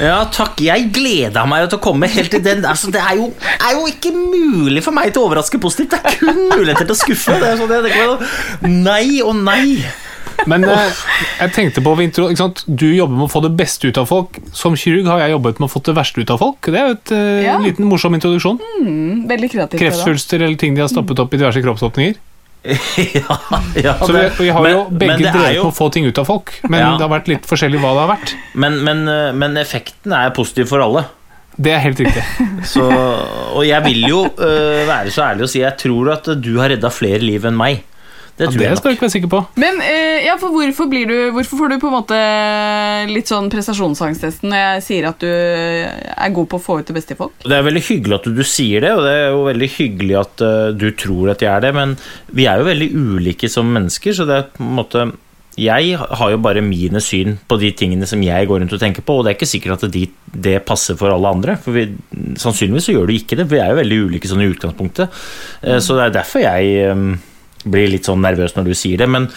Ja, 0.00 0.22
takk. 0.32 0.62
Jeg 0.64 0.88
gleda 0.96 1.44
meg 1.50 1.68
til 1.68 1.82
å 1.82 1.84
komme 1.84 2.08
helt 2.08 2.32
til 2.32 2.40
den. 2.46 2.64
Altså, 2.64 2.88
det 2.94 3.04
er 3.04 3.20
jo, 3.20 3.28
er 3.58 3.76
jo 3.76 3.84
ikke 3.90 4.14
mulig 4.16 4.86
for 4.86 4.96
meg 4.96 5.12
til 5.12 5.20
å 5.20 5.28
overraske 5.28 5.60
positivt. 5.60 5.92
Det 5.92 6.00
er 6.00 6.16
kun 6.22 6.46
muligheter 6.48 6.88
til 6.88 6.96
å 6.96 7.00
skuffe. 7.02 7.36
Det 7.44 7.52
er 7.52 7.60
sånn, 7.60 7.68
det, 7.74 7.82
det 7.90 7.92
være 7.92 8.72
nei 8.88 9.20
og 9.20 9.36
nei. 9.44 9.84
Men 10.50 10.64
eh, 10.68 10.98
jeg 11.40 11.52
tenkte 11.56 11.82
på 11.84 11.94
intro, 12.04 12.28
ikke 12.32 12.42
sant? 12.42 12.64
Du 12.66 12.86
jobber 12.92 13.14
med 13.16 13.26
å 13.28 13.32
få 13.32 13.42
det 13.44 13.52
beste 13.56 13.88
ut 13.88 13.98
av 14.00 14.06
folk. 14.10 14.38
Som 14.52 14.76
kirurg 14.76 15.06
har 15.10 15.24
jeg 15.24 15.34
jobbet 15.36 15.60
med 15.62 15.68
å 15.68 15.72
få 15.72 15.82
det 15.86 15.94
verste 15.96 16.20
ut 16.24 16.30
av 16.34 16.38
folk. 16.42 16.60
Det 16.70 16.80
er 16.80 16.86
jo 16.90 16.98
et 16.98 17.12
eh, 17.16 17.42
Ja. 17.46 17.56
liten 17.62 17.88
morsom 17.90 18.14
introduksjon. 18.18 18.60
Veldig 19.30 19.50
kreativt. 19.54 19.80
Kreftsvulster 19.80 20.42
eller 20.44 20.56
ting 20.60 20.74
de 20.76 20.84
har 20.84 20.88
stappet 20.92 21.18
opp 21.22 21.34
i 21.34 21.40
diverse 21.40 21.62
kroppsåpninger. 21.64 22.14
ja, 22.64 23.34
ja, 23.76 23.92
Så 24.00 24.12
vi, 24.14 24.22
vi 24.38 24.48
har 24.56 24.62
men- 24.64 24.72
jo 24.72 24.84
begge 24.90 25.18
det 25.20 25.26
er 25.28 25.32
drevet 25.34 25.54
jo- 25.58 25.64
med 25.66 25.72
å 25.72 25.76
få 25.76 25.90
ting 25.92 26.06
ut 26.08 26.18
av 26.18 26.24
folk, 26.24 26.54
men 26.64 26.80
Ja. 26.80 26.92
det 26.96 27.04
har 27.04 27.12
vært 27.12 27.28
litt 27.28 27.44
forskjellig 27.44 27.80
hva 27.82 27.90
det 27.92 28.00
har 28.06 28.12
vært. 28.16 28.32
Men, 28.54 28.78
men, 28.84 29.02
eh, 29.08 29.32
men 29.36 29.56
effekten 29.60 30.12
er 30.16 30.30
positiv 30.30 30.68
for 30.72 30.80
alle. 30.80 31.04
Det 31.60 31.70
er 31.70 31.78
helt 31.84 32.00
riktig. 32.00 32.24
Så, 32.72 32.82
og 33.54 33.62
jeg 33.68 33.84
vil 33.84 34.00
jo 34.08 34.24
uh, 34.26 34.80
være 34.88 35.12
så 35.14 35.22
ærlig 35.28 35.44
å 35.44 35.50
si 35.52 35.60
jeg 35.60 35.76
tror 35.78 36.08
at 36.16 36.24
du 36.42 36.48
har 36.58 36.72
redda 36.72 36.90
flere 36.90 37.20
liv 37.22 37.44
enn 37.46 37.54
meg. 37.54 37.84
Det 38.34 38.48
Ja, 38.48 38.50
det 38.50 38.66
jeg 38.66 38.78
skal 38.80 38.90
du 38.90 38.96
ikke 38.96 39.06
være 39.06 39.14
sikker 39.14 39.30
på. 39.30 39.40
Men 39.62 39.76
eh, 39.84 40.24
ja, 40.26 40.34
for 40.40 40.50
hvorfor, 40.50 40.88
blir 40.90 41.06
du, 41.06 41.16
hvorfor 41.36 41.60
får 41.60 41.70
du 41.70 41.76
på 41.78 41.90
en 41.90 41.94
måte 41.94 42.18
litt 43.12 43.30
sånn 43.30 43.46
prestasjonsangsttesten 43.52 44.50
når 44.50 44.62
jeg 44.62 44.84
sier 44.88 45.06
at 45.10 45.22
du 45.22 45.30
er 45.30 46.34
god 46.34 46.48
på 46.50 46.58
å 46.58 46.64
få 46.64 46.80
ut 46.80 46.88
det 46.90 46.96
beste 46.96 47.14
i 47.14 47.20
folk? 47.20 47.36
Det 47.46 47.54
er 47.54 47.66
veldig 47.68 47.84
hyggelig 47.86 48.16
at 48.18 48.26
du, 48.26 48.32
du 48.34 48.42
sier 48.42 48.82
det, 48.82 48.90
og 48.96 49.04
det 49.06 49.12
er 49.20 49.28
jo 49.28 49.44
veldig 49.46 49.68
hyggelig 49.76 50.16
at 50.18 50.42
uh, 50.42 50.70
du 50.74 50.88
tror 50.98 51.30
at 51.34 51.44
jeg 51.46 51.52
er 51.52 51.62
det, 51.62 51.70
men 51.76 51.94
vi 52.34 52.48
er 52.50 52.58
jo 52.58 52.66
veldig 52.66 52.88
ulike 52.94 53.50
som 53.52 53.70
mennesker, 53.70 54.16
så 54.18 54.26
det 54.26 54.40
er 54.40 54.50
på 54.56 54.66
en 54.66 54.74
måte 54.82 55.06
jeg 55.54 55.94
har 55.94 56.32
jo 56.32 56.38
bare 56.42 56.64
mine 56.66 56.98
syn 56.98 57.36
på 57.46 57.58
de 57.60 57.68
tingene 57.78 58.08
som 58.10 58.22
jeg 58.26 58.48
går 58.50 58.64
rundt 58.64 58.74
og 58.74 58.80
tenker 58.82 59.04
på, 59.06 59.20
og 59.20 59.22
det 59.22 59.30
er 59.30 59.36
ikke 59.38 59.46
sikkert 59.46 59.84
at 59.86 59.92
det, 59.94 60.08
det 60.34 60.56
passer 60.66 60.98
for 60.98 61.14
alle 61.14 61.30
andre. 61.30 61.54
For 61.62 61.76
vi, 61.76 61.84
sannsynligvis 62.42 62.88
så 62.88 62.96
gjør 62.96 63.06
det 63.06 63.20
ikke 63.20 63.38
det, 63.38 63.46
for 63.46 63.54
vi 63.54 63.62
er 63.62 63.70
jo 63.70 63.78
veldig 63.78 64.00
ulike 64.08 64.30
sånn 64.30 64.42
i 64.42 64.48
utgangspunktet. 64.50 65.22
Eh, 65.62 65.78
Så 65.78 65.94
det 65.94 66.08
er 66.08 66.16
derfor 66.16 66.42
jeg 66.42 66.74
eh, 66.88 67.04
blir 67.64 67.92
litt 67.92 68.08
sånn 68.08 68.24
nervøs 68.24 68.56
når 68.56 68.70
du 68.70 68.74
sier 68.78 69.00
det. 69.00 69.08
Men, 69.10 69.28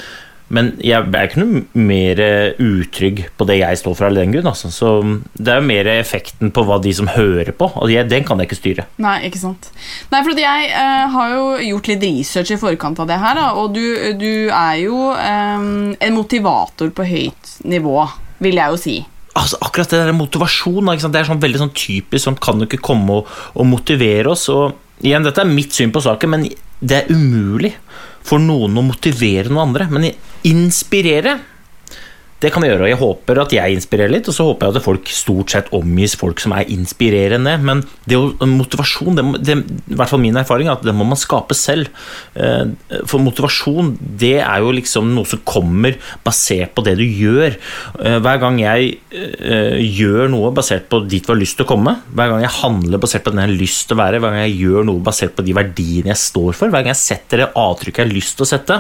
men 0.54 0.70
jeg 0.84 1.02
er 1.04 1.28
ikke 1.28 1.42
noe 1.42 1.64
mer 1.76 2.22
utrygg 2.64 3.24
på 3.40 3.48
det 3.50 3.58
jeg 3.60 3.80
står 3.82 3.98
for 4.00 4.08
av 4.08 4.16
den 4.16 4.36
grunn. 4.36 4.48
Altså. 4.52 4.72
Så 4.74 4.92
det 5.34 5.54
er 5.54 5.60
jo 5.60 5.68
mer 5.68 5.90
effekten 5.98 6.54
på 6.56 6.64
hva 6.68 6.80
de 6.84 6.94
som 6.96 7.10
hører 7.12 7.52
på, 7.58 7.68
og 7.76 7.92
jeg, 7.92 8.08
den 8.12 8.28
kan 8.28 8.40
jeg 8.40 8.50
ikke 8.50 8.60
styre. 8.62 8.88
Nei, 9.04 9.18
ikke 9.28 9.42
sant. 9.42 9.72
Nei, 10.14 10.24
for 10.24 10.40
jeg 10.40 10.72
eh, 10.72 11.04
har 11.18 11.36
jo 11.36 11.50
gjort 11.72 11.92
litt 11.92 12.08
research 12.08 12.56
i 12.56 12.62
forkant 12.62 13.04
av 13.04 13.12
det 13.12 13.20
her, 13.24 13.42
da, 13.42 13.50
og 13.60 13.76
du, 13.76 13.84
du 14.20 14.32
er 14.48 14.80
jo 14.86 15.12
eh, 15.18 15.68
en 16.08 16.18
motivator 16.18 16.96
på 16.96 17.08
høyt 17.12 17.54
nivå, 17.68 18.00
vil 18.44 18.60
jeg 18.60 18.76
jo 18.76 18.82
si. 18.82 18.98
altså, 19.38 19.58
akkurat 19.62 19.90
det 19.92 20.02
der 20.06 20.16
motivasjon? 20.16 20.92
Det 20.98 21.22
er 21.22 21.30
sånn 21.30 21.44
veldig 21.44 21.64
sånn 21.64 21.76
typisk 21.78 22.28
sånn 22.28 22.40
kan 22.42 22.60
du 22.60 22.68
ikke 22.68 22.84
komme 22.90 23.22
og, 23.22 23.32
og 23.58 23.68
motivere 23.70 24.34
oss. 24.34 24.48
Og 24.54 25.06
igjen, 25.06 25.26
dette 25.26 25.44
er 25.44 25.50
mitt 25.50 25.76
syn 25.76 25.94
på 25.94 26.04
saken, 26.06 26.34
men 26.34 26.48
det 26.80 27.02
er 27.02 27.12
umulig 27.14 27.74
for 28.28 28.44
noen 28.44 28.78
å 28.78 28.86
motivere 28.86 29.50
noen 29.50 29.70
andre. 29.70 29.88
Men 29.92 30.10
inspirere 30.48 31.38
det 32.38 32.52
kan 32.54 32.62
vi 32.62 32.68
gjøre, 32.70 32.86
og 32.86 32.92
jeg 32.92 33.00
håper 33.02 33.40
at 33.42 33.54
jeg 33.56 33.74
inspirerer 33.74 34.12
litt, 34.14 34.28
og 34.30 34.36
så 34.36 34.46
håper 34.46 34.68
jeg 34.68 34.78
at 34.78 34.86
folk 34.86 35.10
stort 35.10 35.54
sett 35.54 35.72
omgis 35.74 36.14
folk 36.20 36.38
som 36.42 36.54
er 36.54 36.70
inspirerende. 36.70 37.56
Men 37.66 37.82
det 38.06 38.20
motivasjon, 38.46 39.18
det, 39.18 39.26
det, 39.48 39.56
i 39.90 39.98
hvert 39.98 40.12
fall 40.12 40.22
min 40.22 40.38
erfaring, 40.38 40.70
er 40.70 40.78
at 40.78 40.86
det 40.86 40.94
må 40.94 41.08
man 41.08 41.18
skape 41.18 41.58
selv. 41.58 41.90
Eh, 42.38 42.70
for 43.10 43.24
motivasjon, 43.26 43.96
det 44.22 44.36
er 44.44 44.62
jo 44.62 44.76
liksom 44.78 45.10
noe 45.16 45.26
som 45.30 45.42
kommer 45.50 45.98
basert 46.26 46.76
på 46.78 46.86
det 46.86 46.94
du 47.00 47.06
gjør. 47.08 47.58
Eh, 48.04 48.20
hver 48.22 48.44
gang 48.44 48.62
jeg 48.62 48.94
eh, 49.10 49.82
gjør 49.82 50.30
noe 50.36 50.54
basert 50.54 50.86
på 50.92 51.02
dit 51.10 51.26
du 51.26 51.34
har 51.34 51.42
lyst 51.42 51.58
til 51.58 51.66
å 51.66 51.72
komme, 51.74 51.96
hver 52.14 52.36
gang 52.36 52.46
jeg 52.46 52.54
handler 52.60 53.02
basert 53.02 53.26
på 53.26 53.34
den 53.34 53.42
jeg 53.42 53.50
har 53.50 53.62
lyst 53.64 53.88
til 53.90 53.98
å 53.98 54.02
være, 54.04 54.22
hver 54.22 54.38
gang 54.38 54.46
jeg 54.46 54.62
gjør 54.62 54.88
noe 54.92 55.04
basert 55.10 55.34
på 55.34 55.48
de 55.48 55.58
verdiene 55.58 56.14
jeg 56.14 56.22
står 56.22 56.54
for, 56.54 56.70
hver 56.70 56.86
gang 56.86 56.94
jeg 56.94 57.02
setter 57.02 57.44
det 57.44 57.52
avtrykket 57.58 58.04
jeg 58.04 58.12
har 58.12 58.18
lyst 58.20 58.38
til 58.38 58.46
å 58.46 58.52
sette, 58.54 58.80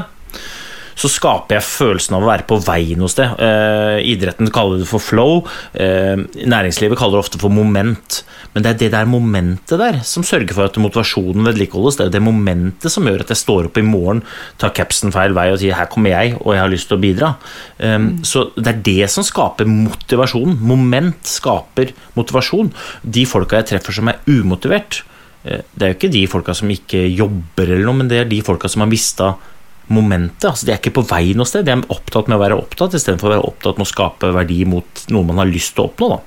så 0.97 1.09
skaper 1.11 1.57
jeg 1.57 1.67
følelsen 1.67 2.15
av 2.17 2.25
å 2.25 2.29
være 2.31 2.45
på 2.49 2.57
vei 2.65 2.95
noe 2.97 3.11
sted. 3.11 3.37
Eh, 3.43 3.99
idretten 4.13 4.49
kaller 4.53 4.81
det 4.81 4.89
for 4.89 5.03
flow, 5.03 5.43
eh, 5.77 6.17
næringslivet 6.17 6.97
kaller 6.97 7.19
det 7.19 7.25
ofte 7.25 7.41
for 7.41 7.53
moment. 7.53 8.23
Men 8.53 8.65
det 8.65 8.71
er 8.71 8.79
det 8.81 8.91
der 8.95 9.09
momentet 9.09 9.77
der 9.77 9.99
som 10.07 10.25
sørger 10.25 10.55
for 10.57 10.65
at 10.65 10.79
motivasjonen 10.81 11.45
vedlikeholdes. 11.45 11.99
Det 11.99 12.07
er 12.07 12.15
det 12.17 12.23
momentet 12.25 12.89
som 12.91 13.05
gjør 13.05 13.21
at 13.21 13.33
jeg 13.33 13.43
står 13.43 13.69
opp 13.69 13.77
i 13.77 13.85
morgen, 13.85 14.23
tar 14.57 14.73
capsen 14.73 15.13
feil 15.13 15.33
vei 15.37 15.51
og 15.51 15.59
sier 15.59 15.75
'her 15.75 15.85
kommer 15.85 16.09
jeg, 16.09 16.37
og 16.41 16.53
jeg 16.53 16.61
har 16.61 16.69
lyst 16.69 16.87
til 16.89 16.97
å 16.97 17.01
bidra'. 17.01 17.35
Um. 17.79 18.23
Så 18.23 18.51
det 18.55 18.67
er 18.67 18.81
det 18.81 19.09
som 19.09 19.23
skaper 19.23 19.65
motivasjon. 19.65 20.57
Moment 20.59 21.21
skaper 21.23 21.93
motivasjon. 22.15 22.73
De 23.03 23.25
folka 23.25 23.57
jeg 23.57 23.67
treffer 23.67 23.93
som 23.93 24.07
er 24.07 24.17
umotivert, 24.27 25.03
det 25.43 25.81
er 25.81 25.93
jo 25.93 25.95
ikke 25.95 26.11
de 26.11 26.27
folka 26.27 26.53
som 26.53 26.67
ikke 26.67 27.07
jobber, 27.15 27.63
eller 27.63 27.85
noe, 27.85 27.93
men 27.93 28.09
det 28.09 28.17
er 28.19 28.25
de 28.25 28.41
folka 28.41 28.67
som 28.67 28.81
har 28.81 28.89
mista 28.89 29.35
momentet. 29.93 30.49
altså 30.49 30.67
De 30.67 30.73
er 30.73 30.81
ikke 30.81 30.97
på 30.99 31.05
vei 31.09 31.35
noe 31.37 31.47
sted, 31.49 31.67
de 31.67 31.75
er 31.75 31.93
opptatt 31.93 32.29
med 32.29 32.39
å 32.39 32.43
være 32.43 32.57
opptatt 32.59 32.97
istedenfor 32.97 33.29
å 33.29 33.35
være 33.35 33.51
opptatt 33.51 33.79
med 33.79 33.87
å 33.87 33.93
skape 33.93 34.33
verdi 34.35 34.63
mot 34.69 35.05
noe 35.13 35.27
man 35.27 35.43
har 35.43 35.49
lyst 35.49 35.75
til 35.75 35.85
å 35.85 35.91
oppnå. 35.91 36.09
da. 36.15 36.23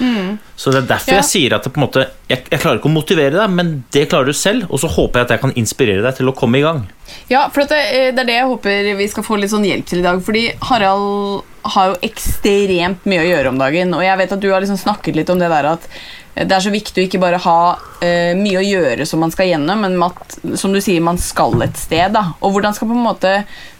Mm. 0.00 0.38
Så 0.56 0.70
Det 0.70 0.82
er 0.82 0.86
derfor 0.94 1.12
ja. 1.12 1.20
jeg 1.20 1.28
sier 1.28 1.54
at 1.56 1.66
måte, 1.76 2.06
jeg, 2.30 2.44
jeg, 2.50 2.60
klarer 2.60 2.78
ikke 2.80 2.90
å 2.90 2.94
motivere 2.94 3.36
deg, 3.36 3.54
men 3.54 3.72
det 3.94 4.06
klarer 4.10 4.30
du 4.30 4.36
selv. 4.36 4.68
Og 4.70 4.80
så 4.82 4.90
håper 4.90 5.20
jeg 5.20 5.28
at 5.28 5.34
jeg 5.36 5.42
kan 5.44 5.56
inspirere 5.60 6.04
deg 6.04 6.20
til 6.20 6.30
å 6.30 6.36
komme 6.36 6.60
i 6.60 6.64
gang. 6.64 6.84
Ja, 7.30 7.46
for 7.52 7.66
det, 7.68 7.80
eh, 7.92 8.12
det, 8.14 8.24
er 8.24 8.30
det 8.30 8.38
jeg 8.38 8.52
håper 8.52 8.94
vi 9.00 9.10
skal 9.12 9.26
få 9.26 9.38
litt 9.40 9.52
sånn 9.52 9.66
hjelp 9.66 9.90
til 9.90 10.02
i 10.02 10.06
dag. 10.06 10.22
Fordi 10.24 10.46
Harald 10.70 11.50
har 11.64 11.92
jo 11.92 12.02
ekstremt 12.04 13.06
mye 13.08 13.22
å 13.22 13.30
gjøre 13.30 13.54
om 13.54 13.60
dagen. 13.60 13.94
Og 13.96 14.04
jeg 14.04 14.20
vet 14.20 14.36
at 14.36 14.42
du 14.42 14.50
har 14.52 14.64
liksom 14.64 14.80
snakket 14.80 15.16
litt 15.16 15.32
om 15.32 15.40
det 15.40 15.50
der 15.52 15.72
at 15.74 15.88
det 16.34 16.50
er 16.50 16.62
så 16.64 16.72
viktig 16.74 16.98
å 16.98 17.06
ikke 17.06 17.20
bare 17.22 17.38
ha 17.44 17.58
uh, 17.78 18.32
mye 18.34 18.58
å 18.58 18.64
gjøre 18.64 19.06
som 19.06 19.20
man 19.22 19.30
skal 19.30 19.52
gjennom, 19.52 19.84
men 19.84 20.00
at 20.02 20.34
som 20.58 20.74
du 20.74 20.80
sier, 20.82 20.98
man 21.04 21.20
skal 21.20 21.54
et 21.62 21.78
sted. 21.78 22.10
Da. 22.16 22.32
Og 22.42 22.56
hvordan 22.56 22.74
skal 22.74 22.90
på 22.90 22.96
en 22.96 23.06
måte 23.06 23.34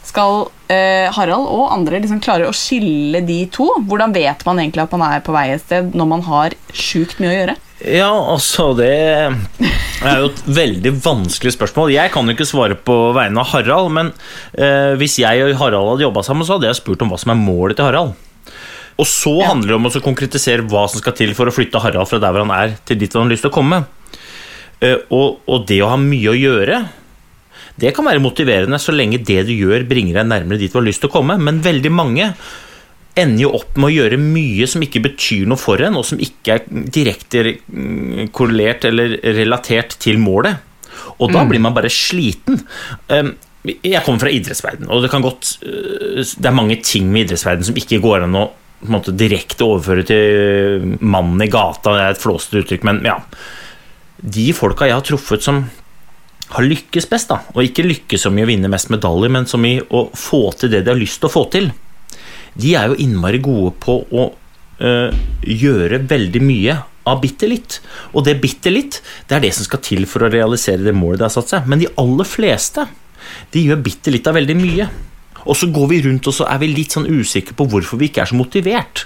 skal 0.05 0.45
uh, 0.47 1.07
Harald 1.17 1.49
og 1.51 1.73
andre 1.75 1.99
liksom 1.99 2.21
klare 2.23 2.47
å 2.47 2.55
skille 2.55 3.19
de 3.27 3.41
to? 3.51 3.67
Hvordan 3.89 4.15
vet 4.15 4.47
man 4.47 4.63
egentlig 4.63 4.85
at 4.85 4.95
man 4.95 5.03
er 5.09 5.25
på 5.25 5.35
vei 5.35 5.49
et 5.51 5.65
sted 5.65 5.91
når 5.97 6.11
man 6.13 6.25
har 6.29 6.55
sjukt 6.71 7.19
mye 7.19 7.33
å 7.33 7.37
gjøre? 7.39 7.57
Ja, 7.83 8.07
altså 8.07 8.69
Det 8.77 8.93
er 10.11 10.21
jo 10.21 10.29
et 10.31 10.43
veldig 10.57 10.91
vanskelig 11.03 11.55
spørsmål. 11.55 11.93
Jeg 11.95 12.11
kan 12.13 12.27
jo 12.27 12.35
ikke 12.35 12.47
svare 12.47 12.77
på 12.77 12.95
vegne 13.15 13.41
av 13.41 13.51
Harald, 13.53 13.91
men 13.95 14.11
eh, 14.53 14.93
hvis 14.99 15.19
jeg 15.21 15.43
og 15.45 15.57
Harald 15.61 15.93
hadde 15.93 16.05
jobba 16.07 16.23
sammen, 16.25 16.47
så 16.47 16.57
hadde 16.57 16.69
jeg 16.69 16.79
spurt 16.79 17.05
om 17.05 17.13
hva 17.13 17.19
som 17.21 17.33
er 17.33 17.41
målet 17.41 17.79
til 17.79 17.87
Harald. 17.87 18.15
Og 18.95 19.07
så 19.09 19.33
ja. 19.41 19.49
handler 19.51 19.73
det 19.73 19.77
om 19.79 19.89
å 19.89 20.03
konkretisere 20.03 20.65
hva 20.71 20.85
som 20.91 21.01
skal 21.01 21.15
til 21.17 21.33
for 21.35 21.51
å 21.51 21.55
flytte 21.55 21.81
Harald 21.83 22.07
fra 22.09 22.21
der 22.23 22.35
hvor 22.35 22.45
han 22.45 22.53
er, 22.55 22.77
til 22.87 22.99
dit 23.01 23.11
han 23.11 23.25
har 23.25 23.33
lyst 23.33 23.43
til 23.47 23.51
å 23.51 23.57
komme. 23.57 23.81
Eh, 24.83 25.01
og, 25.09 25.41
og, 25.47 25.65
det 25.67 25.81
å 25.83 25.91
ha 25.91 25.97
mye 25.99 26.31
å 26.31 26.37
gjøre, 26.37 26.83
det 27.81 27.91
kan 27.95 28.07
være 28.07 28.23
motiverende 28.23 28.79
så 28.79 28.95
lenge 28.95 29.19
det 29.27 29.41
du 29.49 29.53
gjør, 29.55 29.83
bringer 29.89 30.21
deg 30.21 30.29
nærmere 30.31 30.61
dit 30.61 30.71
du 30.71 30.79
har 30.79 30.87
lyst 30.87 31.03
til 31.03 31.11
å 31.11 31.15
komme. 31.17 31.37
Men 31.41 31.63
veldig 31.65 31.91
mange 31.91 32.31
ender 33.15 33.45
jo 33.45 33.53
opp 33.57 33.77
med 33.79 33.89
å 33.89 33.95
gjøre 33.95 34.19
mye 34.19 34.67
som 34.69 34.83
ikke 34.83 35.03
betyr 35.05 35.47
noe 35.49 35.59
for 35.59 35.81
en, 35.83 35.97
og 35.99 36.05
som 36.07 36.21
ikke 36.21 36.57
er 36.57 36.65
direkte 36.67 37.57
korrelert 38.35 38.87
eller 38.89 39.17
relatert 39.37 39.97
til 40.03 40.19
målet. 40.21 40.59
Og 41.19 41.31
da 41.31 41.43
mm. 41.43 41.51
blir 41.51 41.63
man 41.63 41.75
bare 41.75 41.91
sliten. 41.91 42.59
Ehm, 43.13 43.33
jeg 43.65 44.03
kommer 44.05 44.25
fra 44.25 44.33
idrettsverden, 44.33 44.89
og 44.91 45.01
det 45.01 45.09
kan 45.09 45.23
godt 45.25 45.55
eh, 45.65 46.21
Det 46.21 46.45
er 46.45 46.53
mange 46.53 46.77
ting 46.85 47.07
med 47.09 47.25
idrettsverden 47.25 47.65
som 47.65 47.79
ikke 47.79 48.01
går 48.03 48.27
an 48.27 48.37
å 48.37 48.49
måte 48.91 49.15
direkte 49.15 49.65
overføre 49.65 50.03
til 50.05 50.91
mannen 50.99 51.41
i 51.41 51.49
gata, 51.49 51.95
det 51.95 52.03
er 52.03 52.13
et 52.13 52.21
flåsete 52.21 52.61
uttrykk, 52.61 52.85
men 52.85 53.01
ja. 53.07 53.17
De 54.21 54.45
folka 54.55 54.87
jeg 54.87 54.97
har 54.97 55.05
truffet 55.05 55.43
som 55.43 55.63
har 56.53 56.67
lykkes 56.67 57.07
best, 57.09 57.31
da, 57.31 57.39
og 57.55 57.65
ikke 57.65 57.87
lykkes 57.87 58.27
som 58.27 58.37
i 58.37 58.43
å 58.45 58.49
vinne 58.49 58.69
mest 58.69 58.91
medaljer, 58.93 59.33
men 59.33 59.47
som 59.49 59.65
i 59.65 59.79
å 59.81 60.05
få 60.13 60.43
til 60.59 60.75
det 60.75 60.83
de 60.85 60.93
har 60.93 60.99
lyst 60.99 61.23
til 61.23 61.31
å 61.31 61.33
få 61.33 61.47
til, 61.55 61.71
de 62.55 62.75
er 62.79 62.91
jo 62.91 62.99
innmari 63.03 63.41
gode 63.43 63.73
på 63.83 63.99
å 64.15 64.27
øh, 64.79 65.23
gjøre 65.43 66.03
veldig 66.09 66.43
mye 66.43 66.77
av 67.05 67.21
bitte 67.21 67.49
litt. 67.49 67.79
Og 68.13 68.25
det 68.25 68.37
bitte 68.43 68.73
litt, 68.73 69.01
det 69.29 69.37
er 69.37 69.45
det 69.45 69.53
som 69.57 69.67
skal 69.67 69.83
til 69.85 70.07
for 70.09 70.25
å 70.25 70.31
realisere 70.31 70.85
det 70.85 70.95
målet 70.95 71.21
de 71.21 71.27
har 71.27 71.35
satt 71.35 71.53
seg. 71.53 71.69
Men 71.69 71.83
de 71.83 71.91
aller 72.01 72.27
fleste, 72.27 72.87
de 73.53 73.65
gjør 73.67 73.83
bitte 73.85 74.13
litt 74.13 74.27
av 74.29 74.37
veldig 74.39 74.57
mye. 74.59 74.89
Og 75.45 75.57
så 75.57 75.69
går 75.73 75.89
vi 75.91 76.03
rundt 76.07 76.27
og 76.29 76.33
så 76.33 76.47
er 76.49 76.61
vi 76.63 76.71
litt 76.71 76.95
sånn 76.95 77.09
usikre 77.09 77.57
på 77.57 77.67
hvorfor 77.69 78.01
vi 78.01 78.09
ikke 78.09 78.23
er 78.23 78.31
så 78.31 78.37
motivert. 78.39 79.05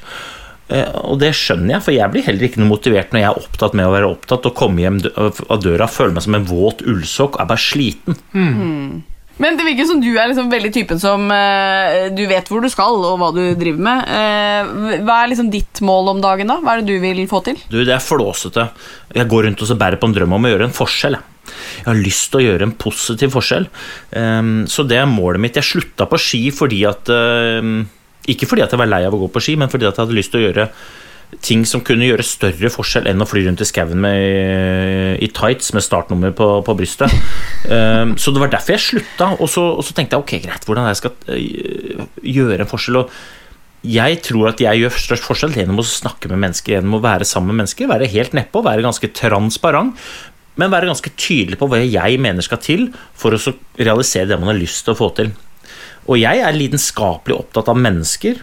Eh, 0.69 0.87
og 1.03 1.19
det 1.23 1.33
skjønner 1.35 1.75
jeg, 1.75 1.85
for 1.87 1.95
jeg 1.95 2.13
blir 2.13 2.27
heller 2.27 2.47
ikke 2.47 2.61
noe 2.61 2.71
motivert 2.71 3.13
når 3.13 3.23
jeg 3.23 3.31
er 3.31 3.43
opptatt 3.43 3.75
med 3.75 3.89
å 3.89 3.93
være 3.95 4.11
opptatt 4.13 4.47
og 4.47 4.57
komme 4.57 4.85
hjem 4.85 4.99
av 5.17 5.63
døra, 5.63 5.89
føle 5.91 6.15
meg 6.15 6.25
som 6.25 6.37
en 6.37 6.47
våt 6.47 6.83
ullsokk 6.85 7.35
og 7.35 7.43
er 7.43 7.49
bare 7.49 7.65
sliten. 7.65 8.19
Mm. 8.31 9.01
Men 9.39 9.55
det 9.55 9.65
virker 9.67 9.87
som 9.87 10.01
du 10.03 10.09
er 10.11 10.27
liksom 10.29 10.51
veldig 10.51 10.71
typen 10.75 10.99
som 10.99 11.29
uh, 11.31 12.09
du 12.11 12.25
vet 12.27 12.49
hvor 12.51 12.63
du 12.63 12.69
skal, 12.71 12.99
og 13.07 13.19
hva 13.21 13.31
du 13.35 13.41
driver 13.59 13.83
med. 13.87 14.09
Uh, 14.11 14.99
hva 15.07 15.21
er 15.21 15.31
liksom 15.31 15.51
ditt 15.53 15.79
mål 15.85 16.13
om 16.15 16.23
dagen, 16.23 16.51
da? 16.51 16.59
Hva 16.63 16.75
er 16.75 16.83
det 16.83 16.91
du 16.91 17.03
vil 17.03 17.23
få 17.31 17.41
til? 17.47 17.59
Du, 17.71 17.79
Det 17.87 17.95
er 17.95 18.03
flåsete. 18.03 18.67
Jeg 19.15 19.31
går 19.31 19.47
rundt 19.47 19.63
og 19.63 19.71
så 19.71 19.79
bærer 19.79 20.01
på 20.01 20.09
en 20.09 20.15
drøm 20.17 20.35
om 20.35 20.47
å 20.47 20.53
gjøre 20.53 20.69
en 20.69 20.75
forskjell. 20.75 21.19
Jeg. 21.19 21.25
Har 21.87 21.97
lyst 21.97 22.27
til 22.29 22.41
å 22.41 22.45
gjøre 22.45 22.67
en 22.67 22.75
positiv 22.77 23.31
forskjell. 23.33 23.69
Um, 24.11 24.67
så 24.69 24.83
det 24.87 24.99
er 24.99 25.09
målet 25.09 25.41
mitt. 25.41 25.57
Jeg 25.57 25.71
slutta 25.71 26.09
på 26.09 26.19
ski 26.21 26.43
fordi 26.53 26.83
at 26.89 27.09
ehm, 27.13 27.79
Ikke 28.29 28.45
fordi 28.45 28.61
at 28.65 28.75
jeg 28.75 28.81
var 28.81 28.91
lei 28.91 29.05
av 29.07 29.15
å 29.15 29.21
gå 29.23 29.31
på 29.33 29.41
ski, 29.41 29.55
men 29.57 29.71
fordi 29.71 29.87
at 29.87 29.95
jeg 29.95 30.05
hadde 30.05 30.17
lyst 30.19 30.35
til 30.35 30.43
å 30.43 30.47
gjøre 30.49 30.67
ting 31.45 31.61
som 31.69 31.83
kunne 31.85 32.07
gjøre 32.07 32.25
større 32.25 32.71
forskjell 32.73 33.07
enn 33.09 33.21
å 33.21 33.27
fly 33.29 33.43
rundt 33.45 33.61
i 33.61 33.67
skauen 33.67 34.05
i 34.09 35.29
tights 35.35 35.73
med 35.75 35.85
startnummer 35.85 36.33
på, 36.35 36.47
på 36.65 36.75
brystet. 36.77 37.13
Um, 37.69 38.15
så 38.21 38.33
det 38.33 38.41
var 38.41 38.53
derfor 38.53 38.75
jeg 38.75 38.85
slutta. 38.85 39.33
Og 39.37 39.51
så, 39.51 39.65
og 39.77 39.85
så, 39.85 39.93
tenkte 39.95 40.17
jeg 40.17 40.25
ok, 40.25 40.33
greit, 40.47 40.65
hvordan 40.65 40.89
jeg 40.89 41.01
skal 41.01 41.13
uh, 41.29 42.07
gjøre 42.25 42.65
en 42.65 42.71
forskjell. 42.71 43.03
Og 43.03 43.85
jeg 43.89 44.19
tror 44.25 44.49
at 44.49 44.63
jeg 44.65 44.81
gjør 44.81 44.97
størst 45.05 45.29
forskjell 45.29 45.53
gjennom 45.55 45.79
å 45.79 45.87
snakke 45.87 46.31
med 46.31 46.41
mennesker, 46.47 46.75
gjennom 46.75 46.97
å 46.97 47.03
være 47.05 47.29
sammen 47.29 47.53
med 47.53 47.63
mennesker. 47.63 47.91
Være 47.93 48.09
helt 48.11 48.35
nedpå, 48.35 48.65
være 48.65 48.85
ganske 48.89 49.13
transparent 49.21 49.95
men 50.59 50.73
være 50.73 50.89
ganske 50.89 51.11
tydelig 51.15 51.55
på 51.59 51.69
hva 51.71 51.79
jeg 51.79 52.19
mener 52.19 52.43
skal 52.43 52.59
til 52.59 52.89
for 53.17 53.31
å 53.31 53.53
realisere 53.79 54.27
det 54.27 54.39
man 54.41 54.51
har 54.51 54.59
lyst 54.59 54.83
til 54.83 54.91
å 54.91 54.99
få 54.99 55.07
til. 55.15 55.31
Og 56.09 56.19
jeg 56.19 56.41
er 56.43 56.57
lidenskapelig 56.57 57.37
opptatt 57.37 57.69
av 57.71 57.79
mennesker, 57.79 58.41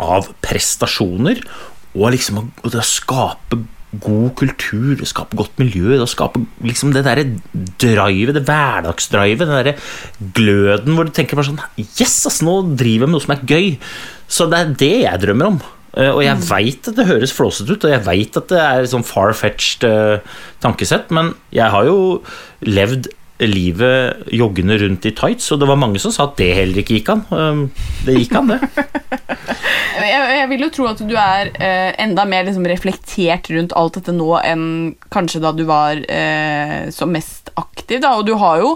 av 0.00 0.30
prestasjoner, 0.44 1.42
og 1.96 2.10
liksom 2.14 2.42
å, 2.42 2.72
skape 2.86 3.60
god 3.90 4.28
kultur, 4.38 5.00
skape 5.08 5.38
godt 5.38 5.58
miljø, 5.58 5.96
å 5.98 6.06
skape 6.08 6.44
liksom 6.62 6.92
det 6.94 7.02
derre 7.08 7.26
drivet, 7.82 8.36
det 8.36 8.44
hverdagsdrivet, 8.46 9.42
den 9.42 9.56
derre 9.56 9.74
gløden 10.38 10.94
hvor 10.94 11.08
du 11.08 11.14
tenker 11.14 11.38
bare 11.38 11.50
sånn 11.50 11.64
Yes, 11.98 12.20
ass, 12.28 12.38
nå 12.46 12.60
driver 12.70 13.08
jeg 13.08 13.10
med 13.10 13.16
noe 13.16 13.24
som 13.24 13.34
er 13.34 13.44
gøy. 13.50 13.68
Så 14.30 14.46
det 14.50 14.60
er 14.60 14.74
det 14.84 14.94
jeg 15.08 15.22
drømmer 15.24 15.50
om. 15.56 15.60
Eh, 15.98 16.12
og 16.12 16.22
jeg 16.22 16.38
mm. 16.38 16.44
veit 16.52 16.90
at 16.92 16.98
det 17.00 17.08
høres 17.08 17.34
flåsete 17.34 17.74
ut, 17.74 17.86
og 17.88 17.94
jeg 17.96 18.06
veit 18.06 18.38
at 18.38 18.52
det 18.52 18.60
er 18.62 18.90
sånn 18.92 19.06
far-fetched 19.06 19.86
uh, 19.90 20.36
tankesett, 20.62 21.10
men 21.14 21.34
jeg 21.54 21.66
har 21.74 21.88
jo 21.88 22.20
levd 22.62 23.10
livet 23.48 24.30
joggende 24.36 24.76
rundt 24.82 25.06
i 25.08 25.12
tights, 25.16 25.48
og 25.52 25.60
det 25.62 25.68
var 25.70 25.78
mange 25.80 26.00
som 26.02 26.12
sa 26.12 26.26
at 26.28 26.36
det 26.40 26.50
heller 26.58 26.82
ikke 26.82 26.98
gikk 26.98 27.10
an. 27.14 27.22
Um, 27.32 27.62
det 28.04 28.18
gikk 28.18 28.34
an, 28.36 28.52
det. 28.52 28.58
jeg, 30.10 30.22
jeg, 30.36 30.48
vil 30.52 30.64
jo 30.66 30.70
tro 30.76 30.88
at 30.90 31.02
du 31.08 31.14
er 31.16 31.52
eh, 31.56 31.90
enda 32.02 32.26
mer 32.28 32.46
liksom, 32.48 32.66
reflektert 32.68 33.50
rundt 33.54 33.76
alt 33.78 34.00
dette 34.00 34.14
nå 34.16 34.32
enn 34.42 34.64
kanskje 35.12 35.42
da 35.44 35.54
du 35.56 35.64
var 35.68 36.02
eh, 36.04 36.90
som 36.94 37.12
mest 37.14 37.52
aktiv, 37.60 38.02
da, 38.04 38.16
og 38.18 38.26
du 38.28 38.34
har 38.40 38.60
jo 38.62 38.74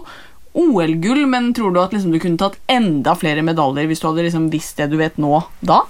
OL-gull, 0.55 1.25
men 1.27 1.51
tror 1.57 1.75
du 1.75 1.81
at 1.83 1.95
liksom, 1.95 2.15
du 2.15 2.21
kunne 2.23 2.41
tatt 2.41 2.59
enda 2.71 3.17
flere 3.19 3.43
medaljer 3.45 3.89
hvis 3.91 4.03
du 4.03 4.09
hadde 4.09 4.29
liksom, 4.29 4.49
visst 4.53 4.79
det 4.79 4.93
du 4.93 4.99
vet 5.01 5.19
nå 5.21 5.43
da? 5.67 5.83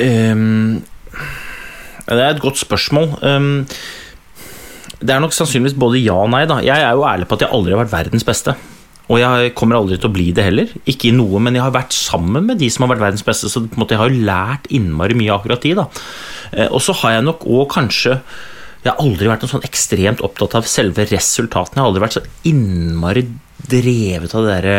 Um, 0.00 0.82
det 2.06 2.20
er 2.20 2.30
et 2.34 2.42
godt 2.42 2.60
spørsmål. 2.60 3.12
Um, 3.22 3.66
det 5.00 5.14
er 5.14 5.22
nok 5.22 5.34
sannsynligvis 5.34 5.78
både 5.80 6.02
ja 6.02 6.18
og 6.20 6.30
nei. 6.32 6.44
Da. 6.48 6.60
Jeg 6.64 6.84
er 6.84 6.92
jo 6.96 7.06
ærlig 7.08 7.28
på 7.28 7.38
at 7.38 7.46
jeg 7.46 7.52
aldri 7.56 7.74
har 7.74 7.82
vært 7.84 7.94
verdens 7.94 8.26
beste. 8.26 8.54
og 9.10 9.18
jeg 9.18 9.54
kommer 9.58 9.74
aldri 9.74 9.96
til 9.98 10.06
å 10.06 10.14
bli 10.14 10.28
det 10.36 10.44
heller. 10.46 10.70
Ikke 10.86 11.08
i 11.08 11.16
noe, 11.16 11.40
men 11.42 11.56
jeg 11.56 11.64
har 11.64 11.74
vært 11.74 11.96
sammen 11.96 12.46
med 12.46 12.60
de 12.60 12.68
som 12.70 12.84
har 12.84 12.92
vært 12.92 13.08
verdens 13.08 13.26
beste, 13.26 13.50
så 13.50 13.64
jeg 13.66 13.98
har 13.98 14.12
jo 14.12 14.22
lært 14.28 14.68
innmari 14.70 15.16
mye 15.18 15.34
akkurat 15.34 15.64
de. 15.66 15.72
Eh, 16.52 16.68
og 16.68 16.78
så 16.84 16.94
har 17.00 17.16
jeg 17.16 17.26
nok 17.26 17.46
òg 17.48 17.68
kanskje 17.74 18.20
Jeg 18.80 18.94
har 18.94 19.02
aldri 19.02 19.28
vært 19.28 19.42
noe 19.44 19.50
sånn 19.50 19.64
ekstremt 19.66 20.22
opptatt 20.24 20.54
av 20.56 20.64
selve 20.64 21.04
resultatene. 21.04 21.76
Jeg 21.76 21.82
har 21.82 21.90
aldri 21.90 22.00
vært 22.00 22.14
så 22.16 22.22
innmari 22.48 23.26
drevet 23.68 24.32
av 24.32 24.46
det 24.46 24.54
derre 24.54 24.78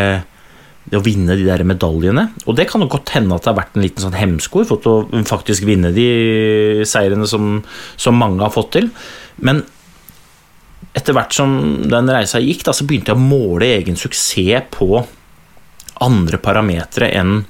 det 0.89 0.97
å 0.97 1.03
vinne 1.05 1.35
de 1.37 1.45
der 1.45 1.61
medaljene. 1.67 2.23
Og 2.49 2.57
det 2.57 2.65
kan 2.71 2.81
jo 2.81 2.89
godt 2.89 3.13
hende 3.13 3.35
at 3.35 3.45
det 3.45 3.51
har 3.51 3.59
vært 3.59 3.77
en 3.77 3.85
liten 3.85 4.01
sånn 4.01 4.17
hemsko 4.17 4.63
for 4.65 4.89
å 4.89 5.23
faktisk 5.29 5.67
vinne 5.69 5.93
de 5.93 6.07
seirene 6.89 7.27
som, 7.29 7.59
som 7.93 8.17
mange 8.17 8.41
har 8.41 8.53
fått 8.53 8.73
til. 8.79 8.89
Men 9.45 9.61
etter 10.97 11.15
hvert 11.15 11.35
som 11.35 11.53
den 11.91 12.11
reisa 12.11 12.41
gikk, 12.41 12.65
da, 12.67 12.75
så 12.75 12.85
begynte 12.87 13.13
jeg 13.13 13.19
å 13.19 13.23
måle 13.23 13.69
egen 13.77 13.99
suksess 13.99 14.67
på 14.73 15.03
andre 16.01 16.39
parametere 16.41 17.11
enn 17.15 17.41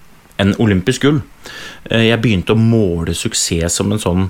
en 0.41 0.53
olympisk 0.61 1.05
gull. 1.05 1.21
Eh, 1.89 2.09
Jeg 2.09 2.21
begynte 2.21 2.55
å 2.55 2.59
måle 2.59 3.15
suksess 3.17 3.79
som 3.79 3.91
en 3.91 4.01
sånn 4.01 4.29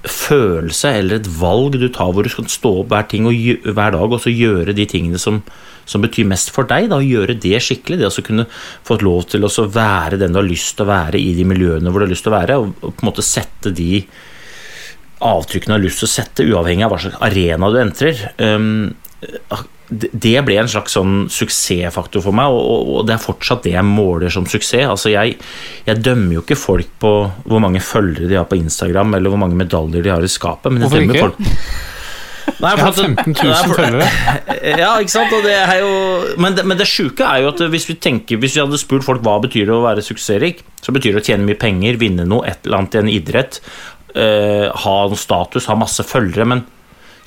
følelse 0.00 0.94
eller 0.96 1.18
et 1.18 1.28
valg 1.28 1.74
du 1.76 1.90
tar 1.92 2.14
hvor 2.14 2.24
du 2.24 2.30
skal 2.32 2.46
stå 2.48 2.70
opp 2.80 2.88
hver, 2.88 3.04
ting 3.10 3.26
og, 3.28 3.36
hver 3.66 3.92
dag 3.92 4.14
og 4.14 4.22
så 4.22 4.32
gjøre 4.32 4.72
de 4.72 4.86
tingene 4.88 5.20
som, 5.20 5.42
som 5.84 6.00
betyr 6.00 6.28
mest 6.30 6.54
for 6.54 6.68
deg. 6.70 6.88
Da, 6.88 7.00
og 7.00 7.10
gjøre 7.10 7.36
det 7.36 7.60
skikkelig. 7.60 8.00
Det 8.00 8.08
å 8.08 8.24
kunne 8.24 8.48
få 8.88 8.96
lov 9.04 9.28
til 9.30 9.44
å 9.44 9.52
være 9.68 10.20
den 10.20 10.32
du 10.32 10.40
har 10.40 10.48
lyst 10.48 10.78
til 10.78 10.86
å 10.86 10.92
være 10.92 11.20
i 11.20 11.34
de 11.36 11.44
miljøene 11.48 11.92
hvor 11.92 12.00
du 12.00 12.08
har 12.08 12.14
lyst 12.14 12.24
til 12.26 12.32
å 12.32 12.38
være, 12.38 12.58
og, 12.62 12.72
og 12.80 12.96
på 12.96 13.04
en 13.04 13.10
måte 13.10 13.26
sette 13.26 13.74
de 13.76 14.04
avtrykkene 15.20 15.76
har 15.76 15.82
lyst 15.84 16.02
til 16.02 16.08
å 16.08 16.14
sette, 16.14 16.46
uavhengig 16.48 16.86
av 16.86 16.94
hva 16.94 17.02
slags 17.02 17.20
arena 17.26 17.70
du 17.72 17.78
entrer. 17.82 18.24
Um, 18.40 18.92
det 19.90 20.36
ble 20.46 20.54
en 20.60 20.70
slags 20.70 20.94
sånn 20.94 21.24
suksessfaktor 21.32 22.22
for 22.22 22.36
meg, 22.36 22.54
og, 22.54 23.00
det 23.08 23.16
er 23.16 23.22
fortsatt 23.22 23.64
det 23.66 23.74
jeg 23.74 23.86
måler 23.86 24.30
som 24.32 24.46
suksess. 24.48 24.86
Altså 24.86 25.10
jeg, 25.12 25.36
jeg 25.88 26.02
dømmer 26.04 26.38
jo 26.38 26.44
ikke 26.44 26.58
folk 26.58 26.92
på 27.02 27.14
hvor 27.42 27.62
mange 27.62 27.82
følgere 27.82 28.30
de 28.30 28.38
har 28.38 28.46
på 28.50 28.60
Instagram, 28.60 29.16
eller 29.18 29.32
hvor 29.32 29.42
mange 29.42 29.58
medaljer 29.58 30.06
de 30.06 30.12
har 30.14 30.26
i 30.26 30.30
skapet, 30.30 30.70
men 30.72 30.84
jeg 30.84 30.90
Hvorfor 30.90 31.02
dømmer 31.02 31.18
ikke? 31.18 31.30
folk 31.30 31.96
Nei, 32.60 32.70
Jeg 32.74 32.82
har 32.82 32.94
15 32.96 33.34
000 33.36 33.46
Nei, 33.46 33.58
for- 33.68 33.78
følgere. 33.78 34.06
ja, 34.82 34.88
ikke 35.00 35.12
sant? 35.12 35.34
Og 35.36 35.44
det 35.46 35.54
er 35.54 35.76
jo, 35.82 35.92
men 36.40 36.56
det, 36.56 36.64
men 36.66 36.80
det 36.80 36.88
sjuke 36.88 37.24
er 37.26 37.44
jo 37.44 37.52
at 37.52 37.62
hvis 37.72 37.86
vi 37.88 37.96
tenker 38.02 38.40
Hvis 38.40 38.56
vi 38.56 38.62
hadde 38.64 38.80
spurt 38.80 39.06
folk 39.06 39.22
hva 39.24 39.36
betyr 39.44 39.68
det 39.68 39.76
å 39.76 39.84
være 39.84 40.04
suksessrik, 40.04 40.64
så 40.82 40.94
betyr 40.96 41.14
det 41.14 41.22
å 41.22 41.26
tjene 41.28 41.46
mye 41.46 41.60
penger, 41.60 42.00
vinne 42.00 42.26
noe, 42.28 42.48
et 42.48 42.66
eller 42.66 42.80
annet 42.80 42.96
i 42.96 43.00
en 43.02 43.12
idrett, 43.12 43.60
eh, 44.14 44.66
ha 44.84 44.96
en 45.06 45.16
status, 45.16 45.66
ha 45.70 45.78
masse 45.78 46.04
følgere. 46.06 46.46
Men 46.46 46.66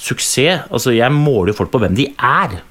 suksess 0.04 0.68
Altså, 0.72 0.92
jeg 0.96 1.12
måler 1.16 1.54
jo 1.54 1.60
folk 1.62 1.72
på 1.74 1.84
hvem 1.84 1.96
de 1.98 2.10
er. 2.18 2.62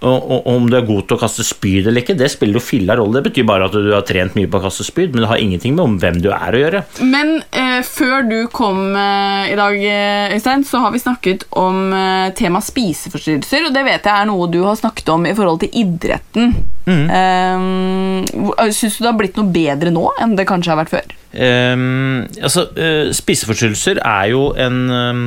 Og, 0.00 0.30
og 0.32 0.46
om 0.48 0.64
du 0.70 0.78
er 0.78 0.84
god 0.88 1.02
til 1.04 1.18
å 1.18 1.20
kaste 1.20 1.44
spyd 1.44 1.84
eller 1.90 2.00
ikke, 2.00 2.14
det 2.16 2.30
spiller 2.32 2.56
jo 2.56 2.62
filla 2.64 2.94
rolle. 2.96 3.18
Det 3.18 3.26
betyr 3.34 3.44
bare 3.44 3.66
at 3.68 3.74
du 3.76 3.90
har 3.92 4.04
trent 4.08 4.32
mye 4.38 4.48
på 4.48 4.56
å 4.56 4.62
kaste 4.64 4.86
spyd, 4.86 5.12
men 5.12 5.26
det 5.26 5.28
har 5.28 5.42
ingenting 5.42 5.74
med 5.76 5.84
om 5.84 5.98
hvem 6.00 6.22
du 6.24 6.30
er 6.32 6.56
å 6.56 6.62
gjøre. 6.62 6.80
Men 7.04 7.34
eh, 7.52 7.82
før 7.84 8.24
du 8.24 8.38
kom 8.48 8.94
eh, 8.96 9.50
i 9.52 9.58
dag, 9.60 9.76
eh, 9.76 10.32
Øystein, 10.38 10.64
så 10.64 10.80
har 10.86 10.94
vi 10.96 11.02
snakket 11.04 11.44
om 11.60 11.92
eh, 11.92 12.30
tema 12.38 12.62
spiseforstyrrelser, 12.64 13.68
og 13.68 13.76
det 13.76 13.84
vet 13.90 14.08
jeg 14.08 14.14
er 14.24 14.30
noe 14.32 14.48
du 14.48 14.62
har 14.64 14.80
snakket 14.80 15.12
om 15.12 15.28
i 15.28 15.36
forhold 15.36 15.60
til 15.66 15.76
idretten. 15.82 16.56
Eh, 16.88 18.72
Syns 18.72 18.96
du 18.96 19.04
det 19.04 19.10
har 19.10 19.20
blitt 19.20 19.36
noe 19.36 19.52
bedre 19.52 19.92
nå 19.92 20.08
enn 20.22 20.32
det 20.38 20.48
kanskje 20.48 20.72
har 20.72 20.80
vært 20.80 20.96
før? 20.96 21.16
Ehm, 21.32 22.26
altså, 22.42 22.66
eh, 22.74 23.12
spiseforstyrrelser 23.14 24.00
er 24.02 24.30
jo 24.32 24.48
en 24.58 24.78
ehm, 24.90 25.22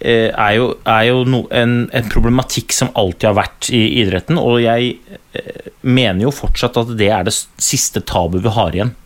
eh, 0.00 0.30
er 0.30 0.54
jo, 0.56 0.70
er 0.88 1.02
jo 1.10 1.24
no, 1.28 1.42
en, 1.52 1.74
en 1.92 2.08
problematikk 2.12 2.72
som 2.72 2.92
alltid 2.98 3.28
har 3.28 3.36
vært 3.42 3.68
i 3.74 3.82
idretten, 4.00 4.40
og 4.40 4.62
jeg 4.64 4.96
eh, 5.36 5.68
mener 5.82 6.26
jo 6.26 6.34
fortsatt 6.34 6.80
at 6.80 6.96
det 6.98 7.10
er 7.12 7.28
det 7.28 7.36
siste 7.36 8.02
tabu 8.08 8.40
vi 8.40 8.56
har 8.56 8.72
igjen 8.72 8.96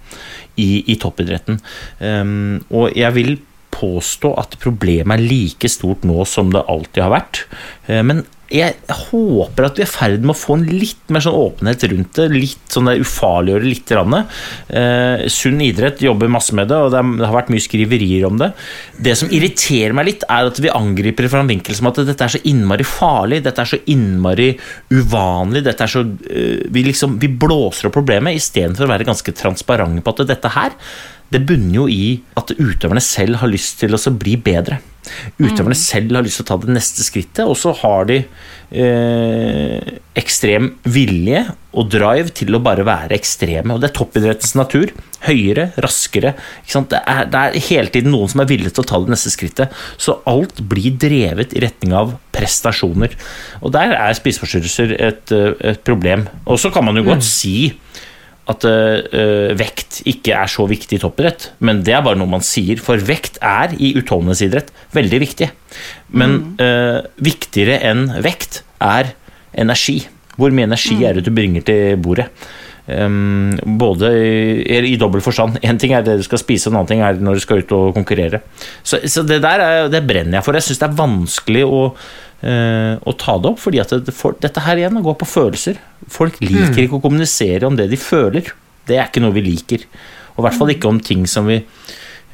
i, 0.57 0.85
i 0.89 0.97
toppidretten. 1.01 1.59
Um, 2.01 2.63
og 2.71 2.95
jeg 2.97 3.13
vil 3.17 3.35
påstå 3.77 4.31
at 4.41 4.57
problemet 4.63 5.19
er 5.19 5.27
like 5.27 5.69
stort 5.69 6.07
nå 6.09 6.25
som 6.25 6.49
det 6.55 6.65
alltid 6.65 7.03
har 7.05 7.13
vært. 7.13 7.43
Uh, 7.91 8.01
men 8.07 8.23
jeg 8.47 8.77
håper 9.11 9.67
at 9.67 9.79
vi 9.79 9.83
er 9.83 9.89
i 9.89 9.91
ferd 9.91 10.23
med 10.23 10.31
å 10.31 10.39
få 10.39 10.55
en 10.55 10.67
litt 10.71 11.11
mer 11.11 11.23
sånn 11.25 11.39
åpenhet 11.39 11.83
rundt 11.91 12.19
det. 12.19 12.27
Litt 12.31 12.71
sånn 12.71 12.87
der 12.87 13.03
ufarliggjøre 13.03 13.67
litt. 13.67 13.91
Eh, 13.91 15.25
sunn 15.33 15.59
idrett 15.65 16.05
jobber 16.05 16.31
masse 16.31 16.55
med 16.55 16.71
det, 16.71 16.79
og 16.79 16.93
det, 16.95 17.01
er, 17.01 17.11
det 17.19 17.27
har 17.27 17.37
vært 17.41 17.51
mye 17.55 17.65
skriverier 17.65 18.29
om 18.29 18.39
det. 18.39 18.53
Det 19.03 19.17
som 19.19 19.33
irriterer 19.35 19.97
meg 19.99 20.11
litt, 20.13 20.29
er 20.31 20.53
at 20.53 20.63
vi 20.63 20.71
angriper 20.71 21.27
det 21.27 21.33
fra 21.35 21.43
en 21.43 21.51
vinkel 21.51 21.79
som 21.79 21.91
at 21.91 22.01
dette 22.07 22.29
er 22.29 22.37
så 22.37 22.43
innmari 22.47 22.87
farlig, 22.87 23.43
dette 23.47 23.65
er 23.65 23.73
så 23.73 23.83
innmari 23.93 24.53
uvanlig, 24.95 25.65
dette 25.67 25.87
er 25.87 25.95
så 25.97 26.07
eh, 26.07 26.63
vi, 26.71 26.87
liksom, 26.87 27.19
vi 27.23 27.33
blåser 27.33 27.91
opp 27.91 27.99
problemet 27.99 28.39
istedenfor 28.39 28.87
å 28.87 28.95
være 28.95 29.11
ganske 29.11 29.35
transparente 29.37 30.07
på 30.07 30.15
at 30.15 30.27
dette 30.31 30.55
her 30.55 30.75
det 31.35 31.43
bunner 31.43 31.75
jo 31.81 31.87
i 31.91 32.21
at 32.39 32.53
utøverne 32.55 33.03
selv 33.03 33.41
har 33.41 33.51
lyst 33.51 33.81
til 33.83 33.97
å 33.97 34.15
bli 34.15 34.37
bedre. 34.39 34.79
Utøverne 35.39 35.77
selv 35.79 36.17
har 36.17 36.27
lyst 36.27 36.41
til 36.41 36.47
å 36.47 36.51
ta 36.51 36.59
det 36.63 36.77
neste 36.77 37.05
skrittet, 37.07 37.45
og 37.47 37.57
så 37.59 37.73
har 37.83 38.09
de 38.09 38.23
eh, 38.71 39.97
ekstrem 40.19 40.73
vilje 40.83 41.45
og 41.77 41.91
drive 41.93 42.33
til 42.37 42.57
å 42.57 42.63
bare 42.65 42.87
være 42.87 43.17
ekstreme. 43.17 43.75
Og 43.75 43.83
det 43.83 43.91
er 43.91 43.97
toppidrettens 43.99 44.57
natur. 44.59 44.93
Høyere, 45.27 45.69
raskere. 45.83 46.35
Det, 46.67 47.01
er, 47.03 47.27
det 47.33 47.43
er 47.43 47.59
hele 47.69 47.93
tiden 47.93 48.15
noen 48.15 48.33
som 48.33 48.43
er 48.43 48.51
villig 48.51 48.73
til 48.75 48.85
å 48.85 48.89
ta 48.89 49.01
det 49.03 49.13
neste 49.13 49.33
skrittet. 49.35 49.75
Så 50.01 50.19
alt 50.29 50.63
blir 50.71 50.97
drevet 51.01 51.53
i 51.57 51.63
retning 51.67 51.97
av 51.97 52.17
prestasjoner. 52.37 53.17
Og 53.63 53.75
der 53.77 53.97
er 53.97 54.17
spiseforstyrrelser 54.17 54.97
et, 54.97 55.35
eh, 55.37 55.53
et 55.73 55.85
problem. 55.87 56.29
Og 56.47 56.61
så 56.63 56.73
kan 56.75 56.87
man 56.87 56.97
jo 56.99 57.07
godt 57.11 57.27
si 57.27 57.75
at 58.47 58.67
øh, 58.69 59.53
vekt 59.59 60.01
ikke 60.07 60.37
er 60.39 60.51
så 60.51 60.69
viktig 60.71 60.99
i 60.99 61.03
toppidrett, 61.03 61.49
men 61.59 61.81
det 61.87 61.97
er 61.97 62.05
bare 62.07 62.19
noe 62.19 62.31
man 62.31 62.45
sier. 62.47 62.79
For 62.83 63.01
vekt 63.03 63.41
er 63.43 63.75
i 63.83 63.95
utholdenhetsidrett 63.99 64.71
veldig 64.95 65.21
viktig. 65.23 65.51
Men 66.15 66.39
øh, 66.63 67.01
viktigere 67.27 67.81
enn 67.91 68.07
vekt 68.23 68.63
er 68.83 69.17
energi. 69.57 70.05
Hvor 70.37 70.55
mye 70.55 70.69
energi 70.69 71.01
er 71.09 71.19
det 71.19 71.27
du 71.27 71.33
bringer 71.35 71.65
til 71.67 71.99
bordet? 72.03 72.29
Um, 72.87 73.57
både 73.81 74.13
i, 74.15 74.77
i 74.93 74.99
dobbel 75.01 75.25
forstand. 75.25 75.59
Én 75.67 75.81
ting 75.83 75.97
er 75.97 76.05
det 76.07 76.21
du 76.21 76.27
skal 76.27 76.39
spise, 76.39 76.71
en 76.71 76.77
annen 76.79 76.91
ting 76.93 77.03
er 77.03 77.19
når 77.19 77.41
du 77.41 77.43
skal 77.43 77.65
ut 77.65 77.75
og 77.75 77.97
konkurrere. 77.97 78.45
Så, 78.87 79.01
så 79.11 79.25
det 79.27 79.41
der 79.43 79.65
er, 79.65 79.89
det 79.91 80.05
brenner 80.07 80.39
jeg 80.39 80.47
for. 80.47 80.55
Jeg 80.55 80.69
syns 80.69 80.85
det 80.85 80.87
er 80.87 81.01
vanskelig 81.01 81.65
å, 81.67 81.81
å 82.45 83.13
ta 83.17 83.33
det 83.41 83.49
opp, 83.49 83.59
fordi 83.63 83.81
at 83.81 83.95
det, 84.05 84.13
for, 84.15 84.37
dette 84.43 84.61
her 84.63 84.79
igjen 84.79 85.01
går 85.03 85.15
på 85.19 85.27
følelser. 85.27 85.79
Folk 86.13 86.37
liker 86.45 86.83
ikke 86.85 86.99
å 86.99 87.03
kommunisere 87.03 87.67
om 87.67 87.79
det 87.79 87.89
de 87.91 87.99
føler. 87.99 88.51
Det 88.87 88.99
er 88.99 89.09
ikke 89.09 89.23
noe 89.25 89.35
vi 89.35 89.47
liker. 89.47 89.87
Og 90.37 90.43
i 90.43 90.47
hvert 90.47 90.59
fall 90.59 90.73
ikke 90.75 90.91
om 90.91 91.01
ting 91.03 91.25
som 91.31 91.49
vi, 91.49 91.63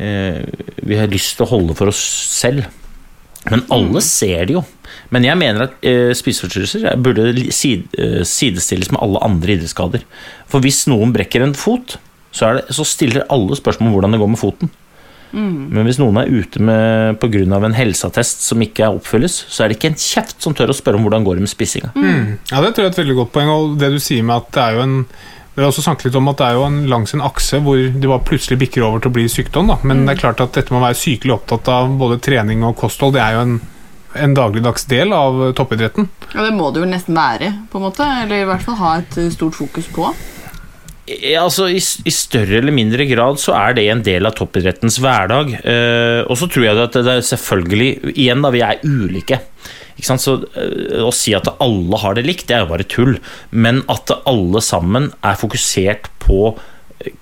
eh, 0.03 0.43
vi 0.83 0.99
har 0.99 1.11
lyst 1.11 1.39
til 1.39 1.47
å 1.47 1.53
holde 1.55 1.77
for 1.79 1.93
oss 1.93 2.03
selv. 2.35 2.67
Men 3.51 3.65
alle 3.75 4.03
ser 4.05 4.47
det 4.47 4.57
jo. 4.59 4.63
Men 5.15 5.27
jeg 5.27 5.39
mener 5.39 5.67
at 5.67 5.87
eh, 5.87 6.13
spiseforstyrrelser 6.17 6.99
burde 7.03 7.31
eh, 7.33 8.23
sidestilles 8.27 8.93
med 8.93 9.01
alle 9.03 9.23
andre 9.25 9.57
idrettsskader. 9.57 10.05
For 10.51 10.63
hvis 10.65 10.85
noen 10.91 11.15
brekker 11.15 11.45
en 11.45 11.57
fot, 11.59 11.97
så, 12.33 12.49
er 12.49 12.61
det, 12.61 12.77
så 12.77 12.87
stiller 12.87 13.27
alle 13.33 13.59
spørsmål 13.59 13.91
om 13.91 13.97
hvordan 13.97 14.17
det 14.17 14.23
går 14.23 14.33
med 14.35 14.41
foten. 14.41 14.73
Men 15.33 15.87
hvis 15.89 15.99
noen 16.01 16.19
er 16.21 16.31
ute 16.31 16.61
med 16.63 17.19
pga. 17.23 17.43
en 17.57 17.77
helseattest 17.77 18.45
som 18.45 18.61
ikke 18.63 18.91
oppfylles, 18.99 19.35
så 19.49 19.65
er 19.65 19.69
det 19.73 19.79
ikke 19.79 19.93
en 19.93 20.01
kjeft 20.01 20.43
som 20.43 20.55
tør 20.55 20.73
å 20.73 20.77
spørre 20.77 21.01
om 21.01 21.07
hvordan 21.07 21.25
går 21.25 21.39
det 21.39 21.47
med 21.47 21.53
spissinga. 21.53 21.93
Ja, 22.51 22.61
det 22.61 22.75
tror 22.75 22.85
jeg 22.85 22.91
er 22.91 22.93
et 22.93 23.01
veldig 23.03 23.17
godt 23.23 23.33
poeng. 23.33 23.53
Og 23.53 23.79
det 23.81 23.93
du 23.95 24.01
sier 24.03 24.25
med 24.27 24.37
at 24.43 24.51
det 24.53 24.67
er 24.67 24.77
jo 24.79 24.83
en 24.87 24.99
Vi 25.53 25.61
har 25.61 25.69
også 25.69 25.83
snakket 25.85 26.07
litt 26.07 26.15
om 26.17 26.31
at 26.31 26.39
det 26.41 26.47
er 26.47 26.55
jo 26.57 26.63
en 26.65 26.79
langs 26.89 27.13
en 27.13 27.21
akse 27.21 27.59
hvor 27.61 27.77
det 27.77 28.09
bare 28.09 28.25
plutselig 28.25 28.57
bikker 28.63 28.87
over 28.87 29.03
til 29.05 29.11
å 29.11 29.17
bli 29.19 29.27
sykdom. 29.29 29.69
Da. 29.69 29.77
Men 29.85 30.07
det 30.07 30.15
er 30.15 30.23
klart 30.23 30.41
at 30.41 30.55
dette 30.57 30.73
med 30.73 30.81
å 30.81 30.87
være 30.87 30.97
sykelig 30.97 31.35
opptatt 31.35 31.69
av 31.69 31.93
både 32.01 32.17
trening 32.25 32.65
og 32.65 32.73
kosthold, 32.81 33.13
det 33.19 33.21
er 33.21 33.37
jo 33.37 33.43
en, 33.43 33.59
en 34.17 34.37
dagligdags 34.39 34.89
del 34.89 35.13
av 35.13 35.43
toppidretten. 35.53 36.09
Ja, 36.33 36.47
Det 36.47 36.55
må 36.57 36.71
det 36.73 36.81
jo 36.81 36.89
nesten 36.89 37.21
være, 37.21 37.53
på 37.69 37.77
en 37.77 37.85
måte. 37.85 38.09
Eller 38.23 38.47
i 38.47 38.49
hvert 38.49 38.65
fall 38.65 38.81
ha 38.81 38.95
et 39.03 39.19
eh, 39.21 39.29
stort 39.35 39.59
fokus 39.61 39.93
på. 39.93 40.09
Altså 41.39 41.69
i, 41.73 41.79
I 41.79 42.15
større 42.15 42.59
eller 42.61 42.75
mindre 42.75 43.07
grad 43.11 43.41
så 43.43 43.55
er 43.59 43.77
det 43.79 43.87
en 43.91 44.03
del 44.07 44.29
av 44.29 44.37
toppidrettens 44.39 44.99
hverdag. 45.03 45.55
Uh, 45.65 46.21
og 46.27 46.37
så 46.41 46.49
tror 46.51 46.67
jeg 46.67 46.83
at 46.83 46.99
det 46.99 47.17
er 47.19 47.25
selvfølgelig 47.27 47.91
Igjen, 48.15 48.45
da, 48.45 48.53
vi 48.55 48.63
er 48.67 48.83
ulike. 48.87 49.41
Så 50.03 50.35
eh, 50.59 51.03
Å 51.05 51.11
si 51.15 51.35
at 51.37 51.51
alle 51.63 51.99
har 52.01 52.17
det 52.17 52.25
likt, 52.27 52.49
det 52.49 52.57
er 52.57 52.65
jo 52.65 52.73
bare 52.73 52.87
tull. 52.89 53.17
Men 53.51 53.83
at 53.93 54.11
alle 54.29 54.63
sammen 54.65 55.11
er 55.23 55.39
fokusert 55.39 56.09
på 56.23 56.55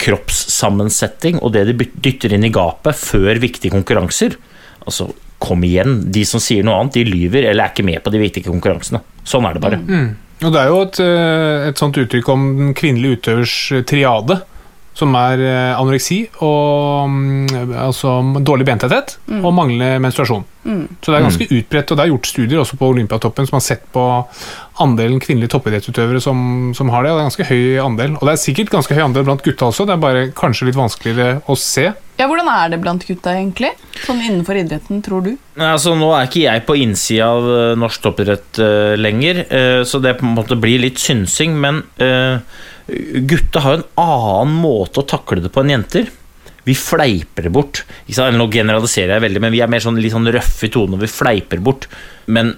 kroppssammensetting 0.00 1.38
og 1.40 1.54
det 1.54 1.64
de 1.70 1.88
dytter 2.04 2.34
inn 2.36 2.44
i 2.44 2.52
gapet 2.52 2.96
før 2.96 3.40
viktige 3.40 3.72
konkurranser. 3.74 4.36
Altså, 4.84 5.10
kom 5.40 5.64
igjen. 5.64 6.02
De 6.12 6.24
som 6.28 6.42
sier 6.42 6.64
noe 6.66 6.78
annet, 6.80 6.98
de 6.98 7.06
lyver 7.08 7.48
eller 7.48 7.64
er 7.64 7.72
ikke 7.72 7.86
med 7.86 8.02
på 8.04 8.12
de 8.12 8.20
viktige 8.22 8.50
konkurransene. 8.50 9.00
Sånn 9.24 9.48
er 9.48 9.56
det 9.56 9.64
bare. 9.64 9.80
Og 10.40 10.52
det 10.54 10.60
er 10.62 10.70
jo 10.72 10.78
et, 10.86 11.00
eh, 11.04 11.68
et 11.68 11.80
sånt 11.80 11.98
uttrykk 12.00 12.28
om 12.32 12.46
den 12.56 12.70
kvinnelige 12.78 13.18
utøvers 13.20 13.56
triade, 13.86 14.38
som 14.96 15.12
er 15.14 15.40
eh, 15.44 15.74
anoreksi 15.78 16.22
og 16.44 17.08
mm, 17.08 17.74
altså 17.78 18.14
dårlig 18.44 18.66
bentetthet 18.68 19.18
Mm. 19.30 19.44
og 19.46 19.52
manglende 19.54 20.00
menstruasjon. 20.02 20.42
Så 21.00 21.12
det 21.12 21.14
er 21.16 21.22
ganske 21.24 21.46
utbredt, 21.46 21.90
og 21.92 21.96
det 21.96 22.02
er 22.04 22.10
gjort 22.10 22.26
studier 22.26 22.58
også 22.60 22.76
på 22.76 22.88
Olympiatoppen 22.90 23.46
som 23.46 23.56
har 23.56 23.62
sett 23.64 23.84
på 23.94 24.02
andelen 24.82 25.20
kvinnelige 25.22 25.52
toppidrettsutøvere 25.54 26.20
som, 26.20 26.72
som 26.74 26.90
har 26.90 27.04
det, 27.04 27.12
og 27.12 27.16
det 27.16 27.22
er 27.22 27.28
ganske 27.30 27.48
høy 27.48 27.78
andel. 27.84 28.16
Og 28.18 28.26
det 28.26 28.32
er 28.34 28.42
sikkert 28.42 28.72
ganske 28.74 28.96
høy 28.96 29.04
andel 29.04 29.24
blant 29.28 29.44
gutta 29.46 29.68
også, 29.70 29.86
det 29.86 29.94
er 29.94 30.02
bare 30.02 30.26
kanskje 30.36 30.66
litt 30.68 30.76
vanskeligere 30.80 31.40
å 31.46 31.56
se. 31.56 31.92
Ja, 32.20 32.26
Hvordan 32.28 32.50
er 32.52 32.68
det 32.68 32.82
blant 32.82 33.04
gutta, 33.08 33.32
egentlig? 33.32 33.70
Sånn 34.04 34.18
innenfor 34.20 34.58
idretten, 34.60 34.98
tror 35.00 35.22
du? 35.24 35.30
Altså 35.56 35.94
Nå 35.96 36.10
er 36.12 36.26
ikke 36.28 36.42
jeg 36.42 36.62
på 36.68 36.76
innsida 36.76 37.30
av 37.32 37.46
eh, 37.48 37.76
norsk 37.80 38.02
toppidrett 38.04 38.58
uh, 38.60 38.92
lenger, 39.00 39.40
uh, 39.48 39.80
så 39.88 40.02
det 40.04 40.18
på 40.18 40.26
en 40.28 40.34
måte 40.36 40.58
blir 40.60 40.82
litt 40.82 41.00
synsing. 41.00 41.54
Men 41.62 41.80
uh, 42.02 42.42
gutta 43.24 43.62
har 43.64 43.78
en 43.78 43.86
annen 44.02 44.58
måte 44.60 45.00
å 45.00 45.06
takle 45.08 45.40
det 45.40 45.52
på 45.54 45.62
enn 45.64 45.72
jenter. 45.72 46.10
Vi 46.66 46.74
fleiper 46.76 47.48
det 47.48 47.54
bort. 47.56 47.80
Nå 48.04 48.48
generaliserer 48.52 49.14
jeg 49.16 49.24
veldig, 49.24 49.42
men 49.46 49.54
vi 49.54 49.62
er 49.64 49.72
mer 49.72 49.80
sånn, 49.80 49.96
litt 50.02 50.12
sånn 50.12 50.28
røffe 50.28 50.68
i 50.68 50.74
tonen. 50.74 50.98
og 50.98 51.06
Vi 51.06 51.08
fleiper 51.08 51.62
bort. 51.64 51.88
Men 52.28 52.52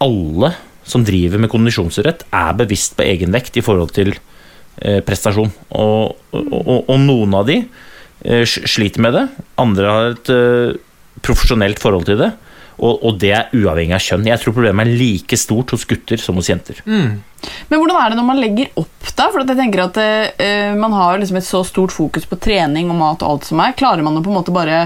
alle 0.00 0.54
som 0.88 1.04
driver 1.04 1.44
med 1.44 1.52
kondisjonsidrett, 1.52 2.24
er 2.32 2.56
bevisst 2.56 2.96
på 2.96 3.04
egen 3.04 3.36
vekt 3.36 3.60
i 3.60 3.64
forhold 3.66 3.92
til 3.98 4.14
prestasjon. 5.04 5.52
Og, 5.76 6.16
og, 6.32 6.50
og, 6.56 6.88
og 6.88 6.98
noen 7.04 7.36
av 7.36 7.44
de 7.50 7.58
sliter 8.24 9.02
med 9.04 9.14
det. 9.14 9.24
Andre 9.60 9.94
har 9.94 10.12
et 10.12 10.30
eh, 10.34 10.76
profesjonelt 11.24 11.80
forhold 11.82 12.08
til 12.08 12.20
det. 12.20 12.32
Og, 12.78 13.00
og 13.02 13.16
det 13.18 13.32
er 13.34 13.54
uavhengig 13.58 13.96
av 13.96 14.02
kjønn. 14.04 14.28
Jeg 14.28 14.38
tror 14.38 14.54
problemet 14.54 14.86
er 14.86 14.98
like 15.00 15.38
stort 15.38 15.72
hos 15.74 15.86
gutter 15.88 16.20
som 16.22 16.38
hos 16.38 16.50
jenter. 16.50 16.78
Men 16.86 17.80
hvordan 17.80 17.98
er 17.98 18.12
det 18.12 18.18
når 18.20 18.28
man 18.28 18.38
legger 18.38 18.70
opp, 18.78 19.08
da? 19.18 19.26
For 19.32 19.42
at 19.42 19.50
jeg 19.50 19.58
tenker 19.58 19.82
at 19.82 19.98
uh, 19.98 20.76
Man 20.78 20.94
har 20.94 21.18
liksom 21.18 21.40
et 21.40 21.46
så 21.46 21.64
stort 21.66 21.94
fokus 21.94 22.26
på 22.30 22.38
trening 22.38 22.92
og 22.92 23.00
mat 23.00 23.24
og 23.24 23.32
alt 23.32 23.48
som 23.50 23.62
er. 23.64 23.74
Klarer 23.78 24.06
man 24.06 24.20
å 24.20 24.22
på 24.22 24.30
en 24.30 24.38
måte 24.38 24.54
bare 24.54 24.84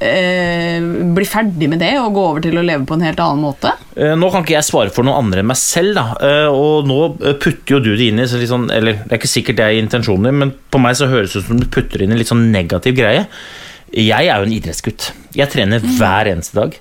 eh, 0.00 0.80
bli 1.16 1.26
ferdig 1.28 1.68
med 1.72 1.80
det 1.82 1.92
og 2.00 2.14
gå 2.16 2.24
over 2.30 2.44
til 2.44 2.58
å 2.58 2.64
leve 2.64 2.86
på 2.88 2.96
en 2.96 3.04
helt 3.06 3.20
annen 3.22 3.42
måte? 3.44 3.72
Eh, 3.96 4.14
Nå 4.18 4.30
kan 4.32 4.44
ikke 4.44 4.56
jeg 4.56 4.68
svare 4.68 4.92
for 4.94 5.06
noen 5.06 5.24
andre 5.24 5.42
enn 5.42 5.50
meg 5.50 5.60
selv, 5.60 5.94
da. 5.98 6.06
Eh, 6.20 6.48
Og 6.52 6.88
nå 6.88 6.98
eh, 7.24 7.36
putter 7.42 7.76
jo 7.76 7.82
du 7.84 7.92
det 7.96 8.10
inn 8.10 8.22
i 8.22 8.26
sånn, 8.28 8.68
Eller 8.74 9.02
det 9.04 9.12
er 9.12 9.20
ikke 9.20 9.32
sikkert 9.32 9.60
det 9.60 9.68
er 9.68 9.78
intensjonen 9.80 10.30
din, 10.30 10.40
men 10.44 10.54
på 10.70 10.80
meg 10.82 10.98
så 10.98 11.08
høres 11.10 11.32
det 11.32 11.44
ut 11.44 11.48
som 11.50 11.60
du 11.62 11.68
putter 11.72 12.02
inn 12.04 12.12
en 12.14 12.20
litt 12.20 12.32
sånn 12.32 12.50
negativ 12.52 12.96
greie. 12.98 13.26
Jeg 13.94 14.26
er 14.26 14.40
jo 14.40 14.46
en 14.48 14.52
idrettsgutt. 14.52 15.12
Jeg 15.36 15.50
trener 15.52 15.84
hver 15.98 16.30
eneste 16.30 16.56
dag. 16.56 16.72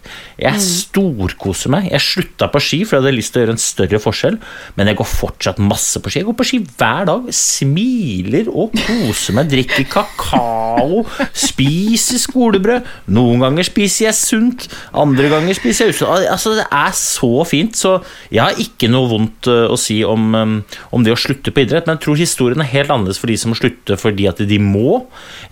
Jeg 0.42 0.62
storkoser 0.64 1.70
meg. 1.70 1.90
Jeg 1.92 2.02
slutta 2.02 2.48
på 2.50 2.62
ski 2.64 2.80
for 2.82 2.98
jeg 2.98 3.04
hadde 3.04 3.18
lyst 3.18 3.34
til 3.36 3.42
å 3.42 3.44
gjøre 3.44 3.54
en 3.54 3.62
større 3.62 4.00
forskjell, 4.02 4.38
men 4.80 4.90
jeg 4.90 4.98
går 4.98 5.10
fortsatt 5.12 5.60
masse 5.62 6.02
på 6.02 6.10
ski. 6.10 6.22
Jeg 6.24 6.30
går 6.30 6.38
på 6.40 6.48
ski 6.50 6.60
hver 6.66 7.06
dag. 7.12 7.28
Smiler 7.36 8.50
og 8.50 8.74
koser 8.80 9.38
meg. 9.38 9.52
Drikker 9.52 9.86
kakao. 9.92 11.04
Spiser 11.36 12.22
skolebrød. 12.24 12.90
Noen 13.14 13.44
ganger 13.46 13.68
spiser 13.68 14.08
jeg 14.08 14.18
sunt, 14.18 14.66
andre 14.96 15.30
ganger 15.32 15.58
spiser 15.58 15.90
jeg 15.90 15.98
usunt. 15.98 16.26
Altså, 16.32 16.56
det 16.58 16.66
er 16.74 16.96
så 16.98 17.32
fint, 17.48 17.78
så 17.78 18.00
jeg 18.34 18.42
har 18.42 18.62
ikke 18.62 18.90
noe 18.92 19.12
vondt 19.12 19.52
eh, 19.52 19.68
å 19.70 19.78
si 19.80 20.00
om, 20.08 20.26
eh, 20.36 20.82
om 20.96 21.06
det 21.06 21.14
å 21.14 21.20
slutte 21.20 21.54
på 21.54 21.64
idrett, 21.64 21.86
men 21.86 22.00
jeg 22.00 22.08
tror 22.08 22.20
historien 22.20 22.64
er 22.64 22.72
helt 22.72 22.92
annerledes 22.92 23.22
for 23.22 23.32
de 23.32 23.38
som 23.40 23.56
slutter 23.58 24.00
fordi 24.00 24.28
at 24.32 24.42
de 24.48 24.60
må, 24.62 25.04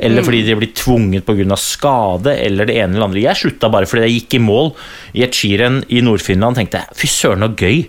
eller 0.02 0.26
fordi 0.26 0.44
de 0.48 0.58
blir 0.60 0.74
tvunget 0.78 1.28
pga. 1.28 1.43
Skade, 1.60 2.38
eller 2.46 2.66
det 2.66 2.76
ene 2.80 2.96
eller 2.96 3.06
andre. 3.10 3.22
Jeg 3.22 3.36
slutta 3.36 3.70
bare 3.70 3.86
fordi 3.86 4.02
jeg 4.08 4.22
gikk 4.22 4.34
i 4.40 4.44
mål 4.44 4.74
i 5.14 5.24
et 5.24 5.34
skirenn 5.34 5.84
i 5.90 6.02
Nord-Finland 6.02 6.56
tenkte 6.56 6.80
jeg, 6.82 6.88
fy 6.96 7.08
søren, 7.08 7.44
så 7.44 7.52
gøy. 7.56 7.88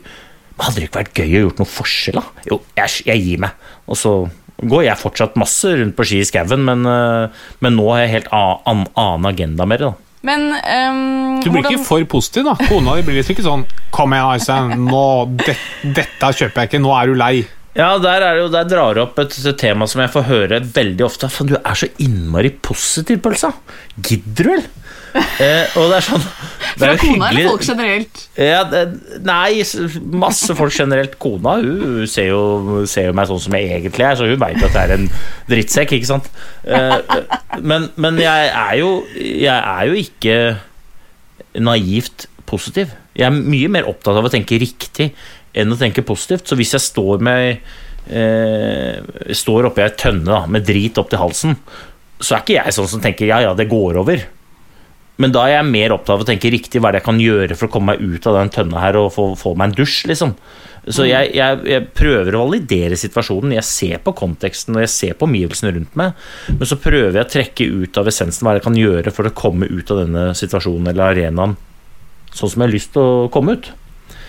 Men 0.57 0.65
hadde 0.67 0.81
det 0.81 0.89
ikke 0.89 1.01
vært 1.03 1.15
gøy 1.15 1.35
å 1.39 1.43
gjort 1.49 1.59
noe 1.59 1.67
forskjell, 1.67 2.15
da? 2.21 2.25
Jo, 2.51 2.61
jeg, 2.77 2.89
jeg 3.07 3.23
gir 3.25 3.39
meg. 3.39 3.51
Og 3.91 3.97
så 3.99 4.13
går 4.63 4.85
jeg 4.87 5.01
fortsatt 5.01 5.37
masse 5.37 5.67
rundt 5.67 5.97
på 5.97 6.05
ski 6.07 6.21
i 6.23 6.25
skauen, 6.29 6.63
men, 6.65 6.85
eh, 6.87 7.29
men 7.61 7.75
nå 7.77 7.89
har 7.91 8.05
jeg 8.05 8.13
helt 8.17 8.29
annen, 8.33 8.61
an, 8.67 8.85
annen 8.95 9.31
agenda 9.33 9.67
med 9.67 9.81
det. 9.83 9.91
da. 9.91 9.95
Men 10.25 10.47
um, 10.55 11.41
Du 11.43 11.51
blir 11.51 11.61
hvordan- 11.63 11.75
ikke 11.75 11.85
for 11.85 12.05
positiv, 12.05 12.45
da. 12.45 12.55
Kona 12.69 12.95
di 12.97 13.03
blir 13.03 13.19
liksom 13.19 13.35
ikke 13.37 13.45
sånn 13.45 13.65
Kom 13.93 14.15
igjen, 14.15 14.31
Aystein, 14.33 14.87
nå 14.89 15.03
det, 15.37 15.57
Dette 15.83 16.31
kjøper 16.33 16.63
jeg 16.63 16.71
ikke, 16.71 16.81
nå 16.81 16.95
er 16.97 17.07
du 17.07 17.15
lei. 17.15 17.45
Ja, 17.75 17.97
der, 17.99 18.23
er 18.23 18.37
det 18.37 18.45
jo, 18.45 18.51
der 18.55 18.69
drar 18.71 18.95
du 18.95 19.03
opp 19.03 19.19
et 19.19 19.35
tema 19.59 19.87
som 19.91 20.05
jeg 20.05 20.13
får 20.15 20.29
høre 20.29 20.61
veldig 20.77 21.05
ofte. 21.09 21.31
Faen, 21.33 21.51
du 21.51 21.57
er 21.59 21.79
så 21.79 21.89
innmari 22.03 22.53
positiv, 22.63 23.19
Pølsa. 23.25 23.51
Gidder 23.99 24.47
du 24.47 24.53
vel? 24.53 24.67
Eh, 25.15 25.75
og 25.79 25.93
det 25.93 25.99
er 26.01 26.07
sånn 26.09 26.23
Det 26.75 26.81
Fra 26.81 26.89
er 26.89 26.97
jo 26.97 27.03
kona 27.05 27.27
eller 27.31 27.45
folk 27.53 27.67
generelt? 27.69 28.23
Ja, 28.35 28.63
det, 28.67 28.81
nei, 29.23 29.63
masse 30.25 30.57
folk 30.59 30.75
generelt. 30.75 31.15
Kona 31.23 31.57
hun 31.61 32.07
ser 32.11 32.33
jo, 32.33 32.83
ser 32.91 33.11
jo 33.11 33.15
meg 33.15 33.31
sånn 33.31 33.43
som 33.45 33.55
jeg 33.59 33.71
egentlig 33.77 34.07
er, 34.07 34.19
så 34.19 34.27
hun 34.27 34.43
veit 34.43 34.59
at 34.59 34.75
jeg 34.75 34.83
er 34.83 34.95
en 34.97 35.07
drittsekk, 35.51 35.95
ikke 35.99 36.11
sant. 36.11 36.31
Eh, 36.67 36.97
men, 37.63 37.89
men 37.95 38.19
jeg 38.19 38.51
er 38.51 38.75
jo 38.81 38.91
Jeg 39.15 39.55
er 39.55 39.87
jo 39.91 40.01
ikke 40.03 40.39
naivt 41.63 42.27
positiv. 42.51 42.91
Jeg 43.15 43.29
er 43.29 43.35
mye 43.55 43.71
mer 43.71 43.87
opptatt 43.91 44.19
av 44.19 44.27
å 44.27 44.33
tenke 44.33 44.59
riktig 44.59 45.13
enn 45.55 45.73
å 45.73 45.81
tenke 45.81 46.05
positivt. 46.07 46.49
Så 46.49 46.59
hvis 46.59 46.75
jeg 46.77 46.85
står 46.85 47.25
med 47.25 47.45
eh, 48.11 49.35
Står 49.35 49.71
oppi 49.71 49.85
ei 49.85 49.93
tønne 49.99 50.27
da, 50.29 50.45
med 50.51 50.67
drit 50.67 50.99
opp 51.01 51.13
til 51.13 51.23
halsen, 51.23 51.59
så 52.21 52.37
er 52.37 52.45
ikke 52.45 52.59
jeg 52.59 52.77
sånn 52.77 52.91
som 52.91 53.05
tenker 53.05 53.29
ja, 53.31 53.41
ja, 53.45 53.55
det 53.57 53.71
går 53.71 54.01
over. 54.03 54.27
Men 55.23 55.31
da 55.35 55.45
er 55.47 55.59
jeg 55.61 55.71
mer 55.71 55.95
opptatt 55.95 56.17
av 56.17 56.25
å 56.25 56.27
tenke 56.27 56.51
riktig 56.51 56.81
hva 56.83 56.91
er 56.91 56.97
det 56.97 57.03
jeg 57.03 57.09
kan 57.09 57.23
gjøre 57.23 57.57
for 57.59 57.69
å 57.69 57.75
komme 57.75 57.95
meg 57.95 58.03
ut 58.03 58.25
av 58.27 58.39
den 58.39 58.53
tønna 58.55 58.81
her 58.83 58.99
og 58.99 59.13
få, 59.15 59.27
få 59.39 59.53
meg 59.55 59.71
en 59.71 59.77
dusj, 59.79 59.99
liksom. 60.11 60.35
Så 60.85 61.07
jeg, 61.09 61.31
jeg, 61.33 61.61
jeg 61.71 61.85
prøver 61.97 62.35
å 62.37 62.43
validere 62.43 62.97
situasjonen. 63.01 63.55
Jeg 63.57 63.65
ser 63.65 64.03
på 64.05 64.13
konteksten 64.19 64.77
og 64.77 64.83
jeg 64.83 64.93
ser 64.93 65.15
på 65.17 65.25
omgivelsene 65.25 65.73
rundt 65.79 65.95
meg. 65.97 66.19
Men 66.51 66.69
så 66.69 66.77
prøver 66.77 67.17
jeg 67.17 67.25
å 67.25 67.31
trekke 67.33 67.69
ut 67.85 68.01
av 68.03 68.11
essensen 68.11 68.45
hva 68.45 68.59
jeg 68.59 68.67
kan 68.67 68.77
gjøre 68.77 69.15
for 69.15 69.31
å 69.31 69.33
komme 69.39 69.71
ut 69.71 69.95
av 69.95 70.03
denne 70.03 70.27
situasjonen 70.37 70.91
eller 70.93 71.15
arenaen 71.15 71.57
sånn 72.35 72.51
som 72.51 72.63
jeg 72.63 72.69
har 72.69 72.75
lyst 72.75 72.93
til 72.95 73.07
å 73.07 73.31
komme 73.33 73.57
ut. 73.57 73.71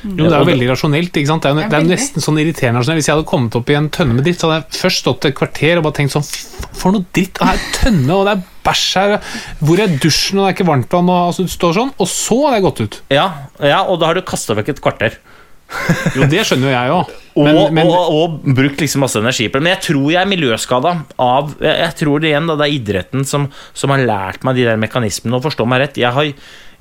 Jo, 0.06 0.28
det 0.28 0.32
er 0.32 0.44
jo 0.44 0.50
veldig 0.52 0.70
rasjonelt. 0.70 1.18
ikke 1.18 1.32
sant? 1.32 1.44
Det 1.46 1.50
er, 1.50 1.56
jo, 1.56 1.70
det 1.72 1.78
er 1.78 1.86
jo 1.86 1.92
nesten 1.92 2.26
sånn 2.26 2.40
irriterende 2.42 2.82
rasjonelt. 2.82 3.02
Hvis 3.02 3.10
jeg 3.10 3.18
hadde 3.18 3.30
kommet 3.32 3.58
opp 3.60 3.72
i 3.74 3.78
en 3.80 3.92
tønne 3.94 4.18
med 4.18 4.28
dritt, 4.28 4.40
så 4.42 4.50
hadde 4.50 4.60
jeg 4.62 4.82
først 4.86 5.04
stått 5.04 5.30
et 5.30 5.38
kvarter 5.38 5.82
og 5.82 5.88
bare 5.88 5.98
tenkt 6.00 6.16
sånn 6.16 6.28
for 6.78 6.96
noe 6.96 7.08
dritt! 7.16 7.40
Og 7.42 7.50
her 7.50 7.60
er 7.60 7.70
tønne, 7.80 8.18
og 8.18 8.26
det 8.28 8.36
er 8.36 8.44
bæsj 8.66 8.88
her. 9.02 9.16
Hvor 9.66 9.82
er 9.82 9.96
dusjen, 10.02 10.40
og 10.40 10.46
det 10.46 10.50
er 10.52 10.58
ikke 10.58 10.70
varmtvann, 10.72 11.14
og 11.14 11.22
altså, 11.32 11.46
du 11.48 11.56
står 11.56 11.80
sånn. 11.80 11.96
Og 11.98 12.12
så 12.12 12.42
hadde 12.46 12.60
jeg 12.60 12.68
gått 12.70 12.84
ut. 12.86 13.00
Ja, 13.14 13.30
ja 13.64 13.82
og 13.86 14.02
da 14.02 14.12
har 14.12 14.20
du 14.20 14.26
kasta 14.28 14.58
vekk 14.60 14.76
et 14.76 14.84
kvarter. 14.86 15.18
Jo, 16.16 16.28
det 16.30 16.44
skjønner 16.46 16.70
jo 16.70 16.74
jeg 16.76 16.92
òg. 16.94 17.14
Og, 17.36 17.44
Men, 17.44 17.58
men 17.76 17.90
og, 17.92 18.14
og 18.16 18.36
brukt 18.56 18.80
liksom 18.80 19.02
masse 19.04 19.20
energi 19.20 19.50
på 19.50 19.58
det. 19.58 19.64
Men 19.66 19.74
jeg 19.74 19.82
tror 19.90 20.04
jeg 20.08 20.20
er 20.22 20.30
miljøskada 20.32 20.92
av 21.20 21.50
Jeg 21.60 21.74
jeg 21.82 21.96
tror 22.00 22.22
det 22.24 22.30
igjen 22.30 22.46
da, 22.48 22.56
det 22.62 22.68
er 22.70 22.76
idretten 22.78 23.26
som, 23.28 23.50
som 23.76 23.92
har 23.92 24.06
lært 24.08 24.46
meg 24.48 24.56
de 24.56 24.64
der 24.70 24.80
mekanismene. 24.80 25.36
Og 25.36 25.44
forstå 25.44 25.66
meg 25.68 25.82
rett, 25.82 26.00
jeg 26.00 26.16
har, 26.16 26.30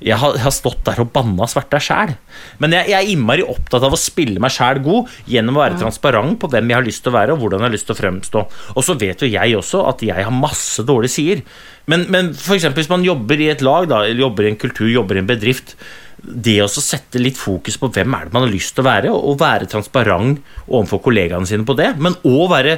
jeg 0.03 0.17
har, 0.19 0.35
jeg 0.35 0.43
har 0.43 0.53
stått 0.53 0.81
der 0.87 0.99
og 1.03 1.11
banna 1.15 1.47
sverta 1.49 1.79
sjæl. 1.81 2.15
Men 2.63 2.75
jeg, 2.75 2.89
jeg 2.91 2.97
er 2.99 3.11
innmari 3.13 3.45
opptatt 3.45 3.85
av 3.87 3.95
å 3.95 3.99
spille 3.99 4.41
meg 4.43 4.53
sjæl 4.53 4.81
god 4.85 5.11
gjennom 5.31 5.59
å 5.59 5.63
være 5.63 5.79
transparent 5.81 6.39
på 6.41 6.49
hvem 6.51 6.71
jeg 6.71 6.79
har 6.79 6.87
lyst 6.87 7.05
til 7.05 7.13
å 7.13 7.17
være, 7.17 7.35
og 7.35 7.43
hvordan 7.43 7.63
jeg 7.63 7.69
har 7.69 7.75
lyst 7.77 7.89
til 7.89 7.95
å 7.95 8.01
fremstå. 8.01 8.45
Og 8.75 8.87
så 8.87 8.97
vet 8.99 9.23
jo 9.23 9.31
jeg 9.31 9.59
også 9.59 9.85
at 9.91 10.03
jeg 10.05 10.27
har 10.27 10.35
masse 10.35 10.83
dårlige 10.87 11.15
sider. 11.15 11.45
Men, 11.91 12.07
men 12.11 12.33
eksempel 12.33 12.81
hvis 12.81 12.91
man 12.91 13.05
jobber 13.05 13.39
i 13.39 13.51
et 13.53 13.63
lag, 13.65 13.87
da, 13.91 14.03
eller 14.03 14.25
jobber 14.25 14.47
i 14.47 14.51
en 14.51 14.59
kultur, 14.59 14.89
jobber 14.89 15.19
i 15.19 15.23
en 15.23 15.29
bedrift 15.29 15.77
det 16.25 16.57
å 16.63 16.67
sette 16.71 17.21
litt 17.21 17.37
fokus 17.37 17.77
på 17.77 17.91
hvem 17.93 18.13
er 18.17 18.27
det 18.27 18.33
man 18.33 18.47
har 18.47 18.53
lyst 18.53 18.73
til 18.75 18.81
å 18.81 18.87
være, 18.87 19.13
og 19.13 19.39
være 19.39 19.69
transparent 19.69 20.39
overfor 20.65 21.03
kollegaene 21.05 21.49
sine 21.49 21.67
på 21.67 21.75
det, 21.77 21.91
men 22.01 22.17
òg 22.25 22.47
være 22.51 22.77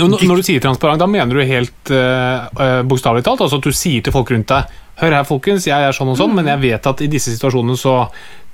når 0.00 0.38
du 0.40 0.46
sier 0.46 0.62
transparent, 0.64 1.02
da 1.02 1.08
mener 1.10 1.36
du 1.36 1.44
helt 1.44 1.90
uh, 1.92 2.80
bokstavelig 2.88 3.26
talt? 3.26 3.42
Altså 3.44 3.58
at 3.60 3.66
du 3.66 3.76
sier 3.76 4.00
til 4.04 4.14
folk 4.14 4.30
rundt 4.32 4.48
deg 4.48 4.78
Hør 5.02 5.16
her, 5.16 5.24
folkens, 5.26 5.64
jeg 5.66 5.82
er 5.82 5.94
sånn 5.96 6.12
og 6.12 6.18
sånn, 6.20 6.34
men 6.36 6.46
jeg 6.46 6.62
vet 6.62 6.84
at 6.86 7.00
i 7.02 7.08
disse 7.10 7.32
situasjonene 7.34 7.74
så 7.74 8.04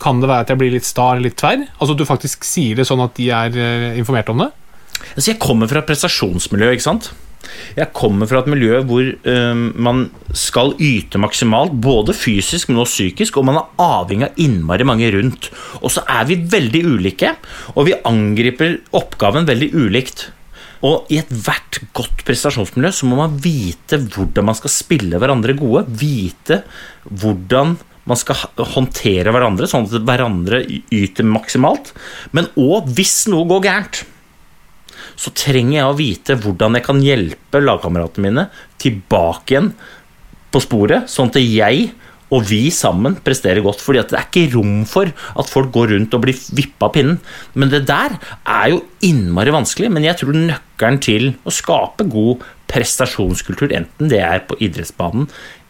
kan 0.00 0.22
det 0.22 0.30
være 0.30 0.46
at 0.46 0.52
jeg 0.54 0.60
blir 0.62 0.72
litt 0.72 0.86
sta 0.88 1.10
eller 1.12 1.26
litt 1.26 1.36
tverr. 1.36 1.66
Altså 1.76 1.92
at 1.92 2.00
du 2.00 2.08
faktisk 2.08 2.46
sier 2.48 2.78
det 2.78 2.86
sånn 2.88 3.02
at 3.04 3.12
de 3.18 3.26
er 3.36 3.58
eh, 3.60 3.98
informert 4.00 4.30
om 4.32 4.40
det. 4.40 4.48
Altså, 5.12 5.26
jeg 5.34 5.40
kommer 5.42 5.68
fra 5.68 5.82
et 5.82 5.90
prestasjonsmiljø, 5.90 6.70
ikke 6.72 6.86
sant? 6.86 7.10
Jeg 7.76 7.92
kommer 7.96 8.28
fra 8.28 8.40
et 8.40 8.48
miljø 8.50 8.80
hvor 8.88 9.04
øh, 9.04 9.60
man 9.76 10.06
skal 10.36 10.72
yte 10.80 11.20
maksimalt, 11.20 11.76
både 11.84 12.16
fysisk, 12.16 12.72
men 12.72 12.80
også 12.80 12.96
psykisk, 12.96 13.36
og 13.36 13.48
man 13.50 13.60
er 13.60 13.84
avhengig 13.84 14.30
av 14.30 14.40
innmari 14.40 14.88
mange 14.88 15.12
rundt. 15.14 15.50
Og 15.82 15.92
så 15.92 16.06
er 16.08 16.26
vi 16.32 16.40
veldig 16.48 16.82
ulike, 16.88 17.36
og 17.76 17.90
vi 17.90 18.00
angriper 18.08 18.80
oppgaven 18.96 19.48
veldig 19.48 19.70
ulikt. 19.76 20.30
Og 20.86 21.08
i 21.10 21.18
ethvert 21.18 21.80
godt 21.96 22.22
prestasjonsmiljø 22.26 22.92
så 22.94 23.08
må 23.08 23.18
man 23.18 23.38
vite 23.42 23.98
hvordan 23.98 24.46
man 24.46 24.58
skal 24.58 24.72
spille 24.72 25.18
hverandre 25.18 25.56
gode. 25.58 25.86
Vite 25.98 26.62
hvordan 27.08 27.74
man 28.08 28.16
skal 28.20 28.68
håndtere 28.76 29.34
hverandre, 29.34 29.66
sånn 29.68 29.88
at 29.88 30.06
hverandre 30.06 30.62
yter 30.94 31.26
maksimalt. 31.28 31.90
Men 32.32 32.48
òg 32.56 32.88
hvis 32.96 33.26
noe 33.32 33.48
går 33.50 33.66
gærent 33.66 34.04
så 35.18 35.32
trenger 35.34 35.80
jeg 35.80 35.88
å 35.88 35.96
vite 35.98 36.36
hvordan 36.38 36.78
jeg 36.78 36.86
kan 36.86 37.00
hjelpe 37.02 37.62
lagkameratene 37.62 38.28
mine 38.28 38.44
tilbake 38.80 39.54
igjen 39.54 39.72
på 40.48 40.62
sporet, 40.64 41.10
sånn 41.10 41.32
at 41.32 41.40
jeg 41.42 41.90
og 42.34 42.44
vi 42.48 42.68
sammen 42.74 43.16
presterer 43.24 43.62
godt. 43.64 43.80
fordi 43.80 44.02
det 44.10 44.18
er 44.18 44.26
ikke 44.26 44.56
rom 44.56 44.84
for 44.88 45.08
at 45.08 45.50
folk 45.50 45.72
går 45.72 45.94
rundt 45.94 46.14
og 46.14 46.24
blir 46.24 46.36
vippa 46.56 46.88
av 46.88 46.94
pinnen. 46.96 47.20
Men 47.54 47.70
det 47.72 47.86
der 47.88 48.18
er 48.44 48.66
jo 48.74 48.82
innmari 49.02 49.54
vanskelig. 49.54 49.90
Men 49.92 50.04
jeg 50.04 50.20
tror 50.20 50.36
nøkkelen 50.36 51.00
til 51.00 51.30
å 51.44 51.54
skape 51.54 52.08
god 52.08 52.44
prestasjonskultur, 52.68 53.72
enten 53.72 54.10
det 54.12 54.20
er 54.20 54.44
på 54.44 54.58
idrettsbanen, 54.60 55.28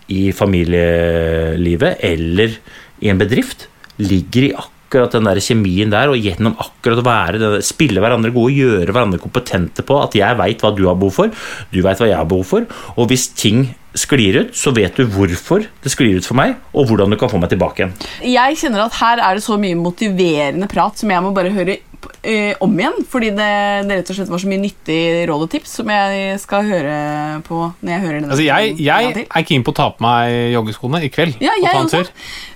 i 0.09 0.33
familielivet 0.33 2.01
eller 2.03 2.57
i 3.05 3.11
en 3.13 3.21
bedrift, 3.21 3.69
ligger 4.01 4.49
i 4.49 4.55
akkurat 4.57 4.78
den 4.93 5.29
der 5.29 5.41
kjemien 5.43 5.93
der, 5.93 6.13
og 6.13 6.21
gjennom 6.21 6.57
akkurat 6.61 7.03
å 7.03 7.07
være 7.07 7.51
spille 7.67 8.01
hverandre 8.03 8.33
gode, 8.35 8.57
gjøre 8.57 8.93
hverandre 8.93 9.21
kompetente 9.23 9.85
på 9.87 9.99
at 10.03 10.17
jeg 10.19 10.39
veit 10.39 10.65
hva 10.65 10.73
du 10.75 10.87
har 10.89 10.99
behov 10.99 11.19
for, 11.23 11.35
du 11.73 11.83
veit 11.85 12.01
hva 12.01 12.09
jeg 12.09 12.19
har 12.19 12.29
behov 12.29 12.49
for, 12.49 12.67
og 12.97 13.11
hvis 13.11 13.29
ting 13.37 13.69
sklir 13.99 14.37
ut, 14.43 14.55
så 14.57 14.71
vet 14.77 14.97
du 14.99 15.07
hvorfor 15.11 15.65
det 15.83 15.93
sklir 15.93 16.19
ut 16.19 16.27
for 16.27 16.39
meg, 16.39 16.57
og 16.77 16.89
hvordan 16.89 17.13
du 17.13 17.19
kan 17.21 17.31
få 17.33 17.41
meg 17.41 17.53
tilbake 17.53 17.83
igjen. 17.83 17.95
Jeg 18.31 18.59
kjenner 18.61 18.85
at 18.87 18.99
her 19.01 19.23
er 19.25 19.39
det 19.39 19.45
så 19.45 19.59
mye 19.61 19.79
motiverende 19.79 20.69
prat 20.71 21.01
som 21.01 21.11
jeg 21.13 21.25
må 21.25 21.33
bare 21.37 21.53
høre 21.55 21.79
eh, 22.23 22.55
om 22.65 22.75
igjen. 22.79 22.99
Fordi 23.11 23.31
det, 23.37 23.49
det 23.89 23.99
rett 24.01 24.13
og 24.13 24.19
slett 24.19 24.31
var 24.33 24.43
så 24.43 24.51
mye 24.51 24.63
nyttig 24.63 24.99
råd 25.31 25.45
og 25.47 25.51
tips 25.53 25.77
som 25.81 25.91
jeg 25.93 26.39
skal 26.43 26.67
høre 26.69 26.97
på 27.47 27.61
når 27.81 27.93
jeg 27.95 28.03
hører 28.05 28.19
denne 28.21 28.33
Altså, 28.35 28.45
jeg, 28.47 28.75
jeg 28.83 29.27
er 29.27 29.47
keen 29.49 29.65
på 29.67 29.75
å 29.75 29.79
ta 29.79 29.89
på 29.95 30.05
meg 30.05 30.53
joggeskoene 30.55 31.03
i 31.07 31.11
kveld. 31.15 31.39
Ja, 31.45 31.55
og 31.57 31.65
jeg 31.65 31.75
ta 31.75 31.83
en 31.83 31.91
også. 31.91 32.03
tur. 32.05 32.13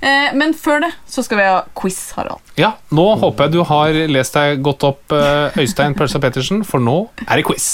Eh, 0.08 0.28
men 0.38 0.54
før 0.58 0.84
det 0.86 0.92
så 1.08 1.24
skal 1.26 1.40
vi 1.42 1.48
ha 1.50 1.58
quiz, 1.78 2.00
Harald. 2.18 2.40
Ja, 2.60 2.74
nå 2.94 3.06
håper 3.22 3.48
jeg 3.48 3.56
du 3.56 3.62
har 3.68 3.96
lest 4.12 4.36
deg 4.36 4.62
godt 4.64 4.84
opp 4.88 5.14
eh, 5.16 5.60
Øystein 5.62 5.96
Pølsa 5.98 6.20
Pettersen, 6.22 6.62
for 6.68 6.82
nå 6.82 6.98
er 7.26 7.40
det 7.40 7.46
quiz. 7.48 7.70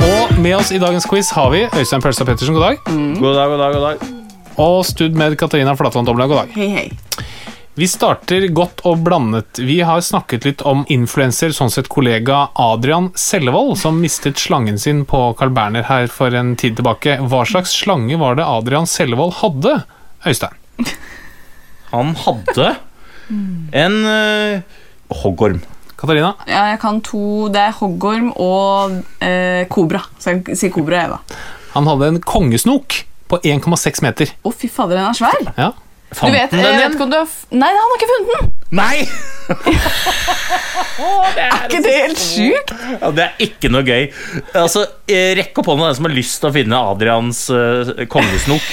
Og 0.00 0.38
med 0.40 0.54
oss 0.56 0.70
i 0.74 0.78
dagens 0.80 1.06
quiz 1.08 1.30
har 1.36 1.50
vi 1.52 1.64
Øystein 1.66 2.02
Pølsa 2.04 2.24
Pettersen, 2.28 2.54
god 2.56 2.68
dag. 2.70 2.80
God 3.20 3.36
dag, 3.36 3.52
god 3.52 3.58
dag, 3.64 3.74
god 3.76 3.86
dag. 3.90 4.16
Og 4.60 4.82
Stud 4.84 5.16
med 5.16 5.36
Katarina 5.40 5.72
Flatland 5.78 6.06
Tomla, 6.08 6.26
god 6.28 6.42
dag. 6.44 6.56
Hei, 6.56 6.68
hei. 6.68 6.88
Vi 7.78 7.86
starter 7.86 8.48
godt 8.50 8.80
og 8.88 9.04
blandet. 9.06 9.60
Vi 9.62 9.76
har 9.86 10.00
snakket 10.02 10.46
litt 10.48 10.62
om 10.66 10.82
influenser, 10.90 11.52
sånn 11.54 11.70
sett 11.70 11.86
kollega 11.92 12.48
Adrian 12.58 13.12
Sellevold, 13.14 13.76
som 13.78 14.00
mistet 14.02 14.40
slangen 14.42 14.78
sin 14.78 15.04
på 15.06 15.20
Carl 15.38 15.52
Berner 15.54 15.86
her 15.86 16.08
for 16.10 16.34
en 16.34 16.56
tid 16.58 16.80
tilbake. 16.80 17.20
Hva 17.30 17.44
slags 17.46 17.76
slange 17.78 18.18
var 18.18 18.34
det 18.40 18.46
Adrian 18.48 18.90
Sellevold 18.90 19.36
hadde, 19.38 19.76
Øystein? 20.26 20.56
Han 21.92 22.16
hadde 22.24 22.72
en 23.30 24.00
uh, 24.02 24.80
hoggorm. 25.22 25.60
Katarina? 26.00 26.32
Ja, 26.48 26.64
jeg 26.72 26.80
kan 26.80 26.98
to 27.04 27.50
Det 27.52 27.60
er 27.60 27.76
hoggorm 27.76 28.32
og 28.32 28.96
uh, 29.22 29.62
kobra. 29.70 30.02
Så 30.18 30.34
jeg 30.34 30.58
sier 30.58 30.74
kobra, 30.74 31.04
jeg, 31.04 31.14
da. 31.14 31.38
Han 31.76 31.86
hadde 31.86 32.10
en 32.16 32.18
kongesnok 32.24 33.04
på 33.30 33.38
1,6 33.46 34.02
meter. 34.02 34.34
Å, 34.42 34.50
fy 34.50 34.66
fader, 34.66 34.98
den 34.98 35.06
er 35.06 35.20
svær. 35.20 35.54
Ja. 35.54 35.70
Du 36.10 36.16
Fant 36.18 36.34
vet, 36.34 36.50
den 36.50 36.64
den 36.64 36.80
igjen? 36.80 36.96
du 36.98 37.14
har 37.14 37.26
f 37.28 37.36
Nei, 37.54 37.68
han 37.70 37.92
har 37.92 37.98
ikke 38.00 38.08
funnet 38.10 38.30
den! 38.34 38.48
Nei! 38.74 38.96
Er 41.40 41.66
ikke 41.66 41.80
det 41.84 41.92
helt 41.94 42.20
sjukt? 42.20 42.72
Ja, 43.00 43.10
det 43.14 43.24
er 43.26 43.44
ikke 43.46 43.70
noe 43.72 43.82
gøy. 43.86 44.08
Altså, 44.58 44.84
eh, 45.10 45.32
Rekk 45.38 45.60
opp 45.62 45.70
hånda 45.72 45.88
den 45.90 45.98
som 45.98 46.08
har 46.08 46.14
lyst 46.14 46.40
til 46.42 46.50
å 46.50 46.54
finne 46.54 46.80
Adrians 46.92 47.44
uh, 47.54 47.92
kongesnok. 48.10 48.66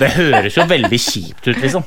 Det 0.00 0.10
høres 0.16 0.56
jo 0.58 0.66
veldig 0.66 0.98
kjipt 0.98 1.46
ut, 1.46 1.58
liksom. 1.62 1.84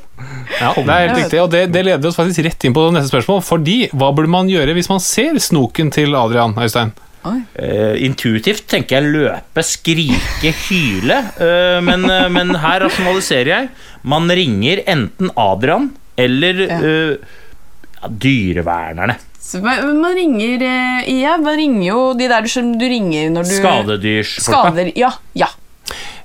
Ja, 0.62 0.72
det 0.72 0.86
er 0.88 1.02
helt 1.10 1.18
riktig, 1.20 1.42
og 1.44 1.52
det, 1.52 1.66
det 1.76 1.84
leder 1.84 2.08
oss 2.08 2.18
faktisk 2.20 2.46
rett 2.48 2.64
inn 2.68 2.76
på 2.76 2.86
neste 2.96 3.12
spørsmål. 3.12 3.44
Fordi, 3.44 3.78
hva 3.92 4.14
burde 4.16 4.32
man 4.32 4.52
gjøre 4.52 4.76
hvis 4.78 4.90
man 4.92 5.04
ser 5.04 5.36
snoken 5.44 5.92
til 5.94 6.16
Adrian, 6.16 6.56
Øystein? 6.56 6.96
Uh, 7.28 7.98
intuitivt 8.00 8.70
tenker 8.72 9.02
jeg 9.02 9.12
løpe, 9.12 9.64
skrike, 9.66 10.54
hyle. 10.70 11.18
uh, 11.42 11.80
men, 11.84 12.06
uh, 12.08 12.30
men 12.32 12.56
her 12.64 12.86
rasjonaliserer 12.86 13.52
jeg. 13.52 13.70
Man 14.08 14.32
ringer 14.32 14.84
enten 14.88 15.32
Adrian 15.36 15.92
eller 16.18 16.62
ja. 16.64 16.78
uh, 16.82 18.08
dyrevernerne. 18.08 19.18
Man, 19.64 20.02
man 20.02 20.16
ringer 20.18 20.64
eh, 20.68 21.22
Ja, 21.22 21.38
man 21.40 21.56
ringer 21.56 21.86
jo 21.88 22.00
de 22.20 22.28
der 22.28 22.44
du, 22.44 22.50
du 22.76 22.84
ringer 22.84 23.30
når 23.32 23.48
du 23.48 23.54
Skadedyrsfolka. 23.56 24.74
Skader 24.74 24.92
Ja. 25.00 25.14
ja. 25.34 25.48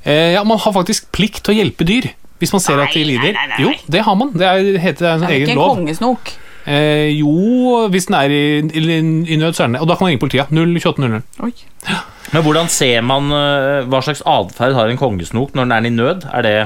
Eh, 0.02 0.32
ja, 0.34 0.42
Man 0.44 0.58
har 0.58 0.74
faktisk 0.74 1.12
plikt 1.14 1.44
til 1.46 1.54
å 1.54 1.58
hjelpe 1.60 1.86
dyr 1.86 2.10
hvis 2.42 2.50
man 2.50 2.62
ser 2.64 2.80
at 2.82 2.90
de 2.90 3.04
lider. 3.06 3.36
Nei, 3.36 3.44
nei, 3.52 3.58
Jo, 3.62 3.72
det 3.86 4.00
har 4.02 4.16
man. 4.18 4.32
Det 4.34 4.42
er, 4.42 4.72
heter 4.82 5.04
det 5.04 5.10
er 5.12 5.12
en 5.14 5.20
Det 5.22 5.28
er 5.28 5.34
egen 5.36 5.44
ikke 5.46 5.52
en 5.54 5.76
kongesnok. 5.76 6.32
Eh, 6.66 7.10
jo, 7.14 7.84
hvis 7.94 8.08
den 8.08 8.16
er 8.18 8.34
i, 8.34 8.40
i, 8.66 8.82
i 9.30 9.36
nød, 9.38 9.54
så 9.54 9.62
er 9.62 9.70
den 9.70 9.76
det. 9.76 9.82
Og 9.84 9.86
da 9.86 9.94
kan 9.94 10.08
man 10.08 10.10
ringe 10.10 10.22
politiet. 10.24 10.50
02800. 10.50 11.22
Oi. 11.46 11.52
Men 12.32 12.42
hvordan 12.42 12.70
ser 12.72 13.06
man 13.06 13.30
eh, 13.30 13.86
hva 13.86 14.02
slags 14.02 14.24
atferd 14.26 14.74
har 14.74 14.90
en 14.90 14.98
kongesnok 14.98 15.54
når 15.54 15.68
den 15.68 15.76
er 15.76 15.86
i 15.86 15.94
nød? 15.94 16.26
Er 16.34 16.46
det 16.48 16.56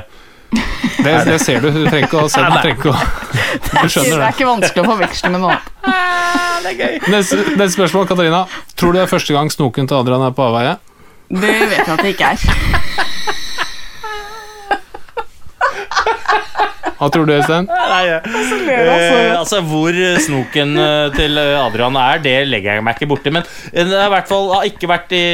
Det, 0.50 1.24
det 1.28 1.38
ser 1.42 1.60
du. 1.60 1.70
Du 1.70 1.84
trenger 1.86 2.06
ikke 2.08 2.22
å 2.24 2.28
se 2.30 2.42
den. 2.42 2.52
Du 2.52 2.58
trenger 2.60 2.78
ikke 2.78 2.90
å 2.90 2.96
Du 2.96 3.70
Det 3.76 4.04
Det 4.06 4.16
er 4.16 4.32
ikke 4.32 4.48
vanskelig 4.48 4.82
å 4.82 4.88
forveksle 4.90 5.32
med 5.34 5.44
noe 5.44 5.56
annet. 5.56 5.72
Neste, 7.12 7.38
neste 7.54 7.74
spørsmål, 7.76 8.08
Katarina. 8.10 8.44
Tror 8.74 8.94
du 8.94 8.98
det 8.98 9.04
er 9.04 9.10
første 9.12 9.36
gang 9.36 9.50
snoken 9.52 9.86
til 9.86 9.98
Adrian 10.00 10.24
er 10.26 10.34
på 10.34 10.46
avveie? 10.48 10.76
Det 11.30 11.52
vet 11.70 11.78
jeg 11.82 11.92
at 11.94 12.02
det 12.02 12.14
ikke 12.14 12.32
er. 12.34 12.38
Hva 16.96 17.10
tror 17.12 17.26
du, 17.28 17.34
Øystein? 17.36 17.66
Nei, 17.68 18.04
eh, 18.08 19.32
altså 19.36 19.60
Hvor 19.68 19.98
snoken 20.24 20.78
eh, 20.80 21.10
til 21.12 21.38
Adrian 21.38 21.98
er, 22.00 22.22
det 22.24 22.36
legger 22.48 22.78
jeg 22.78 22.86
meg 22.86 22.96
ikke 22.96 23.10
borti. 23.10 23.32
Men 23.36 23.44
den 23.74 23.92
har 23.92 24.08
i 24.08 24.14
hvert 24.16 24.30
fall 24.30 24.54
ikke 24.70 24.88
vært 24.90 25.12
i, 25.14 25.24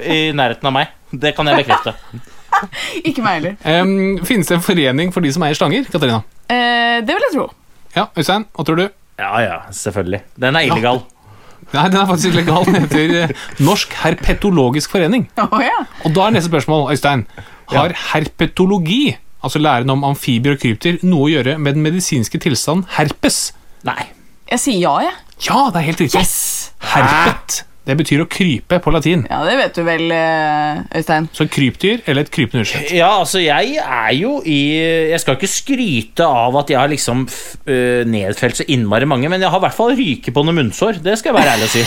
i 0.00 0.20
nærheten 0.36 0.70
av 0.70 0.76
meg. 0.76 0.92
Det 1.10 1.34
kan 1.36 1.50
jeg 1.50 1.64
bekrefte. 1.64 1.96
Ikke 3.08 3.24
meg 3.24 3.40
heller. 3.40 3.56
Um, 3.64 4.20
finnes 4.26 4.50
det 4.50 4.58
en 4.58 4.64
forening 4.64 5.14
for 5.14 5.24
de 5.24 5.32
som 5.34 5.44
eier 5.46 5.58
slanger? 5.58 5.86
Katarina? 5.92 6.22
Uh, 6.50 6.98
det 7.06 7.14
vil 7.14 7.26
jeg 7.28 7.36
tro. 7.36 7.46
Ja, 7.96 8.06
Øystein, 8.16 8.46
hva 8.54 8.66
tror 8.66 8.78
du? 8.78 8.86
Ja, 9.20 9.32
ja, 9.44 9.56
selvfølgelig. 9.74 10.22
Den 10.40 10.56
er 10.56 10.68
illegal. 10.68 11.02
Nei, 11.70 11.86
den 11.92 12.00
er 12.00 12.06
faktisk 12.08 12.34
legal. 12.34 12.64
Den 12.66 12.84
heter 12.86 13.12
eh, 13.20 13.32
Norsk 13.62 13.92
herpetologisk 14.02 14.90
forening. 14.90 15.28
Oh, 15.38 15.60
ja. 15.62 15.84
Og 16.06 16.14
da 16.16 16.26
er 16.26 16.34
neste 16.34 16.50
spørsmål, 16.50 16.88
Øystein. 16.94 17.26
Har 17.70 17.94
herpetologi, 18.12 19.16
altså 19.44 19.62
læren 19.62 19.90
om 19.92 20.02
amfibier 20.08 20.56
og 20.56 20.62
krypdyr, 20.62 20.98
noe 21.06 21.28
å 21.28 21.32
gjøre 21.36 21.58
med 21.62 21.78
den 21.78 21.86
medisinske 21.86 22.42
tilstanden 22.42 22.88
herpes? 22.96 23.50
Nei. 23.86 24.10
Jeg 24.50 24.64
sier 24.64 24.82
ja, 24.82 24.96
jeg. 25.06 25.18
Ja, 25.46 25.60
det 25.70 25.82
er 25.82 25.90
helt 25.92 26.02
riktig. 26.02 26.18
Yes! 26.18 26.72
Herpet. 26.90 27.62
Det 27.88 27.94
betyr 27.96 28.20
å 28.22 28.26
krype 28.30 28.76
på 28.84 28.92
latin. 28.92 29.22
Ja, 29.30 29.38
det 29.48 29.54
vet 29.56 29.74
du 29.74 29.82
vel, 29.86 30.10
eh, 30.12 30.82
Øystein. 31.00 31.28
Så 31.34 31.46
krypdyr 31.50 32.02
eller 32.06 32.22
et 32.26 32.30
krypende 32.30 32.62
ursett. 32.66 32.90
Ja, 32.94 33.08
altså, 33.22 33.40
jeg 33.42 33.78
er 33.80 34.12
jo 34.14 34.42
i 34.44 34.58
Jeg 35.10 35.20
skal 35.22 35.34
ikke 35.38 35.48
skryte 35.50 36.26
av 36.28 36.56
at 36.60 36.68
jeg 36.70 36.78
har 36.78 36.88
liksom 36.92 37.24
f- 37.26 37.56
øh, 37.66 38.04
nedfelt 38.04 38.56
så 38.60 38.64
innmari 38.68 39.06
mange, 39.08 39.28
men 39.32 39.40
jeg 39.40 39.50
har 39.50 39.58
i 39.58 39.64
hvert 39.64 39.74
fall 39.78 39.96
ryket 39.96 40.34
på 40.36 40.44
noen 40.44 40.60
munnsår. 40.60 41.00
Det 41.02 41.16
skal 41.18 41.32
jeg 41.32 41.40
være 41.40 41.52
ærlig 41.56 41.64
og 41.64 41.74
si. 41.74 41.84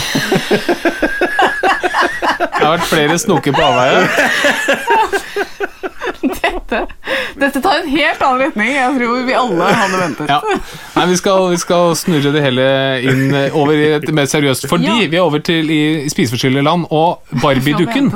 Det 2.54 2.62
har 2.70 2.78
vært 2.78 2.88
flere 2.88 3.18
snoker 3.18 3.52
på 3.52 3.62
avveie. 3.62 4.08
Dette, 6.24 6.78
dette 7.38 7.60
tar 7.64 7.82
en 7.82 7.88
helt 7.92 8.22
annen 8.24 8.40
retning 8.46 8.70
jeg 8.72 8.92
tror 8.98 9.24
vi 9.28 9.34
alle 9.36 9.70
hadde 9.76 9.98
ventet. 10.00 10.30
Ja. 10.30 10.38
Nei, 10.94 11.04
vi 11.10 11.16
skal, 11.20 11.48
vi 11.52 11.58
skal 11.60 11.94
snurre 12.00 12.32
det 12.34 12.44
hele 12.44 12.66
inn 13.04 13.34
eh, 13.36 13.56
over 13.56 13.76
i 13.76 13.88
et 13.98 14.06
mer 14.16 14.28
seriøst. 14.30 14.68
Fordi 14.70 14.88
Ja. 14.88 14.96
vi 15.10 15.18
er 15.20 15.24
over 15.26 15.42
til 15.44 15.68
i 15.70 15.80
spiseforskjellige 16.12 16.64
land, 16.64 16.86
og 16.94 17.20
Barbie-dukken. 17.42 18.08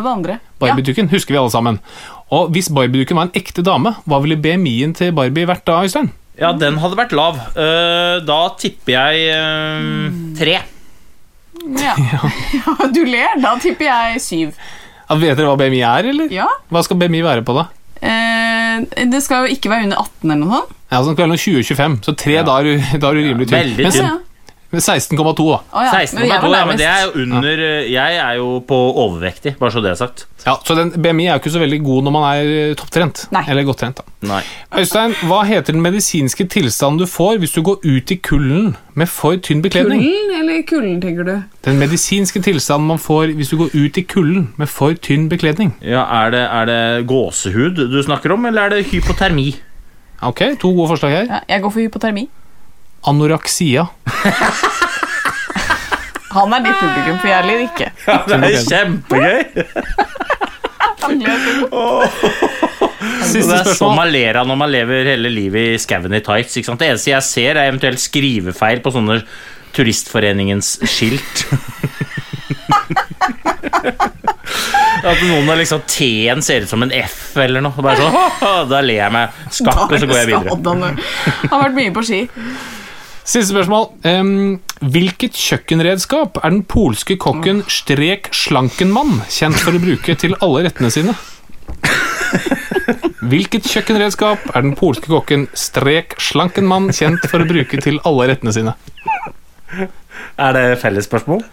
Barbie-dukken 0.59 1.11
husker 1.13 1.35
vi 1.37 1.41
alle 1.43 1.53
sammen. 1.53 1.81
Og 2.35 2.51
hvis 2.55 2.71
Barbie-dukken 2.73 3.17
var 3.19 3.29
en 3.29 3.37
ekte 3.39 3.65
dame, 3.67 3.95
hva 4.09 4.23
ville 4.25 4.39
BMI-en 4.41 4.97
til 4.97 5.13
Barbie 5.17 5.49
vært 5.49 5.67
da, 5.69 5.83
Øystein? 5.85 6.11
Ja, 6.39 6.53
den 6.55 6.77
hadde 6.79 6.99
vært 6.99 7.15
lav. 7.19 7.39
Eh, 7.59 8.19
da 8.29 8.41
tipper 8.61 8.95
jeg 8.95 9.31
eh, 9.35 10.11
tre. 10.39 10.59
Ja. 11.79 11.95
ja. 12.13 12.77
Du 12.95 13.03
ler. 13.05 13.37
Da 13.43 13.57
tipper 13.61 13.89
jeg 13.91 14.21
syv. 14.23 14.53
Ja, 15.09 15.17
vet 15.17 15.39
dere 15.41 15.49
hva 15.51 15.57
BMI 15.59 15.81
er, 15.89 16.11
eller? 16.13 16.31
Ja. 16.33 16.47
Hva 16.73 16.83
skal 16.85 17.01
BMI 17.01 17.25
være 17.25 17.45
på, 17.49 17.57
da? 17.57 17.67
Eh, 18.01 19.05
det 19.11 19.21
skal 19.25 19.47
jo 19.47 19.57
ikke 19.57 19.73
være 19.73 19.89
under 19.89 20.03
18 20.05 20.31
eller 20.31 20.41
noe 20.45 20.61
sånt. 20.61 20.75
Ja, 20.89 21.03
sånn 21.05 21.19
mellom 21.19 21.41
20 21.41 21.61
og 21.61 21.69
25, 21.69 21.97
så 22.07 22.15
tre, 22.17 22.39
du, 22.41 22.45
da 22.47 23.11
er 23.11 23.19
du 23.19 23.21
rimelig 23.21 23.49
tynn. 23.51 23.59
Veldig 23.59 23.93
tynn. 23.93 24.21
Ja. 24.71 24.79
16,2, 24.85 25.35
da. 25.49 25.59
Oh, 25.73 25.81
ja. 25.81 25.93
16,2, 25.93 26.19
Men 26.29 26.53
ja, 26.53 26.65
men 26.69 26.77
det 26.77 26.87
er 26.87 27.05
jo 27.07 27.23
under 27.23 27.61
eh, 27.65 27.87
Jeg 27.89 28.17
er 28.21 28.35
jo 28.37 28.49
på 28.69 28.77
overvektig, 29.01 29.55
bare 29.59 29.73
så 29.73 29.81
det 29.81 29.95
er 29.95 29.97
sagt. 29.97 30.27
Ja, 30.45 30.59
Så 30.65 30.75
den 30.77 30.91
BMI 30.93 31.25
er 31.27 31.39
jo 31.39 31.41
ikke 31.41 31.53
så 31.55 31.63
veldig 31.63 31.79
god 31.87 32.05
når 32.05 32.13
man 32.13 32.27
er 32.29 32.51
eh, 32.53 32.75
topptrent. 32.77 33.23
Nei. 33.33 33.43
Eller 33.49 33.65
godt 33.65 33.81
trent, 33.81 34.03
da. 34.03 34.05
Nei. 34.29 34.43
Øystein, 34.77 35.15
hva 35.31 35.41
heter 35.49 35.73
den 35.73 35.81
medisinske 35.85 36.45
tilstanden 36.53 37.01
du 37.01 37.07
får 37.09 37.39
hvis 37.41 37.57
du 37.57 37.63
går 37.65 37.81
ut 37.87 38.13
i 38.13 38.19
kulden 38.29 38.75
med 38.99 39.09
for 39.09 39.41
tynn 39.41 39.63
bekledning? 39.65 40.03
Kulden 40.05 40.35
eller 40.43 40.61
kulden, 40.69 41.01
tenker 41.01 41.25
du? 41.25 41.35
Den 41.65 41.81
medisinske 41.81 42.43
tilstanden 42.45 42.91
man 42.93 43.01
får 43.01 43.33
hvis 43.39 43.55
du 43.55 43.57
går 43.63 43.73
ut 43.73 44.01
i 44.03 44.05
kulden 44.05 44.51
med 44.61 44.69
for 44.69 44.93
tynn 45.01 45.31
bekledning. 45.33 45.73
Ja, 45.81 46.05
er 46.27 46.35
det, 46.37 46.45
er 46.45 46.69
det 46.69 47.07
gåsehud 47.09 47.81
du 47.89 48.03
snakker 48.05 48.37
om, 48.37 48.45
eller 48.51 48.69
er 48.69 48.77
det 48.77 48.87
hypotermi? 48.93 49.55
Ok, 50.29 50.45
to 50.61 50.75
gode 50.75 50.91
forslag 50.93 51.15
her. 51.15 51.27
Ja, 51.31 51.41
jeg 51.55 51.63
går 51.63 51.71
for 51.73 51.81
hypotermi. 51.81 52.29
Anoraksia. 53.07 53.87
Han 56.35 56.53
er 56.53 56.65
ditt 56.67 56.77
publikum, 56.81 57.19
for 57.23 57.29
jeg 57.31 57.47
ler 57.49 57.61
ikke. 57.65 57.91
Det 58.29 58.39
er 58.39 58.59
kjempegøy! 58.69 59.41
Siste 63.29 63.49
det 63.49 63.59
er 63.63 63.77
sånn 63.79 63.95
man 63.97 64.11
ler 64.13 64.37
av 64.41 64.49
når 64.49 64.59
man 64.61 64.71
lever 64.73 65.09
hele 65.15 65.31
livet 65.33 65.75
i 65.77 65.79
skauen 65.81 66.15
i 66.17 66.21
tights. 66.25 66.59
Ikke 66.59 66.69
sant? 66.71 66.83
Det 66.83 66.91
eneste 66.93 67.13
jeg 67.13 67.27
ser, 67.27 67.57
er 67.57 67.71
eventuelt 67.71 68.03
skrivefeil 68.03 68.83
på 68.85 68.93
sånne 68.95 69.21
Turistforeningens 69.77 70.75
skilt. 70.89 71.45
At 74.99 75.21
noen 75.23 75.47
har 75.49 75.59
liksom 75.61 75.85
T-en 75.89 76.43
ser 76.45 76.65
ut 76.67 76.71
som 76.73 76.83
en 76.85 76.93
F 76.93 77.37
eller 77.41 77.63
noe. 77.65 77.85
Bare 77.85 78.01
sånn, 78.01 78.67
Da 78.73 78.81
ler 78.85 78.99
jeg 79.05 79.15
meg 79.15 79.39
skakk, 79.55 79.85
og 79.87 79.95
så 80.03 80.09
går 80.11 80.19
jeg 80.23 80.31
videre. 80.33 80.59
Han 80.67 80.83
Har 81.53 81.63
vært 81.69 81.79
mye 81.79 81.95
på 81.95 82.05
ski. 82.09 82.23
Siste 83.29 83.53
spørsmål. 83.53 83.91
Um, 84.09 84.61
hvilket 84.81 85.37
kjøkkenredskap 85.37 86.39
er 86.41 86.55
den 86.55 86.63
polske 86.65 87.19
kokken 87.21 87.61
Strek 87.69 88.31
Slankenmann 88.33 89.19
kjent 89.29 89.59
for 89.61 89.77
å 89.77 89.83
bruke 89.83 90.15
til 90.17 90.33
alle 90.41 90.63
rettene 90.65 90.89
sine? 90.95 91.13
Hvilket 93.29 93.69
kjøkkenredskap 93.69 94.49
er 94.55 94.65
den 94.65 94.73
polske 94.79 95.13
kokken 95.13 95.45
Strek 95.53 96.17
Slankenmann 96.25 96.89
kjent 96.97 97.29
for 97.29 97.45
å 97.45 97.51
bruke 97.51 97.83
til 97.85 98.01
alle 98.09 98.31
rettene 98.33 98.57
sine? 98.57 98.77
Er 100.41 100.57
det 100.57 100.67
fellesspørsmål? 100.81 101.45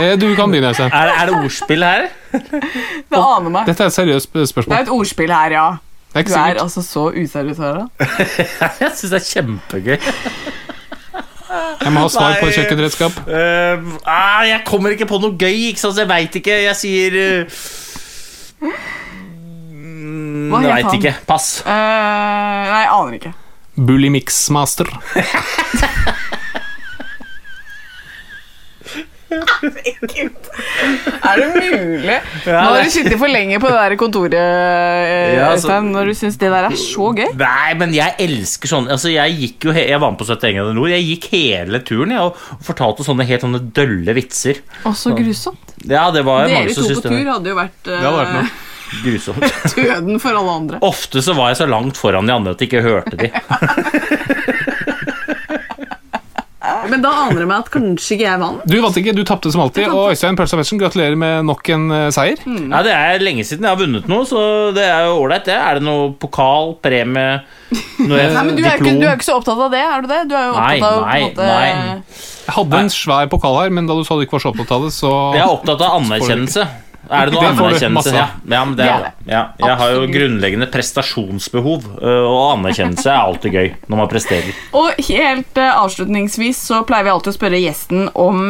Eh, 0.00 0.16
du 0.16 0.30
kan 0.32 0.48
begynne, 0.48 0.72
Øystein. 0.72 0.96
Er, 0.96 1.12
er 1.12 1.28
det 1.28 1.38
ordspill 1.42 1.84
her? 1.84 2.08
Det 2.32 3.20
aner 3.20 3.52
meg. 3.52 3.68
Dette 3.68 3.84
er 3.84 3.92
et 3.92 4.00
seriøst 4.00 4.32
spørsmål. 4.32 4.72
Det 4.72 4.80
er 4.80 4.88
et 4.88 4.96
ordspill 4.96 5.36
her, 5.42 5.60
ja. 5.60 5.70
Er 6.16 6.24
Du 6.24 6.36
er 6.40 6.62
altså 6.62 6.80
så 6.80 7.10
useriøs 7.12 7.60
her, 7.60 7.82
da. 7.82 8.12
Jeg 8.80 8.94
syns 8.96 9.10
det 9.12 9.18
er 9.20 9.26
kjempegøy. 9.34 10.14
Jeg 11.82 11.92
må 11.94 11.98
ha 12.04 12.08
svar 12.12 12.32
på 12.40 12.46
kjøkkenredskap. 12.52 13.14
Uh, 13.28 13.76
uh, 14.02 14.42
jeg 14.48 14.60
kommer 14.68 14.88
ikke 14.96 15.08
på 15.10 15.16
noe 15.22 15.32
gøy, 15.38 15.58
ikke 15.70 15.82
sant? 15.82 15.98
Jeg 16.00 16.08
veit 16.10 16.32
ikke. 16.40 16.54
Jeg 16.66 16.76
sier 16.78 17.10
uh, 17.22 17.28
Hva 20.50 20.58
Jeg 20.62 20.70
het 20.70 20.76
veit 20.86 20.94
ikke. 21.00 21.14
Pass. 21.28 21.46
Uh, 21.66 21.70
nei, 21.72 22.86
aner 22.86 23.12
ikke. 23.20 23.32
Bully 23.76 24.08
Er 31.26 31.40
det 31.40 31.46
mulig? 31.54 32.18
Nå 32.46 32.52
har 32.54 32.84
du 32.84 32.90
sittet 32.94 33.16
for 33.18 33.26
lenge 33.30 33.58
på 33.62 33.66
det 33.72 33.78
der 33.80 33.96
kontoret, 33.98 34.36
eh, 34.38 35.34
Ja, 35.36 35.48
altså- 35.52 35.80
når 35.82 36.04
du 36.10 36.14
syns 36.14 36.36
det 36.38 36.50
der 36.52 36.64
er 36.68 36.76
så 36.78 37.08
gøy. 37.16 37.30
Nei, 37.36 37.74
men 37.74 37.92
jeg 37.94 38.14
elsker 38.22 38.68
sånn 38.70 38.86
altså 38.92 39.10
jeg, 39.12 39.34
gikk 39.40 39.64
jo, 39.68 39.72
he- 39.72 39.88
jeg 39.88 39.98
var 40.00 40.10
med 40.14 40.18
på 40.20 40.26
71 40.28 40.54
grader 40.54 40.74
nord. 40.74 40.88
Jeg 40.90 41.02
gikk 41.10 41.24
hele 41.32 41.80
turen 41.80 42.10
jeg, 42.14 42.20
og 42.20 42.36
fortalte 42.62 43.04
sånne 43.06 43.26
helt 43.26 43.42
sånne 43.42 43.60
dølle 43.72 44.14
vitser. 44.14 44.62
Å, 44.84 44.94
så 44.94 45.10
grusomt. 45.16 45.74
Ja, 45.86 46.10
det 46.10 46.24
var 46.24 46.46
mange 46.46 46.66
Dere 46.66 46.74
som 46.74 46.84
to 46.84 46.94
på 47.00 47.08
tur 47.10 47.26
hadde 47.32 47.46
jo 47.50 47.54
vært 47.58 47.82
uh, 47.86 48.00
Det 48.00 48.06
hadde 48.06 48.22
vært 48.22 48.50
grusomt. 49.02 49.42
døden 49.76 50.20
for 50.22 50.30
alle 50.38 50.50
andre. 50.60 50.78
Ofte 50.86 51.18
så 51.22 51.34
var 51.36 51.48
jeg 51.52 51.56
så 51.58 51.68
langt 51.68 51.96
foran 51.98 52.26
de 52.26 52.32
andre 52.32 52.50
at 52.54 52.58
de 52.62 52.66
ikke 52.70 52.82
hørte 52.86 53.16
de. 53.18 53.30
Men 56.90 57.02
da 57.04 57.10
aner 57.24 57.42
det 57.42 57.48
meg 57.50 57.64
at 57.64 57.70
kanskje 57.74 58.16
ikke 58.16 58.26
jeg 58.26 58.40
vant. 58.42 58.64
Du 58.68 58.76
vant 58.84 58.98
ikke, 59.00 59.14
du 59.16 59.22
tapte 59.26 59.52
som 59.54 59.62
alltid. 59.64 59.88
Og 59.90 60.12
Øystein 60.12 60.38
Pølsa 60.38 60.58
Pettersen, 60.58 60.80
gratulerer 60.80 61.18
med 61.20 61.46
nok 61.48 61.70
en 61.74 61.86
eh, 61.94 62.06
seier. 62.14 62.40
Ja, 62.46 62.82
Det 62.86 62.94
er 62.94 63.24
lenge 63.24 63.44
siden 63.46 63.66
jeg 63.66 63.72
har 63.74 63.80
vunnet 63.80 64.08
noe, 64.10 64.26
så 64.28 64.42
det 64.76 64.84
er 64.86 65.08
jo 65.08 65.18
ålreit, 65.24 65.46
det. 65.48 65.56
Er 65.56 65.80
det 65.80 65.86
noe 65.86 66.12
pokal, 66.22 66.74
premie, 66.84 67.40
noe 68.06 68.22
Nei, 68.22 68.44
men 68.46 68.54
du 68.56 68.62
er, 68.64 68.78
ikke, 68.78 68.94
du 69.00 69.06
er 69.08 69.16
ikke 69.18 69.26
så 69.28 69.38
opptatt 69.40 69.60
av 69.66 69.72
det, 69.74 69.82
er 69.82 70.04
du 70.04 70.10
det? 70.12 70.22
Du 70.30 70.34
er 70.38 70.48
jo 70.48 70.56
Nei, 70.56 70.72
opptatt 70.78 70.92
av 70.92 71.06
nei, 71.06 71.20
på 71.20 71.20
en 71.20 71.30
måte 71.30 71.50
nei. 71.50 72.24
Jeg 72.46 72.54
hadde 72.60 72.80
en 72.84 72.90
svær 72.94 73.30
pokal 73.32 73.56
her, 73.58 73.72
men 73.74 73.88
da 73.90 73.96
du 73.98 74.04
sa 74.06 74.14
du 74.18 74.22
ikke 74.22 74.36
var 74.38 74.44
så 74.44 74.52
opptatt 74.52 74.74
av 74.76 74.84
det, 74.86 74.92
så 74.94 75.12
Jeg 75.34 75.42
er 75.42 75.50
opptatt 75.50 75.82
av 75.82 75.96
anerkjennelse. 76.00 76.66
Er 77.10 77.30
det 77.30 77.36
noe 77.36 77.48
anerkjennelse? 77.52 78.14
Ja, 78.14 78.26
ja, 78.42 78.60
men 78.64 78.76
det 78.76 78.84
Det 78.84 78.92
er 78.92 79.04
det. 79.04 79.12
Ja, 79.30 79.42
jeg 79.60 79.78
har 79.80 79.94
jo 79.94 80.06
grunnleggende 80.10 80.68
prestasjonsbehov, 80.70 81.88
og 82.02 82.38
anerkjennelse 82.56 83.10
er 83.10 83.20
alltid 83.20 83.56
gøy 83.56 83.68
når 83.86 84.00
man 84.02 84.10
presterer. 84.10 84.54
Og 84.76 85.02
helt 85.08 85.60
avslutningsvis 85.62 86.62
så 86.70 86.82
pleier 86.86 87.06
vi 87.08 87.12
alltid 87.14 87.34
å 87.34 87.38
spørre 87.38 87.62
gjesten 87.62 88.08
om 88.14 88.46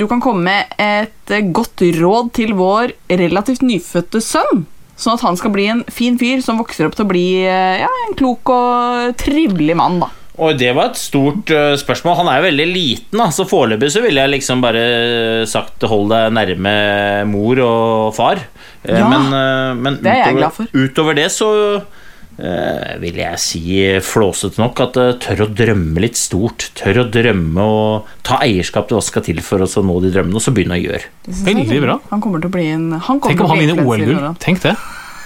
du 0.00 0.06
kan 0.10 0.22
komme 0.24 0.44
med 0.48 0.74
et 0.80 1.36
godt 1.54 1.84
råd 1.98 2.32
til 2.38 2.54
vår 2.58 2.94
relativt 3.10 3.64
nyfødte 3.66 4.22
sønn. 4.24 4.66
Sånn 4.98 5.14
at 5.14 5.22
han 5.22 5.36
skal 5.38 5.52
bli 5.54 5.68
en 5.70 5.84
fin 5.94 6.16
fyr 6.18 6.40
som 6.42 6.58
vokser 6.58 6.88
opp 6.88 6.96
til 6.98 7.06
å 7.06 7.10
bli 7.12 7.26
ja, 7.44 7.90
en 8.08 8.16
klok 8.18 8.50
og 8.50 9.12
trivelig 9.20 9.76
mann. 9.78 10.00
da. 10.02 10.08
Og 10.38 10.54
det 10.58 10.70
var 10.76 10.92
et 10.92 10.98
stort 11.00 11.50
øh, 11.50 11.74
spørsmål. 11.80 12.16
Han 12.20 12.28
er 12.30 12.38
jo 12.40 12.46
veldig 12.48 12.66
liten, 12.70 13.18
da, 13.18 13.28
så 13.34 13.46
foreløpig 13.48 13.90
så 13.90 14.02
ville 14.04 14.22
jeg 14.22 14.36
liksom 14.36 14.62
bare 14.62 14.84
sagt 15.50 15.82
hold 15.90 16.12
deg 16.14 16.32
nærme 16.36 16.74
mor 17.30 17.58
og 17.64 18.14
far. 18.16 18.44
Eh, 18.84 18.98
Ja, 18.98 19.08
men 19.10 19.32
øh, 19.34 19.76
men 19.76 19.98
det 20.02 20.12
er 20.12 20.20
jeg 20.22 20.36
utover, 20.36 20.38
glad 20.38 20.52
for. 20.58 20.68
utover 20.84 21.18
det 21.18 21.28
så 21.34 21.48
uh, 22.38 23.00
vil 23.02 23.18
jeg 23.18 23.40
si 23.42 23.64
flåsete 24.06 24.60
nok 24.62 24.80
at 24.84 24.98
uh, 25.02 25.08
tør 25.18 25.42
å 25.46 25.48
drømme 25.58 26.04
litt 26.04 26.18
stort. 26.20 26.68
Tør 26.78 27.02
å 27.02 27.06
drømme 27.10 27.64
og 27.66 28.12
ta 28.26 28.38
eierskap 28.46 28.86
til 28.88 28.98
hva 29.00 29.02
skal 29.02 29.24
til 29.26 29.42
for 29.42 29.64
å 29.66 29.68
nå 29.82 29.98
de 30.06 30.12
drømmene, 30.14 30.38
og 30.38 30.44
så 30.44 30.54
begynne 30.54 30.78
å 30.78 30.82
gjøre. 30.84 31.02
Veldig 31.48 31.82
bra. 31.82 31.98
Han 32.12 32.22
kommer 32.22 32.38
til 32.44 32.52
å 32.52 32.54
bli 32.54 32.68
en 32.76 32.86
han 32.94 33.20
Tenk 33.26 33.42
om 33.42 33.50
han 33.50 33.58
vinner 33.64 33.82
OL-gull. 33.82 34.30
Tenk 34.44 34.62
det. 34.62 34.76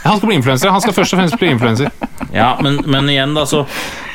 Han 0.02 0.16
skal 0.18 0.32
bli 0.32 0.38
influenser. 0.40 0.72
Han 0.74 0.82
skal 0.82 0.96
først 0.96 1.14
og 1.14 1.20
fremst 1.20 1.36
bli 1.38 1.52
influenser. 1.52 1.92
Ja, 2.34 2.56
men, 2.64 2.80
men 2.90 3.06
igjen, 3.12 3.36
da, 3.36 3.44
så 3.46 3.60
eh, 3.62 3.68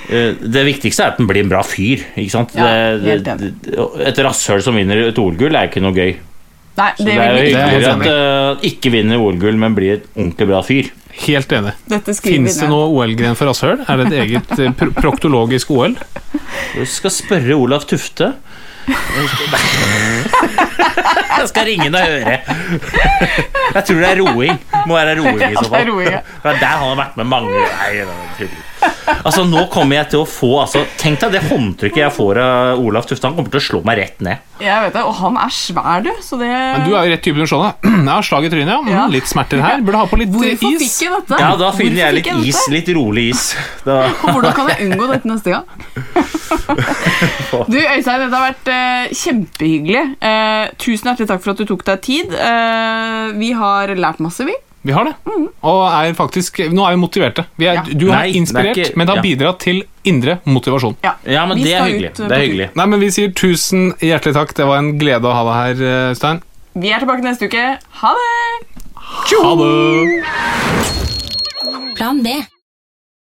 Det 0.07 0.63
viktigste 0.63 1.03
er 1.03 1.11
at 1.13 1.17
den 1.19 1.27
blir 1.27 1.43
en 1.43 1.49
bra 1.51 1.61
fyr. 1.67 2.03
Ikke 2.15 2.31
sant? 2.31 2.53
Ja, 2.55 2.95
Det- 2.97 3.09
helt 3.11 3.23
det- 3.25 3.53
det- 3.63 4.07
et 4.07 4.17
rasshøl 4.23 4.61
som 4.63 4.75
vinner 4.75 5.07
et 5.09 5.17
OL-gull, 5.19 5.55
er 5.55 5.67
ikke 5.67 5.81
noe 5.83 5.91
gøy. 5.93 6.15
Nei, 6.77 6.91
Så 6.93 7.05
det, 7.05 7.15
det 7.15 7.55
er 7.57 7.71
jo 7.73 7.79
ikke. 7.79 7.89
at 7.89 8.07
uh, 8.07 8.61
ikke 8.61 8.91
vinner 8.93 9.17
OL-gull, 9.17 9.57
men 9.57 9.73
blir 9.75 9.93
et 9.97 10.05
ordentlig 10.15 10.47
bra 10.47 10.61
fyr. 10.61 10.91
Helt 11.25 11.49
enig. 11.57 11.73
Fins 12.21 12.59
det 12.61 12.69
noe 12.69 12.85
OL-gren 12.93 13.35
for 13.35 13.49
rasshøl? 13.49 13.79
Er 13.89 13.97
det 13.97 14.05
et 14.13 14.19
eget 14.29 14.59
eh, 14.59 14.71
pro 14.77 14.91
proktologisk 14.93 15.71
OL? 15.73 15.95
Du 16.75 16.85
skal 16.85 17.09
spørre 17.09 17.57
Olaf 17.57 17.87
Tufte. 17.89 18.35
Jeg 21.37 21.47
skal 21.49 21.65
ringe 21.67 21.89
deg 21.91 21.97
og 21.97 22.13
høre. 22.13 22.37
Jeg 23.73 23.83
tror 23.89 23.99
det 24.01 24.09
er 24.11 24.21
roing. 24.21 24.59
Må 24.87 24.93
være 24.95 25.17
roing 25.19 25.41
i 25.41 25.55
så 25.57 25.65
er 25.65 25.69
fall. 25.73 25.85
Det 25.97 26.53
er 26.53 26.61
der 26.61 26.77
han 26.77 26.87
har 26.93 26.99
vært 27.01 27.17
med 27.19 27.25
mange 27.33 27.51
Nei, 27.57 27.91
det 27.97 28.05
er. 28.07 28.49
Altså, 29.27 29.43
nå 29.47 29.63
kommer 29.73 29.97
jeg 29.97 30.09
til 30.11 30.21
å 30.21 30.25
få 30.29 30.49
altså, 30.61 30.81
Tenk 30.99 31.19
deg 31.23 31.33
det 31.37 31.41
håndtrykket 31.49 32.01
jeg 32.03 32.13
får 32.15 32.39
av 32.43 32.81
Olaf 32.83 33.07
Tufte. 33.09 33.27
Han 33.27 33.35
kommer 33.37 33.51
til 33.53 33.59
å 33.59 33.63
slå 33.65 33.79
meg 33.87 33.97
rett 33.99 34.21
ned. 34.23 34.43
Jeg 34.61 34.83
vet 34.83 34.93
det, 34.95 35.03
Og 35.05 35.13
han 35.19 35.37
er 35.41 35.51
svær, 35.53 36.03
du. 36.05 36.09
Så 36.23 36.37
det 36.39 36.47
Men 36.49 36.85
du 36.87 36.91
er 36.95 37.07
jo 37.07 37.13
rett 37.15 37.23
type 37.25 37.39
til 37.41 37.49
sånn, 37.49 37.65
da. 37.65 37.91
Ja, 38.07 38.17
slag 38.25 38.47
i 38.47 38.51
trynet, 38.53 38.71
ja. 38.73 38.79
Mm, 38.83 38.91
Ja. 38.93 39.05
Litt 39.11 39.29
smerter 39.29 39.61
her. 39.63 39.81
Burde 39.85 40.01
ha 40.03 40.07
på 40.09 40.19
litt 40.21 40.31
Hvorfor 40.33 40.73
is. 40.73 40.81
fikk 40.83 41.07
jeg 41.07 41.13
dette? 41.17 41.39
Ja, 41.43 41.51
da 41.59 41.71
finner 41.75 42.01
jeg 42.05 42.17
litt 42.19 42.29
dette? 42.29 42.47
is. 42.51 42.61
Litt 42.73 42.91
rolig 42.97 43.27
is. 43.33 43.43
Da, 43.87 43.97
Og 44.23 44.29
Hvordan 44.35 44.55
kan 44.57 44.71
jeg 44.73 44.87
unngå 44.89 45.09
dette 45.13 45.29
neste 45.31 45.55
gang? 45.55 45.65
Du, 47.67 47.77
Øystein, 47.79 48.21
dette 48.21 48.35
har 48.37 48.45
vært 48.51 48.69
uh, 48.71 49.13
kjempehyggelig. 49.15 50.03
Uh, 50.21 50.67
tusen 50.81 51.09
hjertelig 51.09 51.29
takk 51.31 51.43
for 51.43 51.53
at 51.53 51.61
du 51.61 51.65
tok 51.69 51.83
deg 51.87 52.01
tid. 52.05 52.33
Uh, 52.35 53.31
vi 53.39 53.51
har 53.57 53.93
lært 53.97 54.21
masse, 54.23 54.45
vi. 54.47 54.55
Vi 54.87 54.93
har 54.95 55.03
det. 55.03 55.13
Og 55.67 55.79
er 55.91 56.13
faktisk 56.15 56.61
Nå 56.71 56.85
er 56.87 56.93
vi 56.95 56.99
motiverte. 57.01 57.43
Vi 57.59 57.67
er, 57.67 57.73
Ja. 57.75 57.83
Du 57.83 58.05
har 58.07 58.21
Nei, 58.23 58.31
det 58.31 58.35
er 58.35 58.39
inspirert, 58.39 58.77
ikke- 58.77 58.95
men 58.97 59.07
det 59.07 59.15
har 59.15 59.19
ja. 59.19 59.27
bidratt 59.27 59.59
til 59.59 59.83
indre 60.07 60.37
motivasjon. 60.47 60.95
Ja, 61.03 61.13
ja, 61.27 61.45
men 61.45 61.57
det 61.61 61.73
er 61.73 61.83
hyggelig. 61.83 62.11
ut, 62.13 62.19
eh, 62.21 62.27
Det 62.27 62.37
er 62.37 62.41
hyggelig. 62.47 62.69
Nei, 62.75 62.85
men 62.85 62.99
Vi 63.01 63.09
sier 63.11 63.33
tusen 63.33 63.91
hjertelig 63.99 64.33
takk. 64.33 64.53
Det 64.55 64.65
var 64.65 64.77
en 64.77 64.97
glede 64.97 65.27
å 65.27 65.33
ha 65.33 65.43
deg 65.43 65.77
her, 65.77 66.13
Stein. 66.15 66.41
Vi 66.75 66.89
er 66.93 66.99
tilbake 66.99 67.21
neste 67.21 67.45
uke. 67.49 67.77
Ha 68.01 68.13
det! 68.13 68.67
Ha 69.41 69.55
det! 69.55 70.23
Plan 71.97 72.23
B. 72.23 72.29